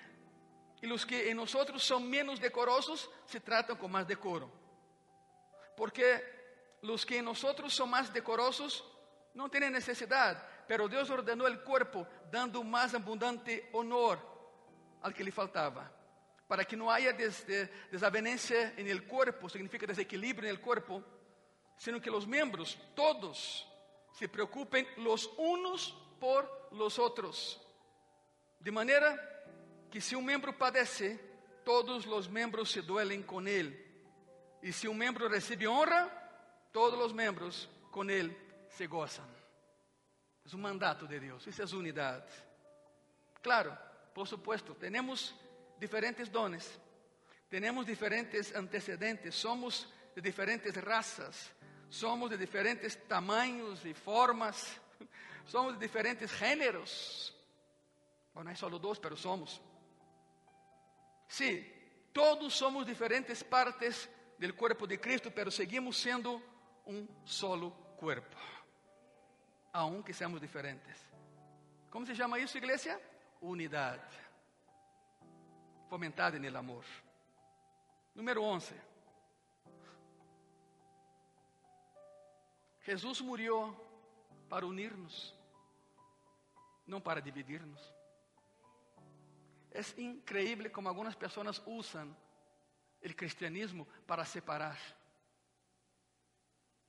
Y 0.82 0.86
los 0.86 1.06
que 1.06 1.30
en 1.30 1.36
nosotros 1.36 1.82
son 1.82 2.08
menos 2.10 2.40
decorosos 2.40 3.10
se 3.26 3.40
tratan 3.40 3.76
con 3.76 3.90
más 3.90 4.06
decoro. 4.06 4.50
Porque 5.76 6.22
los 6.82 7.06
que 7.06 7.18
en 7.18 7.24
nosotros 7.24 7.72
son 7.72 7.90
más 7.90 8.12
decorosos 8.12 8.84
no 9.32 9.48
tienen 9.48 9.72
necesidad, 9.72 10.46
pero 10.68 10.88
Dios 10.88 11.08
ordenó 11.10 11.46
el 11.46 11.60
cuerpo 11.60 12.06
dando 12.30 12.62
más 12.62 12.94
abundante 12.94 13.70
honor 13.72 14.18
al 15.02 15.14
que 15.14 15.24
le 15.24 15.32
faltaba. 15.32 15.90
Para 16.54 16.64
que 16.64 16.76
no 16.76 16.88
haya 16.88 17.12
des, 17.12 17.44
de, 17.48 17.66
desavenencia 17.90 18.74
en 18.76 18.86
el 18.86 19.08
cuerpo, 19.08 19.48
significa 19.48 19.88
desequilibrio 19.88 20.48
en 20.48 20.54
el 20.54 20.60
cuerpo, 20.60 21.02
sino 21.76 22.00
que 22.00 22.08
los 22.08 22.28
miembros, 22.28 22.78
todos, 22.94 23.66
se 24.12 24.28
preocupen 24.28 24.86
los 24.98 25.28
unos 25.36 26.00
por 26.20 26.68
los 26.70 27.00
otros. 27.00 27.60
De 28.60 28.70
manera 28.70 29.18
que 29.90 30.00
si 30.00 30.14
un 30.14 30.24
miembro 30.24 30.56
padece, 30.56 31.18
todos 31.64 32.06
los 32.06 32.30
miembros 32.30 32.70
se 32.70 32.82
duelen 32.82 33.24
con 33.24 33.48
él. 33.48 33.76
Y 34.62 34.70
si 34.70 34.86
un 34.86 34.96
miembro 34.96 35.28
recibe 35.28 35.66
honra, 35.66 36.08
todos 36.70 36.96
los 36.96 37.12
miembros 37.12 37.68
con 37.90 38.10
él 38.10 38.32
se 38.68 38.86
gozan. 38.86 39.26
Es 40.44 40.54
un 40.54 40.62
mandato 40.62 41.04
de 41.04 41.18
Dios, 41.18 41.44
esa 41.48 41.64
es 41.64 41.72
unidad. 41.72 42.24
Claro, 43.42 43.76
por 44.14 44.28
supuesto, 44.28 44.76
tenemos 44.76 45.34
diferentes 45.78 46.30
dones, 46.30 46.78
tenemos 47.48 47.86
diferentes 47.86 48.54
antecedentes, 48.54 49.34
somos 49.34 49.92
de 50.14 50.22
diferentes 50.22 50.74
razas, 50.82 51.50
somos 51.88 52.30
de 52.30 52.36
diferentes 52.36 53.06
tamaños 53.06 53.84
y 53.84 53.94
formas, 53.94 54.80
somos 55.46 55.78
de 55.78 55.86
diferentes 55.86 56.32
géneros. 56.32 57.36
Bueno, 58.32 58.50
hay 58.50 58.56
solo 58.56 58.78
dos, 58.78 58.98
pero 58.98 59.16
somos. 59.16 59.60
Sí, 61.28 61.72
todos 62.12 62.54
somos 62.54 62.86
diferentes 62.86 63.42
partes 63.44 64.08
del 64.38 64.54
cuerpo 64.54 64.86
de 64.86 65.00
Cristo, 65.00 65.30
pero 65.34 65.50
seguimos 65.50 65.96
siendo 65.96 66.42
un 66.86 67.08
solo 67.24 67.72
cuerpo, 67.96 68.36
aunque 69.72 70.12
seamos 70.12 70.40
diferentes. 70.40 70.96
¿Cómo 71.90 72.04
se 72.06 72.14
llama 72.14 72.38
eso, 72.38 72.58
iglesia? 72.58 73.00
Unidad, 73.40 74.00
fomentada 75.88 76.36
en 76.36 76.44
el 76.44 76.56
amor. 76.56 76.84
Número 78.14 78.42
11. 78.42 78.74
Jesús 82.82 83.22
murió 83.22 83.74
para 84.48 84.66
unirnos, 84.66 85.34
no 86.86 87.02
para 87.02 87.20
dividirnos. 87.20 87.80
Es 89.70 89.98
increíble 89.98 90.70
como 90.70 90.88
algunas 90.88 91.16
personas 91.16 91.62
usan 91.66 92.14
el 93.00 93.16
cristianismo 93.16 93.86
para 94.06 94.24
separar. 94.24 94.78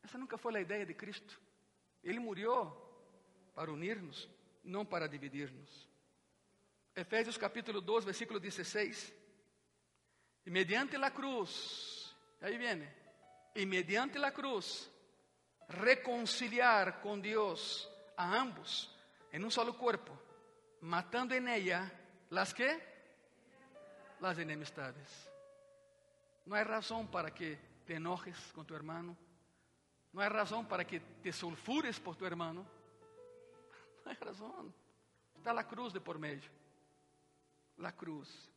Essa 0.03 0.17
nunca 0.17 0.37
foi 0.37 0.55
a 0.55 0.61
ideia 0.61 0.85
de 0.85 0.93
Cristo. 0.93 1.39
Ele 2.03 2.19
murió 2.19 2.71
para 3.55 3.71
unirnos, 3.71 4.29
não 4.63 4.85
para 4.85 5.07
dividirnos. 5.07 5.89
Efésios 6.95 7.37
capítulo 7.37 7.81
2, 7.81 8.05
versículo 8.05 8.39
16. 8.39 9.13
E 10.45 10.49
mediante 10.49 10.97
la 10.97 11.11
cruz, 11.11 12.15
aí 12.41 12.57
viene, 12.57 12.87
e 13.53 13.65
mediante 13.65 14.17
la 14.17 14.31
cruz, 14.31 14.89
reconciliar 15.67 17.01
con 17.01 17.21
Dios 17.21 17.91
a 18.15 18.39
ambos 18.39 18.95
en 19.31 19.43
un 19.43 19.51
solo 19.51 19.77
cuerpo, 19.77 20.17
matando 20.81 21.35
en 21.35 21.49
ella 21.49 21.91
las 22.29 22.53
que? 22.53 22.95
Las 24.21 24.37
enemistades. 24.37 25.29
No 26.45 26.55
hay 26.55 26.63
razón 26.63 27.07
para 27.07 27.33
que 27.33 27.59
te 27.85 27.95
enojes 27.95 28.37
con 28.53 28.65
tu 28.65 28.73
hermano. 28.73 29.17
No 30.13 30.21
hay 30.21 30.29
razón 30.29 30.65
para 30.65 30.85
que 30.85 31.01
te 31.01 31.33
sulfures 31.33 31.99
por 31.99 32.15
tu 32.15 32.25
hermano. 32.25 32.65
No 34.05 34.11
hay 34.11 34.17
razón. 34.17 34.73
Está 35.35 35.51
la 35.51 35.67
cruz 35.67 35.91
de 35.91 35.99
por 35.99 36.17
medio. 36.17 36.49
La 37.77 37.95
cruz. 37.95 38.49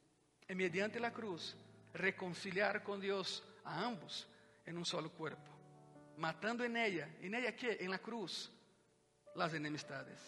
Y 0.48 0.54
mediante 0.54 0.98
la 0.98 1.12
cruz, 1.12 1.56
reconciliar 1.94 2.82
con 2.82 3.00
Dios 3.00 3.42
a 3.64 3.84
ambos 3.84 4.26
en 4.64 4.78
un 4.78 4.84
solo 4.84 5.10
cuerpo. 5.10 5.52
Matando 6.16 6.64
en 6.64 6.76
ella. 6.76 7.08
¿En 7.20 7.34
ella 7.34 7.54
qué? 7.54 7.78
En 7.80 7.90
la 7.90 7.98
cruz. 7.98 8.50
Las 9.34 9.54
enemistades. 9.54 10.18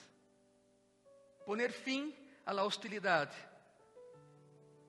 Poner 1.46 1.72
fin 1.72 2.14
a 2.44 2.52
la 2.52 2.64
hostilidad. 2.64 3.30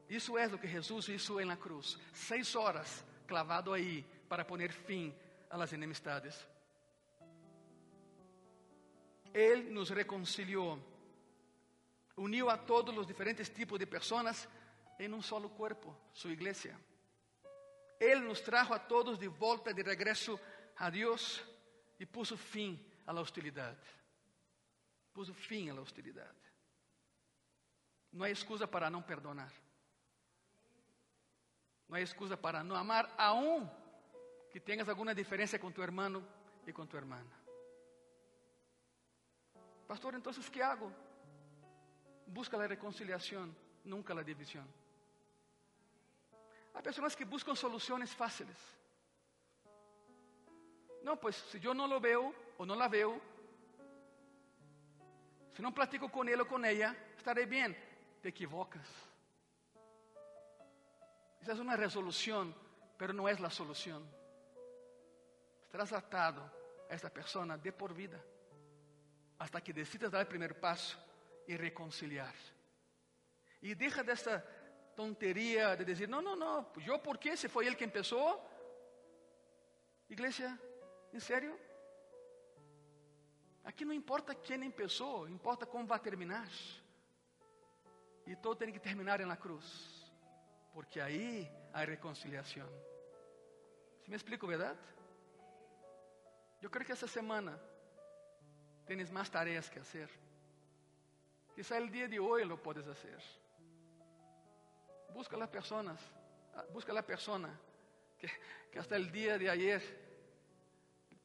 Isso 0.10 0.38
é 0.38 0.46
o 0.46 0.60
que 0.60 0.68
Jesus 0.68 1.08
hizo 1.08 1.40
en 1.40 1.48
la 1.48 1.56
cruz. 1.56 1.98
Seis 2.14 2.54
horas 2.56 3.04
clavado 3.26 3.72
aí 3.72 4.06
para 4.28 4.46
poner 4.46 4.74
fim 4.74 5.14
a 5.50 5.58
las 5.58 5.72
enemistades. 5.72 6.36
Ele 9.34 9.70
nos 9.72 9.90
reconciliou, 9.90 10.78
uniu 12.22 12.50
a 12.50 12.58
todos 12.58 12.96
os 12.96 13.08
diferentes 13.08 13.50
tipos 13.50 13.80
de 13.80 13.86
pessoas 13.86 14.48
em 15.00 15.12
um 15.12 15.22
solo 15.22 15.50
corpo, 15.50 15.96
sua 16.14 16.32
igreja. 16.32 16.78
Ele 18.00 18.22
nos 18.22 18.42
trajo 18.42 18.74
a 18.74 18.80
todos 18.80 19.18
de 19.18 19.28
volta 19.28 19.74
de 19.74 19.82
regresso 19.82 20.40
a 20.78 20.90
Deus 20.90 21.44
e 22.00 22.06
puso 22.06 22.38
fim 22.38 22.80
à 23.06 23.14
hostilidade. 23.14 23.88
Puso 25.14 25.34
fim 25.34 25.70
à 25.70 25.74
hostilidade. 25.74 26.42
Não 28.14 28.24
há 28.26 28.30
excusa 28.30 28.68
para 28.68 28.90
não 28.90 29.02
perdonar. 29.02 29.52
Não 31.88 31.98
há 31.98 32.02
excusa 32.02 32.38
para 32.38 32.64
não 32.64 32.76
amar, 32.76 33.14
aún 33.18 33.68
que 34.52 34.60
tenhas 34.60 34.88
alguma 34.90 35.16
diferença 35.16 35.58
com 35.58 35.72
tu 35.72 35.82
hermano 35.82 36.26
e 36.68 36.74
com 36.74 36.86
tu 36.86 36.98
hermana. 36.98 37.42
Pastor, 39.88 40.14
então, 40.14 40.32
o 40.32 40.52
que 40.52 40.62
hago? 40.62 40.92
Busca 42.32 42.56
a 42.56 42.66
reconciliação, 42.66 43.54
nunca 43.84 44.18
a 44.18 44.24
divisão. 44.24 44.66
Há 46.74 46.82
pessoas 46.82 47.14
que 47.14 47.26
buscam 47.26 47.54
soluções 47.54 48.14
fáceis. 48.14 48.58
Não, 51.04 51.18
pues 51.18 51.36
se 51.36 51.62
eu 51.62 51.74
não 51.74 51.88
lo 51.88 52.00
veo 52.00 52.34
ou 52.58 52.66
não 52.66 52.76
la 52.76 52.88
veo, 52.88 53.22
se 55.54 55.62
não 55.62 55.74
platico 55.74 56.08
com 56.08 56.24
ele 56.24 56.42
ou 56.42 56.46
com 56.46 56.64
ela, 56.64 56.96
estarei 57.18 57.46
bem. 57.46 57.76
Te 58.22 58.30
equivocas. 58.30 58.88
Esa 61.42 61.52
es 61.52 61.60
una 61.60 61.76
resolución, 61.76 62.56
pero 62.98 63.12
no 63.12 63.28
es 63.28 63.42
la 63.42 63.50
solución. 63.50 64.08
Estarás 65.66 65.92
atado 65.92 66.50
a 66.90 66.94
esta 66.94 67.10
persona 67.10 67.58
de 67.58 67.74
por 67.74 67.94
vida 67.94 68.22
hasta 69.38 69.60
que 69.60 69.74
decidas 69.74 70.12
dar 70.12 70.22
el 70.22 70.28
primer 70.28 70.58
paso 70.58 71.11
y 71.52 71.58
reconciliar. 71.58 72.34
Y 73.62 73.76
deja 73.76 74.04
de 74.04 74.14
esta 74.14 74.44
tontería 74.96 75.76
de 75.76 75.86
decir, 75.86 76.08
no, 76.08 76.22
no, 76.22 76.36
no, 76.36 76.74
yo 76.80 77.02
por 77.02 77.20
qué, 77.20 77.36
si 77.36 77.48
fue 77.48 77.68
él 77.68 77.76
que 77.76 77.84
empezó. 77.84 78.42
Iglesia, 80.10 80.58
¿en 81.14 81.22
serio? 81.22 81.58
Aqui 83.64 83.86
não 83.86 83.94
importa 83.94 84.34
quem 84.34 84.64
empezou, 84.64 85.30
importa 85.30 85.66
como 85.66 85.86
vai 85.86 86.00
terminar. 86.00 86.50
E 88.26 88.36
todo 88.36 88.58
tem 88.58 88.72
que 88.72 88.80
terminar 88.80 89.20
na 89.20 89.38
cruz 89.38 90.02
porque 90.74 91.00
aí 91.00 91.52
há 91.74 91.84
reconciliação. 91.84 92.68
Se 94.04 94.10
me 94.10 94.16
explico, 94.16 94.48
verdade? 94.48 94.80
Eu 96.62 96.70
creio 96.70 96.86
que 96.86 96.92
essa 96.92 97.08
semana 97.08 97.60
tens 98.86 99.10
mais 99.12 99.30
tarefas 99.30 99.70
que 99.70 99.80
fazer. 99.80 100.10
Quizá 101.54 101.80
o 101.80 101.90
dia 101.90 102.08
de 102.08 102.20
hoje 102.20 102.46
lo 102.46 102.58
puedes 102.58 102.86
fazer. 102.86 103.22
Busca 105.14 105.42
as 105.44 105.50
pessoas, 105.50 106.00
busca 106.72 106.98
a 106.98 107.04
persona 107.04 107.60
que, 108.18 108.28
que 108.72 108.80
hasta 108.80 108.96
o 108.98 109.12
dia 109.12 109.38
de 109.38 109.50
ayer 109.50 109.82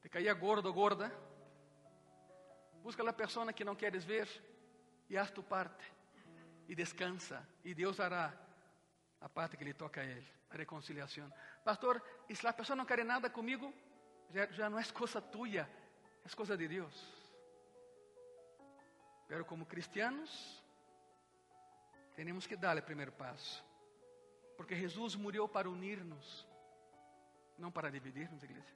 te 0.03 0.09
caía 0.09 0.35
gordo, 0.35 0.73
gorda. 0.73 1.13
Busca 2.83 3.09
a 3.09 3.13
persona 3.13 3.53
que 3.53 3.65
não 3.65 3.75
queres 3.75 4.05
ver 4.05 4.29
e 5.09 5.17
haz 5.17 5.31
tu 5.31 5.43
parte. 5.43 5.85
E 6.69 6.75
descansa. 6.75 7.47
E 7.65 7.75
Deus 7.75 8.01
hará 8.01 8.33
a 9.21 9.29
parte 9.29 9.57
que 9.57 9.65
lhe 9.65 9.75
toca 9.75 10.01
a 10.01 10.05
Ele, 10.05 10.27
a 10.51 10.57
reconciliação. 10.57 11.33
Pastor, 11.65 12.03
se 12.33 12.47
a 12.47 12.53
pessoa 12.53 12.77
não 12.77 12.85
quer 12.85 13.05
nada 13.05 13.31
comigo, 13.31 13.73
já 14.51 14.69
não 14.69 14.79
é 14.79 14.85
coisa 14.85 15.21
tua, 15.21 15.61
é 15.61 16.29
coisa 16.35 16.57
de 16.57 16.69
Deus. 16.69 17.16
Pero 19.29 19.45
como 19.45 19.67
cristianos, 19.67 20.63
temos 22.15 22.47
que 22.47 22.57
dar 22.57 22.77
o 22.79 22.83
primeiro 22.83 23.13
passo. 23.13 23.65
Porque 24.57 24.75
Jesus 24.75 25.15
morreu 25.17 25.47
para 25.49 25.69
unir-nos, 25.69 26.47
não 27.59 27.71
para 27.71 27.91
dividir-nos, 27.91 28.43
igreja. 28.43 28.75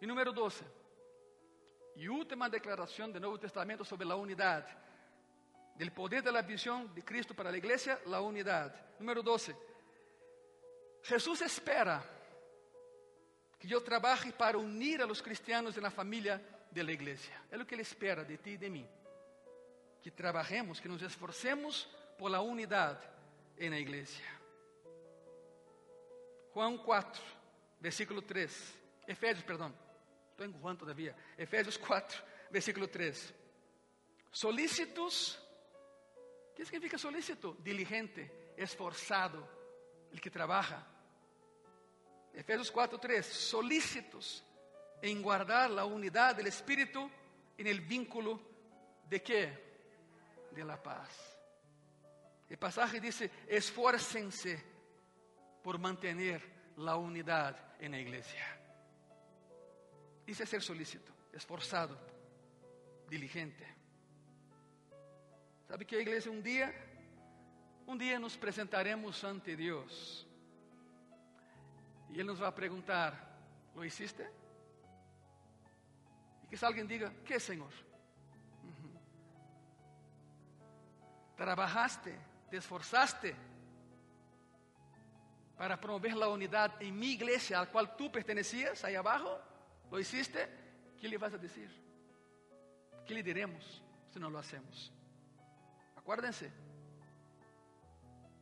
E 0.00 0.06
número 0.06 0.32
12. 0.32 0.64
E 1.94 2.08
última 2.08 2.48
declaração 2.48 3.10
do 3.10 3.20
Novo 3.20 3.38
Testamento 3.38 3.84
sobre 3.84 4.10
a 4.10 4.16
unidade. 4.16 4.74
Del 5.76 5.92
poder 5.92 6.22
de 6.22 6.32
la 6.32 6.42
visión 6.42 6.92
de 6.94 7.02
Cristo 7.02 7.34
para 7.34 7.50
la 7.50 7.56
iglesia, 7.56 8.00
la 8.06 8.20
unidad. 8.20 8.74
Número 8.98 9.22
12. 9.22 9.54
Jesús 11.04 11.40
espera 11.42 12.02
que 13.58 13.68
yo 13.68 13.82
trabaje 13.82 14.32
para 14.32 14.58
unir 14.58 15.02
a 15.02 15.06
los 15.06 15.22
cristianos 15.22 15.76
en 15.76 15.82
la 15.84 15.90
familia 15.90 16.42
de 16.72 16.82
la 16.82 16.92
iglesia. 16.92 17.34
É 17.50 17.56
o 17.56 17.66
que 17.66 17.74
Ele 17.74 17.82
espera 17.82 18.24
de 18.24 18.36
ti 18.38 18.50
e 18.50 18.56
de 18.56 18.70
mim. 18.70 18.88
Que 20.02 20.10
trabajemos, 20.10 20.80
que 20.80 20.88
nos 20.88 21.02
esforcemos 21.02 21.88
por 22.18 22.30
la 22.30 22.40
unidade 22.40 23.06
na 23.58 23.78
igreja. 23.78 24.22
Juan 26.52 26.78
4, 26.78 27.22
versículo 27.80 28.22
3. 28.22 28.78
Efésios, 29.06 29.44
perdão. 29.44 29.72
Estou 30.30 30.46
em 30.46 30.52
Juan 30.52 30.76
todavia. 30.76 31.14
Efésios 31.38 31.76
4, 31.76 32.22
versículo 32.50 32.88
3. 32.88 33.32
Solícitos. 34.32 35.38
Que 36.56 36.64
significa 36.64 36.98
solícito? 36.98 37.56
Diligente, 37.60 38.30
esforçado, 38.56 39.48
el 40.10 40.20
que 40.20 40.30
trabaja. 40.30 40.86
Efésios 42.34 42.70
4, 42.70 42.98
3. 42.98 43.24
Solícitos 43.24 44.44
en 45.02 45.20
guardar 45.20 45.70
la 45.70 45.84
unidad 45.84 46.36
del 46.36 46.46
Espíritu 46.46 47.10
en 47.58 47.66
el 47.66 47.80
vínculo 47.80 48.40
de 49.08 49.22
qué? 49.22 49.72
De 50.52 50.64
la 50.64 50.80
paz. 50.80 51.10
El 52.48 52.56
pasaje 52.56 53.00
dice, 53.00 53.30
esfuércense 53.48 54.62
por 55.62 55.78
mantener 55.78 56.42
la 56.76 56.96
unidad 56.96 57.56
en 57.80 57.92
la 57.92 57.98
iglesia. 57.98 58.44
Dice 60.24 60.46
ser 60.46 60.62
solícito, 60.62 61.12
esforzado, 61.32 61.98
diligente. 63.08 63.66
¿Sabe 65.66 65.84
que 65.84 66.00
iglesia 66.00 66.30
un 66.30 66.42
día, 66.42 66.72
un 67.86 67.98
día 67.98 68.18
nos 68.18 68.36
presentaremos 68.36 69.24
ante 69.24 69.56
Dios 69.56 70.28
y 72.12 72.20
Él 72.20 72.26
nos 72.26 72.40
va 72.40 72.48
a 72.48 72.54
preguntar, 72.54 73.14
¿lo 73.74 73.84
hiciste? 73.84 74.41
Que 76.52 76.62
alguém 76.62 76.84
diga, 76.84 77.10
que 77.24 77.40
Senhor? 77.40 77.72
Uhum. 78.62 78.94
Trabajaste, 81.34 82.14
te 82.50 82.56
esforzaste 82.56 83.34
para 85.56 85.78
promover 85.78 86.12
a 86.22 86.28
unidade 86.28 86.84
em 86.84 86.92
minha 86.92 87.14
igreja, 87.14 87.62
a 87.62 87.66
qual 87.66 87.86
tu 87.96 88.10
pertenecias, 88.10 88.84
aí 88.84 88.94
abaixo, 88.94 89.34
lo 89.90 89.98
hiciste, 89.98 90.46
que 90.98 91.08
lhe 91.08 91.16
vas 91.16 91.32
a 91.32 91.38
dizer? 91.38 91.70
Que 93.06 93.14
lhe 93.14 93.22
diremos 93.22 93.82
se 94.10 94.18
não 94.18 94.28
lo 94.28 94.38
hacemos? 94.38 94.92
Acuérdense, 95.96 96.52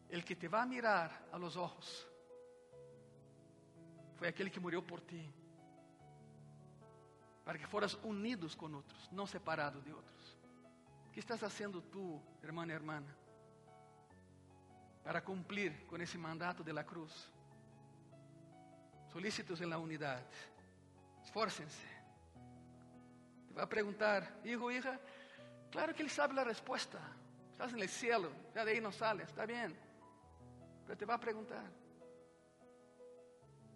el 0.08 0.24
que 0.24 0.34
te 0.34 0.48
va 0.48 0.62
a 0.62 0.66
mirar 0.66 1.28
a 1.30 1.38
los 1.38 1.56
ojos 1.56 2.08
foi 4.16 4.26
aquele 4.26 4.50
que 4.50 4.58
morreu 4.58 4.82
por 4.82 5.00
ti 5.00 5.32
para 7.44 7.58
que 7.58 7.66
foras 7.66 7.94
unidos 8.02 8.54
com 8.54 8.72
outros, 8.72 9.08
não 9.10 9.26
separados 9.26 9.82
de 9.84 9.92
outros. 9.92 10.38
O 11.06 11.10
que 11.10 11.20
estás 11.20 11.40
fazendo 11.40 11.80
tu, 11.82 12.20
irmã 12.42 12.66
e 12.66 12.70
irmã, 12.70 13.02
para 15.02 15.20
cumprir 15.20 15.86
com 15.86 15.96
esse 15.96 16.18
mandato 16.18 16.62
de 16.62 16.72
la 16.72 16.84
cruz? 16.84 17.30
Solícitos 19.08 19.60
em 19.60 19.66
la 19.66 19.78
unidade. 19.78 20.24
Esforcem-se. 21.24 21.86
Te 23.48 23.54
vai 23.54 23.66
perguntar, 23.66 24.40
hijo, 24.44 24.70
hija, 24.70 25.00
claro 25.72 25.92
que 25.92 26.02
ele 26.02 26.08
sabe 26.08 26.38
a 26.38 26.44
resposta. 26.44 27.00
Estás 27.50 27.72
no 27.72 27.88
céu, 27.88 28.30
já 28.54 28.64
de 28.64 28.70
aí 28.70 28.80
não 28.80 28.92
sales, 28.92 29.28
está 29.28 29.44
bem. 29.44 29.76
Mas 30.86 30.96
te 30.96 31.04
vai 31.04 31.18
perguntar. 31.18 31.68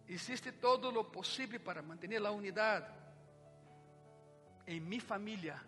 Hiciste 0.07 0.53
todo 0.53 0.91
lo 0.91 1.05
possível 1.11 1.61
para 1.61 1.83
manter 1.83 2.25
a 2.25 2.31
unidade 2.31 3.04
en 4.67 4.89
mi 4.89 5.01
familia 5.01 5.63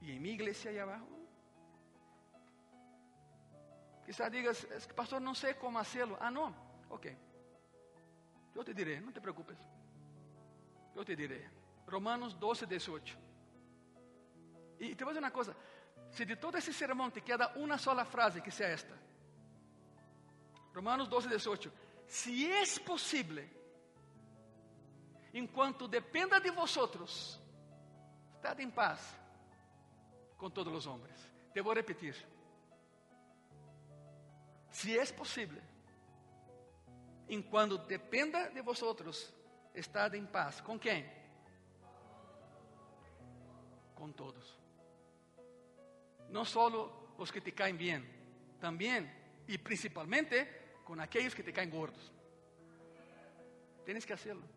y 0.00 0.12
en 0.12 0.22
mi 0.22 0.30
iglesia 0.30 0.70
allá 0.70 0.82
abajo? 0.82 1.08
Quizás 4.04 4.32
digas, 4.32 4.64
es 4.64 4.86
que 4.86 4.94
pastor, 4.94 5.22
no 5.22 5.34
sé 5.34 5.56
cómo 5.56 5.78
hacerlo. 5.78 6.18
Ah, 6.20 6.30
no, 6.30 6.54
ok. 6.88 7.06
Yo 8.54 8.64
te 8.64 8.74
diré, 8.74 9.00
no 9.00 9.12
te 9.12 9.20
preocupes. 9.20 9.58
Yo 10.94 11.04
te 11.04 11.14
diré. 11.14 11.48
Romanos 11.86 12.38
12, 12.38 12.66
18. 12.66 13.16
Y 14.80 14.94
te 14.94 15.04
voy 15.04 15.12
a 15.12 15.14
decir 15.14 15.18
una 15.18 15.32
cosa. 15.32 15.54
Si 16.10 16.24
de 16.24 16.36
todo 16.36 16.58
ese 16.58 16.72
sermón 16.72 17.12
te 17.12 17.20
queda 17.20 17.52
una 17.56 17.78
sola 17.78 18.04
frase 18.04 18.42
que 18.42 18.50
sea 18.50 18.72
esta. 18.72 18.96
Romanos 20.72 21.08
12, 21.08 21.28
18. 21.28 21.72
Si 22.06 22.50
es 22.50 22.80
posible, 22.80 23.48
en 25.32 25.46
cuanto 25.48 25.86
dependa 25.86 26.40
de 26.40 26.50
vosotros, 26.50 27.40
Estad 28.40 28.58
em 28.62 28.70
paz 28.70 28.98
com 30.38 30.48
todos 30.48 30.72
os 30.72 30.86
homens. 30.86 31.30
Te 31.52 31.60
vou 31.60 31.74
repetir. 31.74 32.16
Se 34.70 34.98
é 34.98 35.04
possível, 35.12 35.62
enquanto 37.28 37.76
dependa 37.76 38.48
de 38.48 38.62
vosotros, 38.62 39.30
estad 39.74 40.14
em 40.14 40.24
paz. 40.24 40.62
Com 40.62 40.78
quem? 40.78 41.04
Com 43.94 44.10
todos. 44.10 44.58
Não 46.30 46.46
só 46.46 46.66
os 47.18 47.30
que 47.30 47.42
te 47.42 47.52
caem 47.52 47.76
bem, 47.76 48.02
também 48.58 49.06
e 49.48 49.58
principalmente 49.58 50.46
com 50.82 50.98
aqueles 50.98 51.34
que 51.34 51.42
te 51.42 51.52
caem 51.52 51.68
gordos. 51.68 52.10
Tienes 53.84 54.06
que 54.06 54.14
hacerlo. 54.14 54.48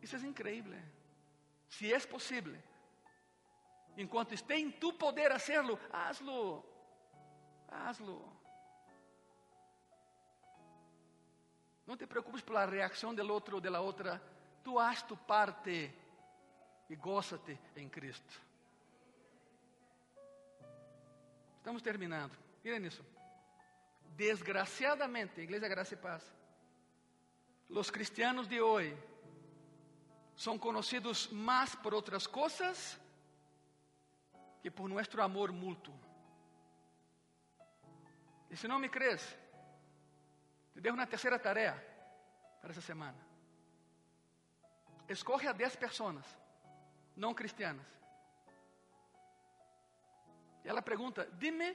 Isso 0.00 0.16
é 0.16 0.18
incrível 1.72 1.72
se 1.72 1.92
é 1.92 1.98
possível, 2.00 2.56
enquanto 3.96 4.34
esté 4.34 4.58
em 4.58 4.70
tu 4.70 4.92
poder 4.92 5.32
hacerlo, 5.32 5.78
hazlo, 5.90 6.64
hazlo. 7.68 8.40
Não 11.86 11.96
te 11.96 12.06
preocupes 12.06 12.42
pela 12.42 12.66
reação 12.66 13.14
do 13.14 13.32
outro 13.32 13.56
ou 13.56 13.60
da 13.60 13.80
outra, 13.80 14.22
tu 14.62 14.78
haz 14.78 15.02
tu 15.02 15.16
parte 15.16 15.92
e 16.88 16.96
gózate 16.96 17.58
em 17.74 17.88
Cristo. 17.88 18.40
Estamos 21.56 21.82
terminando. 21.82 22.36
Miren 22.62 22.86
isso. 22.86 23.04
Desgraciadamente, 24.16 25.40
Igreja 25.40 25.68
Graça 25.68 25.94
e 25.94 25.96
Paz, 25.96 26.22
os 27.68 27.90
cristianos 27.90 28.46
de 28.46 28.60
hoje 28.60 28.94
são 30.42 30.58
conhecidos 30.58 31.28
mais 31.28 31.72
por 31.76 31.94
outras 31.94 32.26
coisas 32.26 33.00
que 34.60 34.68
por 34.72 34.88
nosso 34.88 35.20
amor 35.20 35.52
mútuo. 35.52 35.94
E 38.50 38.56
se 38.56 38.66
não 38.66 38.80
me 38.80 38.88
crees, 38.88 39.22
te 40.72 40.80
dejo 40.80 40.96
uma 40.96 41.06
terceira 41.06 41.38
tarefa 41.38 41.80
para 42.60 42.70
essa 42.72 42.80
semana. 42.80 43.20
Escorre 45.08 45.46
a 45.46 45.52
10 45.52 45.76
pessoas 45.76 46.26
não 47.14 47.32
cristianas. 47.32 47.86
E 50.64 50.68
ela 50.68 50.82
pergunta: 50.82 51.24
Dime 51.38 51.68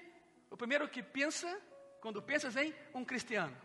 o 0.51 0.57
primeiro 0.57 0.89
que 0.89 1.01
pensa 1.01 1.49
quando 2.01 2.21
pensas 2.21 2.57
em 2.57 2.75
um 2.93 3.05
cristiano. 3.05 3.55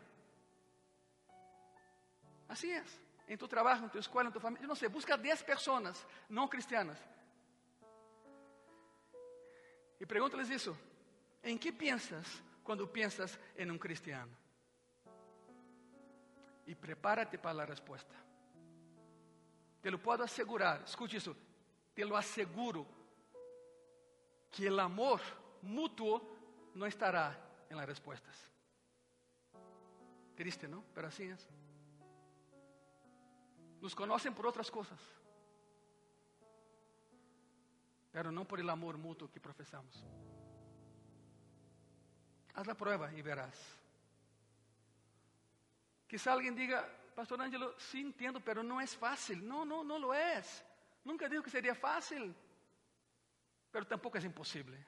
Assim 2.48 2.70
é 2.70 2.84
em 3.28 3.36
tu 3.36 3.48
trabalho, 3.48 3.84
em 3.84 3.88
tua 3.88 4.00
escola, 4.00 4.28
em 4.28 4.32
tua 4.32 4.40
família, 4.40 4.66
não 4.66 4.74
sei, 4.74 4.88
busca 4.88 5.16
10 5.16 5.42
pessoas 5.42 6.06
não 6.28 6.48
cristianas. 6.48 6.98
E 10.00 10.06
pergunta-lhes 10.06 10.50
isso: 10.50 10.76
em 11.42 11.56
que 11.56 11.72
pensas 11.72 12.42
quando 12.64 12.86
pensas 12.86 13.38
em 13.56 13.70
um 13.70 13.78
cristiano? 13.78 14.36
E 16.66 16.74
prepárate 16.74 17.38
para 17.38 17.62
a 17.62 17.66
resposta. 17.66 18.14
Te 19.80 19.90
lo 19.90 19.98
posso 19.98 20.22
assegurar, 20.22 20.82
escute 20.84 21.16
isso, 21.16 21.36
te 21.94 22.04
lo 22.04 22.16
asseguro, 22.16 22.86
que 24.50 24.66
el 24.66 24.78
amor 24.78 25.20
mutuo 25.62 26.20
no 26.74 26.86
estará 26.86 27.36
en 27.68 27.76
las 27.76 27.86
respuestas. 27.86 28.36
Triste, 30.36 30.68
¿no? 30.68 30.84
Pero 30.94 31.08
así 31.08 31.24
es. 31.24 31.48
Nos 33.82 33.96
conocen 33.96 34.32
por 34.32 34.46
otras 34.46 34.70
cosas, 34.70 35.00
pero 38.12 38.30
no 38.30 38.46
por 38.46 38.60
el 38.60 38.70
amor 38.70 38.96
mutuo 38.96 39.28
que 39.28 39.40
profesamos. 39.40 40.06
Haz 42.54 42.64
la 42.64 42.76
prueba 42.76 43.12
y 43.12 43.20
verás. 43.22 43.58
Quizá 46.06 46.32
alguien 46.32 46.54
diga, 46.54 46.88
Pastor 47.16 47.42
Ángelo, 47.42 47.74
sí 47.76 48.02
entiendo, 48.02 48.38
pero 48.38 48.62
no 48.62 48.80
es 48.80 48.96
fácil. 48.96 49.44
No, 49.44 49.64
no, 49.64 49.82
no 49.82 49.98
lo 49.98 50.14
es. 50.14 50.64
Nunca 51.02 51.28
digo 51.28 51.42
que 51.42 51.50
sería 51.50 51.74
fácil, 51.74 52.32
pero 53.72 53.84
tampoco 53.84 54.16
es 54.16 54.24
imposible. 54.24 54.78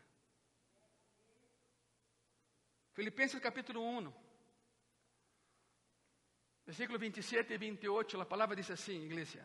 Filipenses 2.93 3.41
capítulo 3.41 3.81
1, 3.81 4.15
versículo 6.67 6.99
27 6.99 7.55
y 7.55 7.59
28, 7.59 8.19
la 8.19 8.29
palabra 8.29 8.57
dice 8.57 8.73
así, 8.73 8.93
iglesia. 8.93 9.45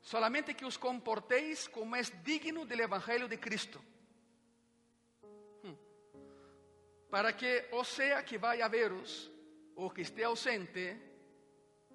Solamente 0.00 0.54
que 0.54 0.64
os 0.64 0.78
comportéis 0.78 1.68
como 1.68 1.96
es 1.96 2.12
digno 2.22 2.64
del 2.64 2.80
Evangelio 2.80 3.26
de 3.28 3.40
Cristo. 3.40 3.80
Hmm. 5.62 5.74
Para 7.10 7.36
que, 7.36 7.68
o 7.72 7.84
sea 7.84 8.24
que 8.24 8.38
vaya 8.38 8.66
a 8.66 8.68
veros, 8.68 9.30
o 9.74 9.90
que 9.90 10.02
esté 10.02 10.24
ausente, 10.24 10.96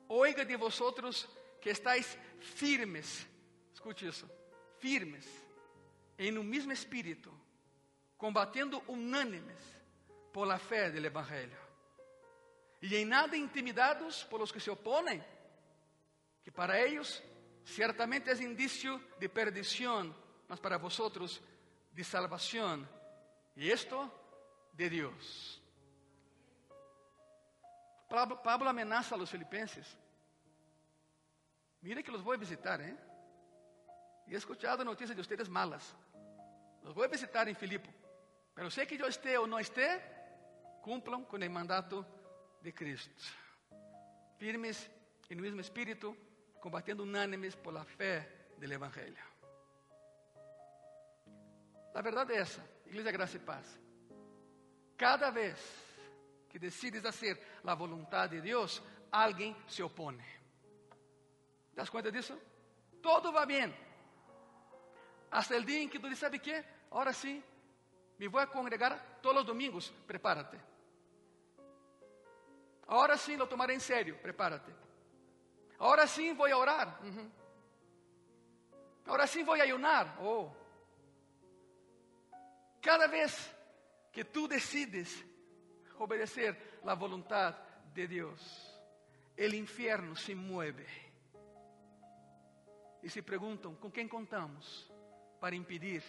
oiga 0.07 0.45
de 0.45 0.55
vosotros 0.55 1.27
que 1.59 1.71
estáis 1.71 2.17
firmes. 2.39 3.25
Escute 3.73 4.05
isso, 4.05 4.29
firmes, 4.77 5.25
em 6.17 6.37
um 6.37 6.43
mesmo 6.43 6.71
espírito, 6.71 7.31
combatendo 8.17 8.83
unânimes 8.87 9.63
por 10.31 10.45
la 10.45 10.59
fé 10.59 10.91
del 10.91 11.05
Evangelio. 11.05 11.70
Y 12.81 12.95
en 12.95 13.09
nada 13.09 13.37
intimidados 13.37 14.25
por 14.25 14.39
los 14.39 14.51
que 14.51 14.59
se 14.59 14.71
oponen, 14.71 15.23
que 16.43 16.51
para 16.51 16.79
ellos 16.79 17.23
ciertamente 17.63 18.31
es 18.31 18.41
indicio 18.41 18.99
de 19.19 19.29
perdición, 19.29 20.15
mas 20.47 20.59
para 20.59 20.77
vosotros 20.77 21.41
de 21.91 22.03
salvación. 22.03 22.89
Y 23.55 23.69
esto 23.69 24.11
de 24.73 24.89
Dios. 24.89 25.61
Pablo, 28.09 28.41
Pablo 28.41 28.69
amenaza 28.69 29.15
a 29.15 29.17
los 29.17 29.29
filipenses. 29.29 29.87
Mire 31.81 32.03
que 32.03 32.11
los 32.11 32.23
voy 32.23 32.35
a 32.35 32.39
visitar, 32.39 32.81
¿eh? 32.81 32.97
Y 34.27 34.33
he 34.33 34.37
escuchado 34.37 34.83
noticias 34.83 35.15
de 35.15 35.21
ustedes 35.21 35.47
malas. 35.47 35.95
Los 36.83 36.93
voy 36.95 37.05
a 37.05 37.09
visitar 37.09 37.47
en 37.47 37.55
Filipo. 37.55 37.89
Pero 38.53 38.69
sé 38.69 38.87
que 38.87 38.97
yo 38.97 39.05
esté 39.05 39.37
o 39.37 39.47
no 39.47 39.59
esté, 39.59 40.01
cumplam 40.81 41.23
com 41.25 41.37
o 41.37 41.49
mandato 41.49 42.05
de 42.61 42.71
Cristo. 42.71 43.11
Firmes 44.37 44.89
em 45.29 45.35
no 45.35 45.41
mesmo 45.41 45.61
espírito, 45.61 46.15
combatendo 46.59 47.03
unânimes 47.03 47.55
por 47.55 47.73
la 47.73 47.85
fé 47.85 48.29
del 48.57 48.73
Evangelho. 48.73 49.23
A 51.93 52.01
verdade 52.01 52.33
é 52.33 52.37
essa, 52.37 52.63
Igreja 52.85 53.11
Graça 53.11 53.37
e 53.37 53.39
Paz. 53.39 53.79
Cada 54.97 55.29
vez 55.29 55.57
que 56.49 56.59
decides 56.59 57.01
fazer 57.01 57.41
a 57.63 57.75
vontade 57.75 58.35
de 58.35 58.41
Deus, 58.41 58.81
alguém 59.11 59.55
se 59.67 59.81
opõe. 59.81 60.19
¿Das 61.73 61.89
conta 61.89 62.11
disso? 62.11 62.37
Todo 63.01 63.31
vai 63.31 63.45
bem. 63.45 63.73
Hasta 65.31 65.57
o 65.57 65.63
dia 65.63 65.81
em 65.81 65.87
que 65.87 65.97
tu 65.97 66.09
diz, 66.09 66.19
sabe 66.19 66.39
que? 66.39 66.53
Agora 66.91 67.13
sim, 67.13 67.41
me 68.19 68.27
vou 68.27 68.39
a 68.39 68.45
congregar 68.45 69.19
todos 69.21 69.41
os 69.41 69.47
domingos. 69.47 69.89
Prepárate. 70.05 70.70
Ahora 72.87 73.17
sí 73.17 73.37
lo 73.37 73.47
tomaré 73.47 73.73
en 73.73 73.81
serio, 73.81 74.21
prepárate. 74.21 74.73
Ahora 75.79 76.05
sí 76.05 76.33
voy 76.33 76.51
a 76.51 76.57
orar. 76.57 76.99
Ahora 79.05 79.25
sí 79.27 79.43
voy 79.43 79.59
a 79.59 79.63
ayunar. 79.63 80.17
Oh. 80.21 80.55
Cada 82.81 83.07
vez 83.07 83.55
que 84.11 84.25
tú 84.25 84.47
decides 84.47 85.23
obedecer 85.97 86.79
la 86.83 86.93
voluntad 86.93 87.55
de 87.93 88.07
Dios, 88.07 88.79
el 89.35 89.53
infierno 89.53 90.15
se 90.15 90.35
mueve. 90.35 90.87
E 93.03 93.09
se 93.09 93.23
perguntam 93.23 93.75
com 93.75 93.89
quem 93.89 94.07
contamos 94.07 94.91
para 95.39 95.55
impedir 95.55 96.03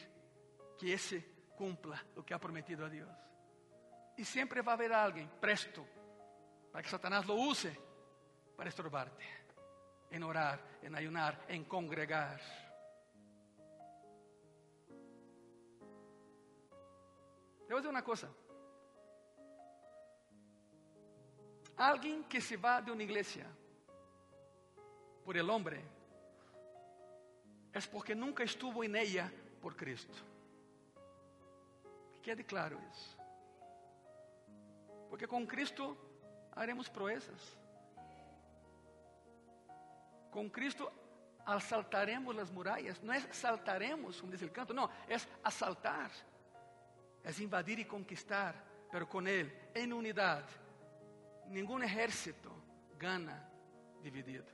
que 0.78 0.92
esse 0.92 1.20
cumpla 1.56 1.98
o 2.16 2.22
que 2.22 2.34
ha 2.34 2.38
prometido 2.38 2.84
a 2.84 2.88
Deus. 2.88 3.08
E 4.18 4.24
sempre 4.24 4.60
vai 4.60 4.74
haver 4.74 4.92
alguém 4.92 5.26
presto 5.40 5.86
para 6.72 6.82
que 6.82 6.88
Satanás 6.88 7.26
lo 7.26 7.34
use 7.34 7.78
para 8.56 8.70
estorbarte 8.70 9.24
en 10.10 10.22
orar, 10.22 10.58
en 10.82 10.94
ayunar, 10.94 11.44
en 11.48 11.64
congregar. 11.64 12.40
Te 17.66 17.68
voy 17.68 17.74
a 17.74 17.76
decir 17.76 17.90
una 17.90 18.04
cosa. 18.04 18.28
Alguien 21.76 22.24
que 22.24 22.40
se 22.40 22.56
va 22.56 22.82
de 22.82 22.90
una 22.92 23.02
iglesia 23.02 23.46
por 25.24 25.36
el 25.36 25.48
hombre 25.48 25.82
es 27.72 27.86
porque 27.86 28.14
nunca 28.14 28.44
estuvo 28.44 28.84
en 28.84 28.96
ella 28.96 29.30
por 29.60 29.76
Cristo. 29.76 30.14
Que 32.12 32.20
quede 32.20 32.44
claro 32.44 32.78
isso. 32.90 33.16
Porque 35.08 35.26
com 35.26 35.46
Cristo 35.46 36.11
haremos 36.54 36.88
proezas. 36.88 37.58
Com 40.30 40.48
Cristo 40.48 40.90
assaltaremos 41.44 42.38
as 42.38 42.50
muralhas. 42.50 43.00
Não 43.00 43.12
é 43.12 43.20
saltaremos, 43.32 44.20
como 44.20 44.32
diz 44.32 44.42
o 44.42 44.50
canto, 44.50 44.72
não, 44.72 44.88
é 45.08 45.16
assaltar. 45.42 46.10
É 47.24 47.42
invadir 47.42 47.78
e 47.78 47.84
conquistar, 47.84 48.54
pero 48.90 49.06
com 49.06 49.26
Ele, 49.26 49.52
em 49.74 49.92
unidade. 49.92 50.52
Nenhum 51.46 51.82
exército 51.82 52.52
gana 52.96 53.46
dividido. 54.02 54.50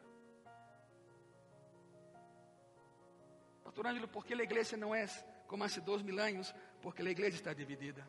Pastor 3.64 3.86
Ângelo, 3.86 4.09
por 4.09 4.24
que 4.24 4.34
a 4.34 4.42
igreja 4.42 4.76
não 4.76 4.94
é 4.94 5.07
como 5.46 5.64
há 5.64 5.68
dois 5.82 6.03
mil 6.03 6.18
anos? 6.18 6.55
Porque 6.82 7.03
a 7.03 7.11
igreja 7.11 7.36
está 7.36 7.53
dividida. 7.53 8.09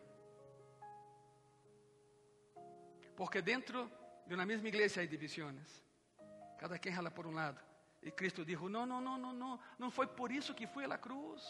Porque 3.20 3.42
dentro 3.42 3.92
de 4.26 4.34
uma 4.34 4.46
mesma 4.46 4.70
igreja 4.70 5.02
há 5.02 5.06
divisões. 5.06 5.84
Cada 6.58 6.80
quem 6.80 6.90
rala 6.90 7.12
por 7.12 7.28
um 7.28 7.34
lado. 7.34 7.60
E 8.02 8.10
Cristo 8.12 8.46
disse: 8.46 8.64
Não, 8.64 8.86
não, 8.86 9.02
não, 9.02 9.18
não, 9.18 9.34
não. 9.34 9.60
Não 9.78 9.92
foi 9.92 10.08
por 10.08 10.32
isso 10.32 10.56
que 10.56 10.66
fui 10.66 10.86
à 10.86 10.98
cruz. 10.98 11.44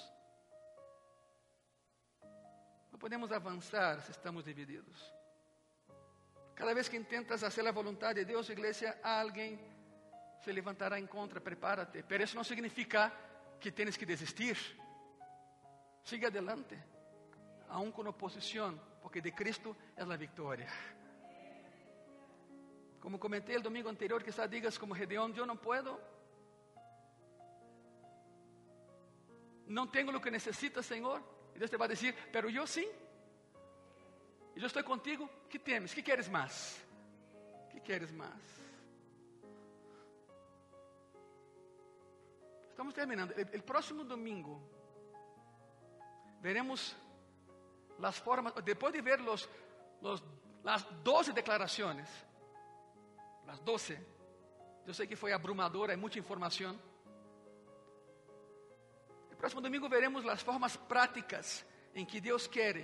Não 2.92 2.98
podemos 2.98 3.32
avançar 3.32 4.02
se 4.02 4.10
estamos 4.10 4.46
divididos. 4.46 5.00
Cada 6.56 6.74
vez 6.74 6.90
que 6.90 6.98
intentas 6.98 7.42
fazer 7.42 7.68
a 7.68 7.72
vontade 7.72 8.22
de 8.22 8.26
Deus, 8.26 8.50
igreja, 8.50 8.98
alguém 9.04 9.60
se 10.44 10.52
levantará 10.52 11.00
em 11.00 11.06
contra. 11.06 11.40
Prepárate. 11.40 12.02
Pero 12.02 12.24
isso 12.24 12.36
não 12.36 12.44
significa 12.44 13.14
que 13.60 13.72
tienes 13.72 13.96
que 13.96 14.08
desistir. 14.08 14.58
Siga 16.04 16.30
adelante, 16.30 16.76
aún 17.68 17.92
com 17.92 18.08
oposição, 18.10 18.76
porque 19.04 19.22
de 19.22 19.32
Cristo 19.34 19.78
é 19.96 20.02
a 20.02 20.18
vitória. 20.18 20.68
Como 23.00 23.20
comentei 23.20 23.56
el 23.56 23.64
domingo 23.64 23.90
anterior, 23.90 24.24
quizás 24.24 24.50
digas 24.50 24.78
como 24.78 24.94
Gedeón, 24.94 25.34
yo 25.34 25.46
no 25.46 25.56
puedo. 25.56 26.00
No 29.68 29.90
tengo 29.90 30.12
lo 30.12 30.20
que 30.20 30.32
necesitas, 30.32 30.86
Señor. 30.86 31.22
Y 31.56 31.60
Dios 31.60 31.72
te 31.72 31.78
va 31.78 31.86
a 31.86 31.88
decir, 31.88 32.14
pero 32.32 32.50
yo 32.50 32.66
sí. 32.68 32.88
Y 34.56 34.60
yo 34.60 34.68
estoy 34.68 34.84
contigo. 34.84 35.30
¿Qué 35.50 35.60
tienes? 35.60 35.94
¿Qué 35.94 36.04
quieres 36.04 36.30
más? 36.30 36.84
¿Qué 37.72 37.80
quieres 37.82 38.12
más? 38.12 38.60
Estamos 42.72 42.94
terminando. 42.94 43.34
El, 43.36 43.62
próximo 43.64 44.04
domingo 44.04 44.58
veremos 46.42 46.96
las 48.00 48.20
formas, 48.20 48.54
después 48.64 48.94
de 48.94 49.02
ver 49.02 49.20
los, 49.20 49.50
las 50.64 50.88
12 51.04 51.34
declaraciones, 51.34 52.10
las 53.50 53.60
12. 53.62 53.98
Eu 54.86 54.94
sei 54.94 55.08
que 55.08 55.16
foi 55.16 55.34
abrumadora, 55.34 55.94
é 55.94 55.96
muita 55.96 56.20
informação. 56.20 56.80
No 59.30 59.36
próximo 59.38 59.62
domingo 59.62 59.90
veremos 59.90 60.26
as 60.28 60.42
formas 60.42 60.78
práticas 60.78 61.66
em 61.94 62.06
que 62.06 62.22
Deus 62.22 62.48
quer 62.48 62.76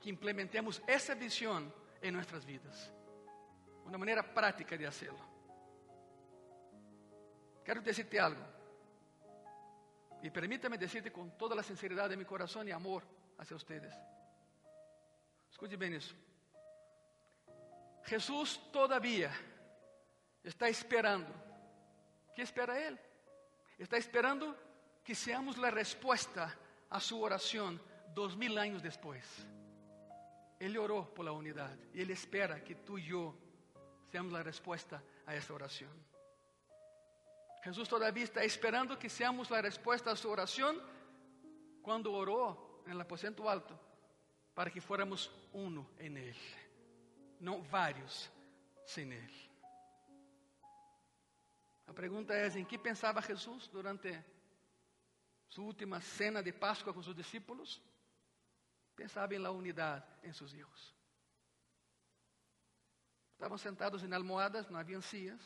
que 0.00 0.10
implementemos 0.10 0.82
essa 0.86 1.14
visão 1.14 1.72
em 2.02 2.10
nossas 2.10 2.44
vidas. 2.44 2.92
Uma 3.84 3.98
maneira 3.98 4.22
prática 4.22 4.76
de 4.76 4.84
fazê-lo. 4.84 5.20
Quero 7.64 7.80
dizer-te 7.82 8.18
algo. 8.18 8.44
Y 10.22 10.30
permítame 10.30 10.76
decirte 10.76 11.10
con 11.12 11.36
toda 11.38 11.54
la 11.54 11.62
sinceridad 11.62 12.08
de 12.08 12.16
mi 12.16 12.24
corazón 12.24 12.66
y 12.68 12.72
amor 12.72 13.02
hacia 13.38 13.56
ustedes. 13.56 13.94
Escute 15.50 15.76
bem 15.76 15.94
isso. 15.94 16.14
Jesus 18.06 18.60
todavia 18.72 19.30
está 20.42 20.68
esperando. 20.68 21.32
¿Qué 22.34 22.42
espera 22.42 22.78
Él? 22.86 22.98
Está 23.78 23.96
esperando 23.96 24.56
que 25.04 25.14
seamos 25.14 25.58
la 25.58 25.70
respuesta 25.70 26.56
a 26.88 27.00
su 27.00 27.20
oración 27.20 27.80
dos 28.14 28.36
mil 28.36 28.58
años 28.58 28.82
después. 28.82 29.24
Él 30.58 30.76
oró 30.76 31.12
por 31.14 31.24
la 31.24 31.32
unidad 31.32 31.76
y 31.94 32.02
Él 32.02 32.10
espera 32.10 32.62
que 32.62 32.74
tú 32.74 32.98
y 32.98 33.06
yo 33.06 33.34
seamos 34.10 34.32
la 34.32 34.42
respuesta 34.42 35.02
a 35.26 35.34
esa 35.34 35.54
oración. 35.54 35.90
Jesús 37.62 37.88
todavía 37.88 38.24
está 38.24 38.42
esperando 38.42 38.98
que 38.98 39.08
seamos 39.08 39.50
la 39.50 39.62
respuesta 39.62 40.10
a 40.10 40.16
su 40.16 40.30
oración 40.30 40.80
cuando 41.82 42.12
oró 42.12 42.82
en 42.86 42.92
el 42.92 43.00
aposento 43.00 43.48
alto 43.48 43.78
para 44.54 44.70
que 44.70 44.80
fuéramos 44.80 45.30
uno 45.52 45.90
en 45.98 46.16
Él, 46.16 46.36
no 47.38 47.62
varios 47.70 48.30
sin 48.84 49.12
Él. 49.12 49.49
La 51.90 51.94
pregunta 51.94 52.40
es, 52.40 52.54
¿en 52.54 52.64
qué 52.64 52.78
pensaba 52.78 53.20
Jesús 53.20 53.68
durante 53.72 54.24
su 55.48 55.66
última 55.66 56.00
cena 56.00 56.40
de 56.40 56.52
Pascua 56.52 56.94
con 56.94 57.02
sus 57.02 57.16
discípulos? 57.16 57.82
Pensaba 58.94 59.34
en 59.34 59.42
la 59.42 59.50
unidad 59.50 60.06
en 60.22 60.32
sus 60.32 60.54
hijos. 60.54 60.94
Estavam 63.32 63.58
sentados 63.58 64.04
em 64.04 64.12
almohadas, 64.12 64.70
não 64.70 64.78
haviam 64.78 65.02
sillas, 65.02 65.40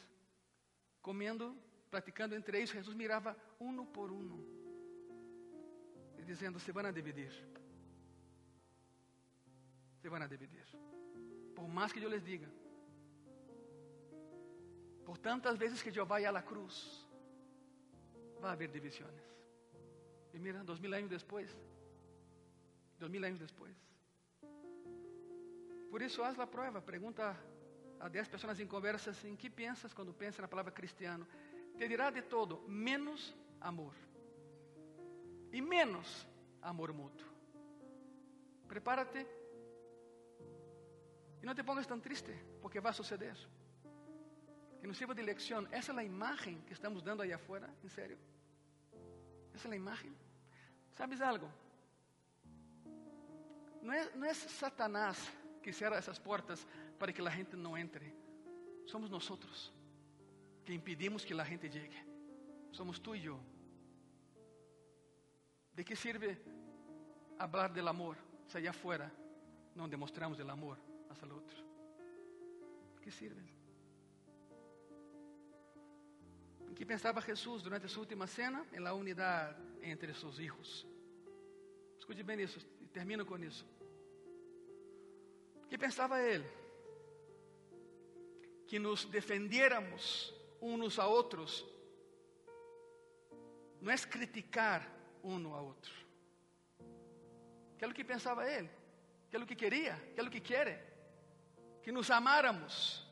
comendo, 1.01 1.57
platicando 1.91 2.35
entre 2.35 2.59
eles. 2.59 2.71
Jesus 2.71 2.95
mirava 2.95 3.35
um 3.59 3.87
por 3.87 4.13
um 4.13 4.45
e 6.19 6.25
dizendo: 6.25 6.61
Se 6.61 6.73
vão 6.73 6.85
a 6.85 6.91
dividir. 6.91 7.33
Se 10.03 10.11
vão 10.11 10.21
a 10.21 10.27
dividir. 10.27 10.67
Por 11.55 11.67
mais 11.67 11.91
que 11.91 12.01
eu 12.01 12.11
les 12.11 12.23
diga. 12.23 12.64
Por 15.05 15.19
tantas 15.19 15.57
vezes 15.59 15.83
que 15.83 15.97
eu 15.99 16.07
vá 16.07 16.19
a 16.19 16.31
la 16.31 16.43
cruz, 16.43 17.07
vai 18.41 18.53
haver 18.53 18.69
divisões. 18.69 19.23
E 20.33 20.39
mira, 20.39 20.65
dois 20.65 20.81
mil 20.81 20.93
anos 20.95 21.11
depois, 21.11 21.57
dois 22.99 23.11
mil. 23.11 23.23
Por 25.91 26.03
isso, 26.03 26.23
haz 26.23 26.39
a 26.41 26.47
prova, 26.47 26.81
pergunta 26.83 27.37
a 28.01 28.09
dez 28.09 28.27
pessoas 28.29 28.59
em 28.59 28.67
conversa 28.67 29.11
assim: 29.11 29.37
que 29.37 29.49
pensas 29.49 29.95
quando 29.95 30.13
pensas 30.13 30.41
na 30.41 30.49
palavra 30.49 30.73
cristiano? 30.73 31.27
Te 31.79 31.87
dirá 31.89 32.11
de 32.11 32.23
todo, 32.23 32.63
menos 32.69 33.35
amor. 33.61 33.95
E 35.53 35.61
menos 35.63 36.27
amor 36.61 36.93
mútuo. 36.93 37.29
Prepárate. 38.67 39.27
E 41.43 41.47
não 41.47 41.55
te 41.55 41.63
pongas 41.63 41.87
tão 41.87 42.01
triste, 42.01 42.33
porque 42.61 42.81
vai 42.81 42.93
suceder. 42.93 43.37
Que 44.85 44.89
nos 44.89 44.99
sirva 44.99 45.15
de 45.15 45.23
lección. 45.23 45.67
Esa 45.73 45.93
es 45.93 45.97
la 45.97 46.05
imagen 46.05 46.63
que 46.67 46.75
estamos 46.75 47.03
dando 47.03 47.23
allá 47.23 47.37
afuera, 47.37 47.71
en 47.83 47.89
serio. 47.89 48.19
Esa 49.55 49.65
es 49.65 49.71
la 49.71 49.77
imagen. 49.77 50.15
¿Sabes 50.93 51.23
algo? 51.23 51.49
No 53.81 54.27
es, 54.27 54.37
Satanás 54.37 55.33
que 55.63 55.73
cierra 55.73 55.99
esas 55.99 56.21
puertas 56.21 56.67
para 56.99 57.15
que 57.15 57.23
la 57.23 57.31
gente 57.31 57.57
no 57.57 57.79
entre. 57.79 58.15
Somos 58.85 59.11
nosotros 59.11 59.73
que 60.67 60.75
impedimos 60.75 61.25
que 61.25 61.33
la 61.33 61.47
gente 61.47 61.71
llegue. 61.71 62.05
Somos 62.71 63.03
tú 63.03 63.15
y 63.15 63.23
yo. 63.23 63.41
¿De 65.75 65.83
qué 65.83 65.97
sirve 65.97 66.43
hablar 67.39 67.73
del 67.73 67.89
amor 67.89 68.19
si 68.49 68.59
allá 68.59 68.69
afuera 68.69 69.11
no 69.75 69.89
demostramos 69.89 70.39
el 70.41 70.51
amor 70.51 70.77
hacia 71.09 71.25
el 71.25 71.33
otro? 71.33 71.57
¿De 72.97 73.01
qué 73.01 73.11
sirve? 73.11 73.54
¿En 76.75 76.79
qué 76.79 76.87
pensaba 76.87 77.23
Jesús 77.23 77.63
durante 77.63 77.89
su 77.89 78.01
última 78.01 78.27
cena? 78.27 78.67
En 78.73 78.83
la 78.83 78.95
unidad 78.95 79.57
entre 79.81 80.13
sus 80.13 80.41
hijos. 80.41 80.85
Escute 81.97 82.25
bem 82.25 82.41
isso 82.41 82.59
termino 82.93 83.25
com 83.25 83.39
isso. 83.39 83.65
O 85.63 85.69
que 85.69 85.79
pensava 85.79 86.21
ele? 86.21 86.45
Que 88.67 88.81
nos 88.81 89.05
defendiéramos 89.05 90.35
uns 90.61 90.99
a 90.99 91.07
outros. 91.07 91.65
Não 93.81 93.93
é 93.93 93.97
criticar 93.97 94.85
um 95.23 95.55
a 95.55 95.61
outro. 95.61 95.95
Que 97.79 97.85
é 97.85 97.87
o 97.87 97.95
que 97.95 98.03
pensava 98.03 98.51
ele? 98.51 98.69
Que 99.31 99.37
é 99.37 99.39
o 99.39 99.47
que 99.47 99.55
queria? 99.55 99.95
Que 100.13 100.21
é 100.21 100.25
o 100.25 100.29
que 100.29 100.41
quer? 100.41 100.69
Que 101.85 101.93
nos 101.93 102.11
amáramos. 102.11 103.07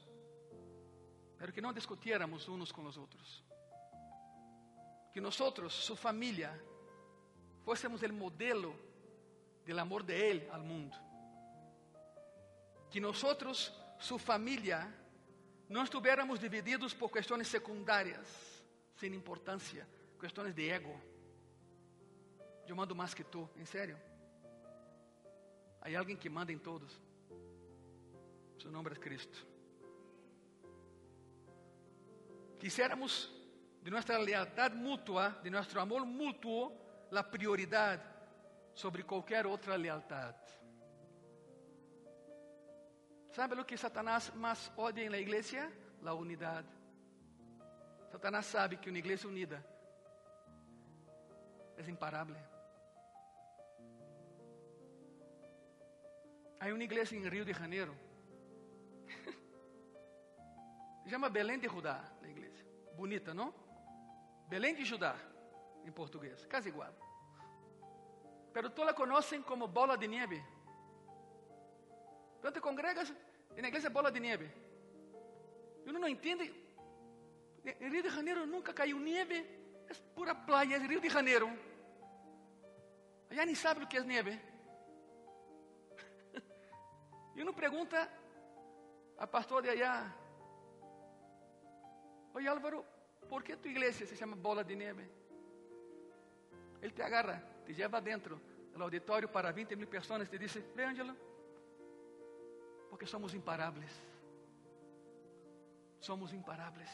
Pero 1.39 1.53
que 1.53 1.61
não 1.61 1.73
discutiéramos 1.73 2.49
uns 2.49 2.73
com 2.73 2.85
os 2.87 2.97
outros. 2.97 3.52
Que 5.13 5.21
nós, 5.21 5.35
sua 5.35 5.97
família, 5.97 6.51
fôssemos 7.65 8.03
o 8.03 8.13
modelo 8.13 8.79
do 9.65 9.79
amor 9.79 10.03
de 10.03 10.15
Ele 10.15 10.49
ao 10.51 10.61
mundo. 10.61 10.97
Que 12.91 13.01
nós, 13.01 13.23
sua 13.99 14.19
família, 14.19 14.93
não 15.69 15.85
estivéssemos 15.85 16.39
divididos 16.39 16.93
por 16.93 17.11
questões 17.11 17.49
secundárias, 17.49 18.27
sem 18.97 19.15
importância, 19.15 19.89
questões 20.19 20.55
de 20.55 20.69
ego. 20.69 21.01
Eu 22.67 22.77
mando 22.77 22.95
mais 22.95 23.15
que 23.15 23.25
tu, 23.25 23.49
em 23.57 23.65
sério. 23.65 23.99
Há 25.81 25.99
alguém 25.99 26.17
que 26.17 26.29
manda 26.29 26.53
em 26.53 26.59
todos. 26.59 26.93
Seu 28.61 28.71
nome 28.71 28.91
é 28.91 28.95
Cristo. 28.95 29.47
Quisiéramos 32.61 33.42
de 33.83 33.91
nuestra 33.91 34.19
lealtad 34.19 34.73
mutua, 34.73 35.41
de 35.43 35.51
nuestro 35.51 35.81
amor 35.81 36.07
mutuo, 36.07 36.73
la 37.11 37.29
prioridad 37.29 38.01
sobre 38.73 39.05
cualquier 39.05 39.49
otra 39.49 39.77
lealtad. 39.77 40.37
¿Sabe 43.33 43.57
lo 43.57 43.67
que 43.67 43.77
Satanás 43.77 44.33
más 44.37 44.71
odia 44.77 45.05
en 45.05 45.11
la 45.11 45.19
iglesia? 45.19 45.69
La 46.03 46.15
unidad. 46.15 46.65
Satanás 48.13 48.47
sabe 48.47 48.79
que 48.79 48.89
una 48.89 49.01
iglesia 49.01 49.29
unida 49.29 49.61
es 51.77 51.89
imparable. 51.89 52.39
Hay 56.61 56.71
una 56.71 56.85
iglesia 56.85 57.19
en 57.19 57.29
Río 57.29 57.45
de 57.45 57.55
Janeiro. 57.55 57.93
Se 61.09 61.19
Belém 61.31 61.61
de 61.61 61.67
Judá, 61.67 62.17
la 62.23 62.29
iglesia. 62.29 62.65
Bonita, 62.97 63.35
não? 63.35 63.53
Belém 64.53 64.75
de 64.75 64.85
Judá, 64.85 65.17
em 65.83 65.91
português, 65.91 66.45
quase 66.45 66.69
igual. 66.69 66.95
Pero 68.53 68.69
todos 68.69 68.89
la 68.89 68.95
conocen 68.95 69.43
como 69.43 69.67
bola 69.67 69.97
de 69.97 70.07
nieve. 70.07 70.45
Quando 72.39 72.53
te 72.57 72.61
congregas 72.61 73.15
na 73.57 73.69
igreja 73.69 73.89
bola 73.89 74.11
de 74.13 74.21
nieve. 74.21 74.53
E 75.87 75.91
não 75.91 76.07
entende. 76.07 76.53
Em 77.65 77.89
Rio 77.89 78.03
de 78.03 78.11
Janeiro 78.11 78.45
nunca 78.45 78.75
caiu 78.75 78.99
neve. 79.01 79.39
É 79.89 79.95
pura 80.15 80.35
praia, 80.35 80.77
é 80.77 80.87
Rio 80.87 81.01
de 81.01 81.09
Janeiro. 81.09 81.49
Allá 83.31 83.47
nem 83.47 83.55
sabe 83.55 83.85
o 83.85 83.89
que 83.89 83.97
é 83.97 84.05
neve. 84.05 84.39
e 87.35 87.41
uno 87.41 87.55
pergunta 87.55 88.07
a 89.17 89.27
pastor 89.27 89.63
de 89.63 89.71
allá. 89.71 90.15
Oi 92.35 92.47
Álvaro, 92.47 92.92
¿por 93.33 93.43
qué 93.43 93.57
tu 93.57 93.67
iglesia 93.67 94.07
se 94.07 94.15
llama 94.15 94.37
bola 94.37 94.63
de 94.63 94.77
nieve? 94.77 95.09
Él 96.83 96.93
te 96.93 97.03
agarra, 97.03 97.43
te 97.65 97.73
lleva 97.73 97.97
adentro 97.97 98.39
del 98.71 98.83
auditorio 98.83 99.33
para 99.33 99.51
20 99.51 99.75
mil 99.75 99.89
personas 99.89 100.29
y 100.29 100.31
te 100.33 100.39
dice, 100.39 100.63
ve 100.77 100.85
Ángelo, 100.85 101.17
porque 102.91 103.07
somos 103.07 103.33
imparables. 103.33 103.91
Somos 105.99 106.35
imparables. 106.35 106.91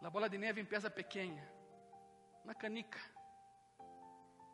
La 0.00 0.08
bola 0.08 0.28
de 0.28 0.38
nieve 0.38 0.60
empieza 0.60 0.92
pequeña, 0.92 1.48
una 2.42 2.56
canica, 2.56 2.98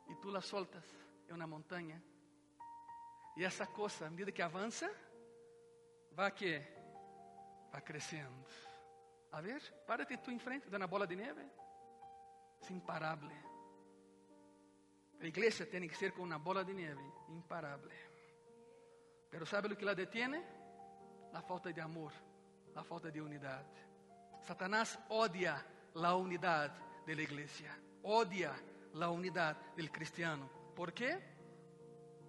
y 0.07 0.15
tú 0.21 0.31
la 0.31 0.43
soltas 0.43 0.85
en 1.29 1.35
una 1.35 1.47
montaña. 1.47 1.99
Y 3.37 3.43
esa 3.43 3.69
cosa, 3.69 4.07
a 4.07 4.11
medida 4.11 4.31
que 4.33 4.43
avanza, 4.43 4.91
va 6.19 6.31
que 6.35 6.77
va 7.75 7.81
creciendo. 7.81 8.47
A 9.33 9.41
ver, 9.41 9.63
párate 9.87 10.19
tú 10.19 10.31
enfrente 10.31 10.69
de 10.69 10.77
una 10.77 10.87
bola 10.87 11.07
de 11.07 11.17
nieve. 11.17 11.51
Es 12.61 12.71
imparable. 12.71 13.35
La 15.19 15.27
iglesia 15.27 15.69
tiene 15.69 15.89
que 15.89 15.95
ser 15.95 16.13
como 16.13 16.25
una 16.25 16.39
bola 16.39 16.65
de 16.65 16.75
nieve, 16.75 17.03
imparable. 17.29 17.95
Pero 19.31 19.47
¿sabe 19.47 19.69
lo 19.69 19.77
que 19.77 19.85
la 19.85 19.95
detiene? 19.95 20.43
La 21.33 21.41
falta 21.41 21.71
de 21.71 21.81
amor, 21.81 22.13
la 22.75 22.85
falta 22.85 23.11
de 23.11 23.23
unidad. 23.23 23.65
Satanás 24.43 24.99
odia 25.09 25.65
la 25.95 26.15
unidad 26.17 26.73
de 27.07 27.15
la 27.15 27.23
iglesia. 27.23 27.79
odia 28.03 28.53
la 28.95 29.09
unidad 29.11 29.57
del 29.77 29.91
cristiano. 29.91 30.51
¿Por 30.75 30.93
qué? 30.93 31.19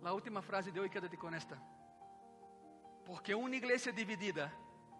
La 0.01 0.13
última 0.13 0.41
frase 0.41 0.71
de 0.71 0.79
hoy, 0.79 0.89
quédate 0.89 1.17
con 1.17 1.33
esta. 1.33 1.61
Porque 3.05 3.33
una 3.33 3.55
iglesia 3.55 3.91
dividida 3.91 4.53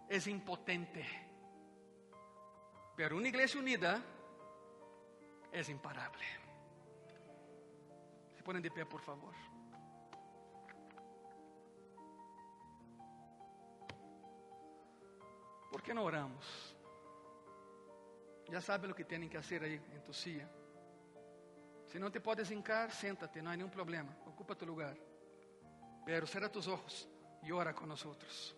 es 0.09 0.27
impotente. 0.27 1.05
Pero 2.95 3.17
una 3.17 3.27
iglesia 3.27 3.59
unida 3.59 4.01
es 5.51 5.69
imparable. 5.69 6.23
Se 8.35 8.43
ponen 8.43 8.61
de 8.61 8.71
pie, 8.71 8.85
por 8.85 9.01
favor. 9.01 9.33
¿Por 15.71 15.81
qué 15.81 15.93
no 15.93 16.03
oramos? 16.03 16.75
Ya 18.49 18.61
saben 18.61 18.89
lo 18.89 18.95
que 18.95 19.05
tienen 19.05 19.29
que 19.29 19.37
hacer 19.37 19.63
ahí 19.63 19.73
en 19.73 20.03
tu 20.03 20.13
silla. 20.13 20.47
Si 21.87 21.99
no 21.99 22.11
te 22.11 22.21
puedes 22.21 22.51
hincar, 22.51 22.91
siéntate, 22.91 23.41
no 23.41 23.49
hay 23.49 23.57
ningún 23.57 23.71
problema. 23.71 24.15
Ocupa 24.27 24.55
tu 24.55 24.65
lugar. 24.65 24.95
Pero 26.05 26.27
cierra 26.27 26.51
tus 26.51 26.67
ojos 26.67 27.09
y 27.41 27.51
ora 27.51 27.73
con 27.73 27.89
nosotros. 27.89 28.55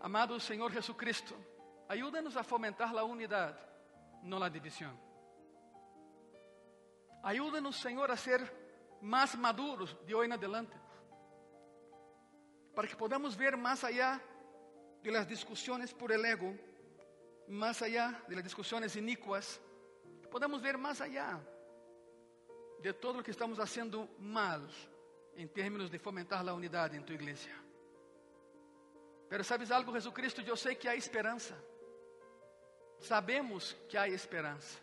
Amado 0.00 0.40
Señor 0.40 0.72
Jesucristo, 0.72 1.36
ayúdanos 1.90 2.36
a 2.36 2.44
fomentar 2.44 2.94
la 2.94 3.02
unidad, 3.02 3.58
no 4.22 4.38
la 4.38 4.48
división. 4.48 4.96
Ayúdanos, 7.24 7.76
Señor, 7.76 8.12
a 8.12 8.16
ser 8.16 8.40
más 9.00 9.36
maduros 9.36 9.96
de 10.06 10.14
hoy 10.14 10.26
en 10.26 10.32
adelante, 10.32 10.76
para 12.76 12.86
que 12.86 12.94
podamos 12.94 13.36
ver 13.36 13.56
más 13.56 13.82
allá 13.82 14.20
de 15.02 15.10
las 15.10 15.26
discusiones 15.26 15.92
por 15.92 16.12
el 16.12 16.24
ego, 16.24 16.54
más 17.48 17.82
allá 17.82 18.22
de 18.28 18.36
las 18.36 18.44
discusiones 18.44 18.94
inicuas, 18.94 19.60
podamos 20.30 20.62
ver 20.62 20.78
más 20.78 21.00
allá 21.00 21.40
de 22.80 22.92
todo 22.94 23.14
lo 23.14 23.24
que 23.24 23.32
estamos 23.32 23.58
haciendo 23.58 24.08
mal 24.20 24.70
en 25.34 25.52
términos 25.52 25.90
de 25.90 25.98
fomentar 25.98 26.44
la 26.44 26.54
unidad 26.54 26.94
en 26.94 27.04
tu 27.04 27.12
iglesia. 27.12 27.60
Pero 29.28 29.42
sabes 29.42 29.72
algo, 29.72 29.92
Jesucristo, 29.92 30.40
yo 30.40 30.54
sé 30.56 30.78
que 30.78 30.88
hay 30.88 30.98
esperanza. 30.98 31.56
Sabemos 33.00 33.74
que 33.88 33.98
hay 33.98 34.12
esperanza. 34.12 34.78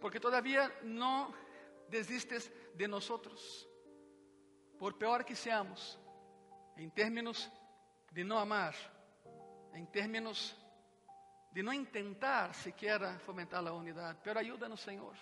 Porque 0.00 0.18
todavía 0.18 0.72
no 0.82 1.32
desistes 1.88 2.50
de 2.74 2.88
nosotros. 2.88 3.68
Por 4.78 4.96
peor 4.96 5.24
que 5.24 5.36
seamos, 5.36 5.98
em 6.76 6.88
términos 6.88 7.50
de 8.10 8.24
não 8.24 8.38
amar, 8.38 8.74
em 9.74 9.84
términos 9.86 10.56
de 11.52 11.62
não 11.62 11.72
intentar 11.72 12.54
sequer 12.54 13.18
fomentar 13.20 13.66
a 13.66 13.72
unidade, 13.72 14.18
pero 14.22 14.38
ajuda-nos, 14.38 14.80
Senhor. 14.80 15.16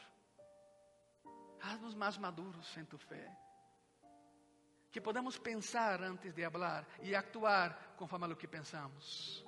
Haz-nos 1.61 1.95
mais 1.95 2.17
maduros 2.17 2.77
em 2.77 2.85
tu 2.85 2.99
fé. 2.99 3.37
Que 4.93 5.01
podamos 5.01 5.39
pensar 5.39 6.03
antes 6.03 6.33
de 6.33 6.49
falar 6.49 6.87
e 7.03 7.15
actuar 7.15 7.95
conforme 7.97 8.33
a 8.33 8.37
que 8.37 8.47
pensamos. 8.47 9.48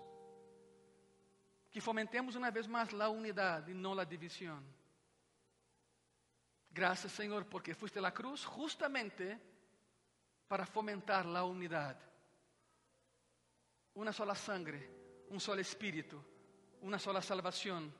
Que 1.70 1.80
fomentemos 1.80 2.34
uma 2.34 2.50
vez 2.50 2.66
mais 2.66 2.92
a 2.94 3.08
unidade 3.08 3.70
e 3.70 3.74
não 3.74 3.98
a 3.98 4.04
divisão. 4.04 4.62
Graças, 6.70 7.12
Senhor, 7.12 7.44
porque 7.44 7.74
fuiste 7.74 7.98
a 7.98 8.10
cruz 8.10 8.40
justamente 8.40 9.38
para 10.48 10.66
fomentar 10.66 11.26
a 11.26 11.44
unidade. 11.44 12.00
Uma 13.94 14.12
sola 14.12 14.34
sangre, 14.34 14.88
um 15.30 15.38
solo 15.38 15.60
espírito, 15.60 16.24
uma 16.80 16.98
sola 16.98 17.20
salvação, 17.20 17.92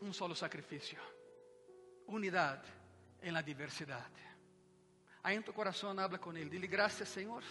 um 0.00 0.12
solo 0.12 0.34
sacrifício. 0.34 0.98
Unidade 2.06 2.68
em 3.22 3.30
la 3.30 3.40
diversidade. 3.40 4.20
Aí 5.22 5.36
em 5.36 5.42
tu 5.42 5.52
coração 5.52 5.96
habla 5.98 6.18
com 6.18 6.36
Ele. 6.36 6.50
Dile 6.50 6.66
graças, 6.66 7.08
Senhor. 7.08 7.44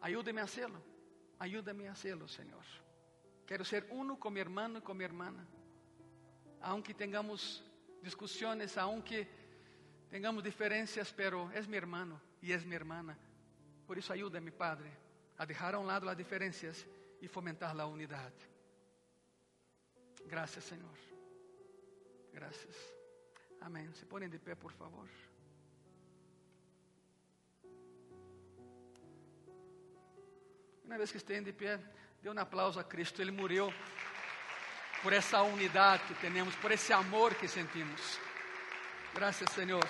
Ayúdame 0.00 0.40
a 0.40 0.44
hacerlo. 0.44 0.82
Ayúdame 1.38 1.88
a 1.88 1.92
hacerlo, 1.92 2.28
Senhor. 2.28 2.64
Quero 3.46 3.64
ser 3.64 3.86
uno 3.90 4.16
com 4.16 4.30
mi 4.30 4.40
hermano 4.40 4.78
e 4.78 4.80
com 4.82 4.94
mi 4.94 5.04
hermana. 5.04 5.46
Aunque 6.60 6.92
tengamos 6.92 7.64
discussões, 8.02 8.76
aunque 8.76 9.28
tengamos 10.10 10.42
diferencias, 10.42 11.12
pero 11.12 11.50
es 11.52 11.68
mi 11.68 11.76
hermano 11.76 12.20
y 12.42 12.52
es 12.52 12.64
mi 12.66 12.74
hermana. 12.74 13.16
Por 13.86 13.98
eso 13.98 14.12
ayúdame, 14.12 14.50
Padre, 14.50 14.90
a 15.38 15.46
dejar 15.46 15.74
a 15.74 15.78
un 15.78 15.86
lado 15.86 16.06
las 16.06 16.16
diferencias 16.16 16.84
y 17.20 17.28
fomentar 17.28 17.74
la 17.76 17.86
unidad. 17.86 18.32
Gracias, 20.26 20.64
Señor. 20.64 20.96
Gracias. 22.32 22.74
Amén. 23.60 23.94
Se 23.94 24.06
ponen 24.06 24.30
de 24.30 24.40
pie, 24.40 24.56
por 24.56 24.72
favor. 24.72 25.08
Una 30.84 30.98
vez 30.98 31.10
que 31.10 31.18
estén 31.18 31.44
de 31.44 31.52
pie, 31.52 31.78
dê 32.26 32.30
um 32.30 32.40
aplauso 32.40 32.80
a 32.80 32.82
Cristo. 32.82 33.22
Ele 33.22 33.30
morreu 33.30 33.72
por 35.00 35.12
essa 35.12 35.42
unidade 35.42 36.02
que 36.08 36.14
temos, 36.14 36.56
por 36.56 36.72
esse 36.72 36.92
amor 36.92 37.32
que 37.36 37.46
sentimos. 37.46 38.18
Graças, 39.14 39.48
Senhor. 39.50 39.86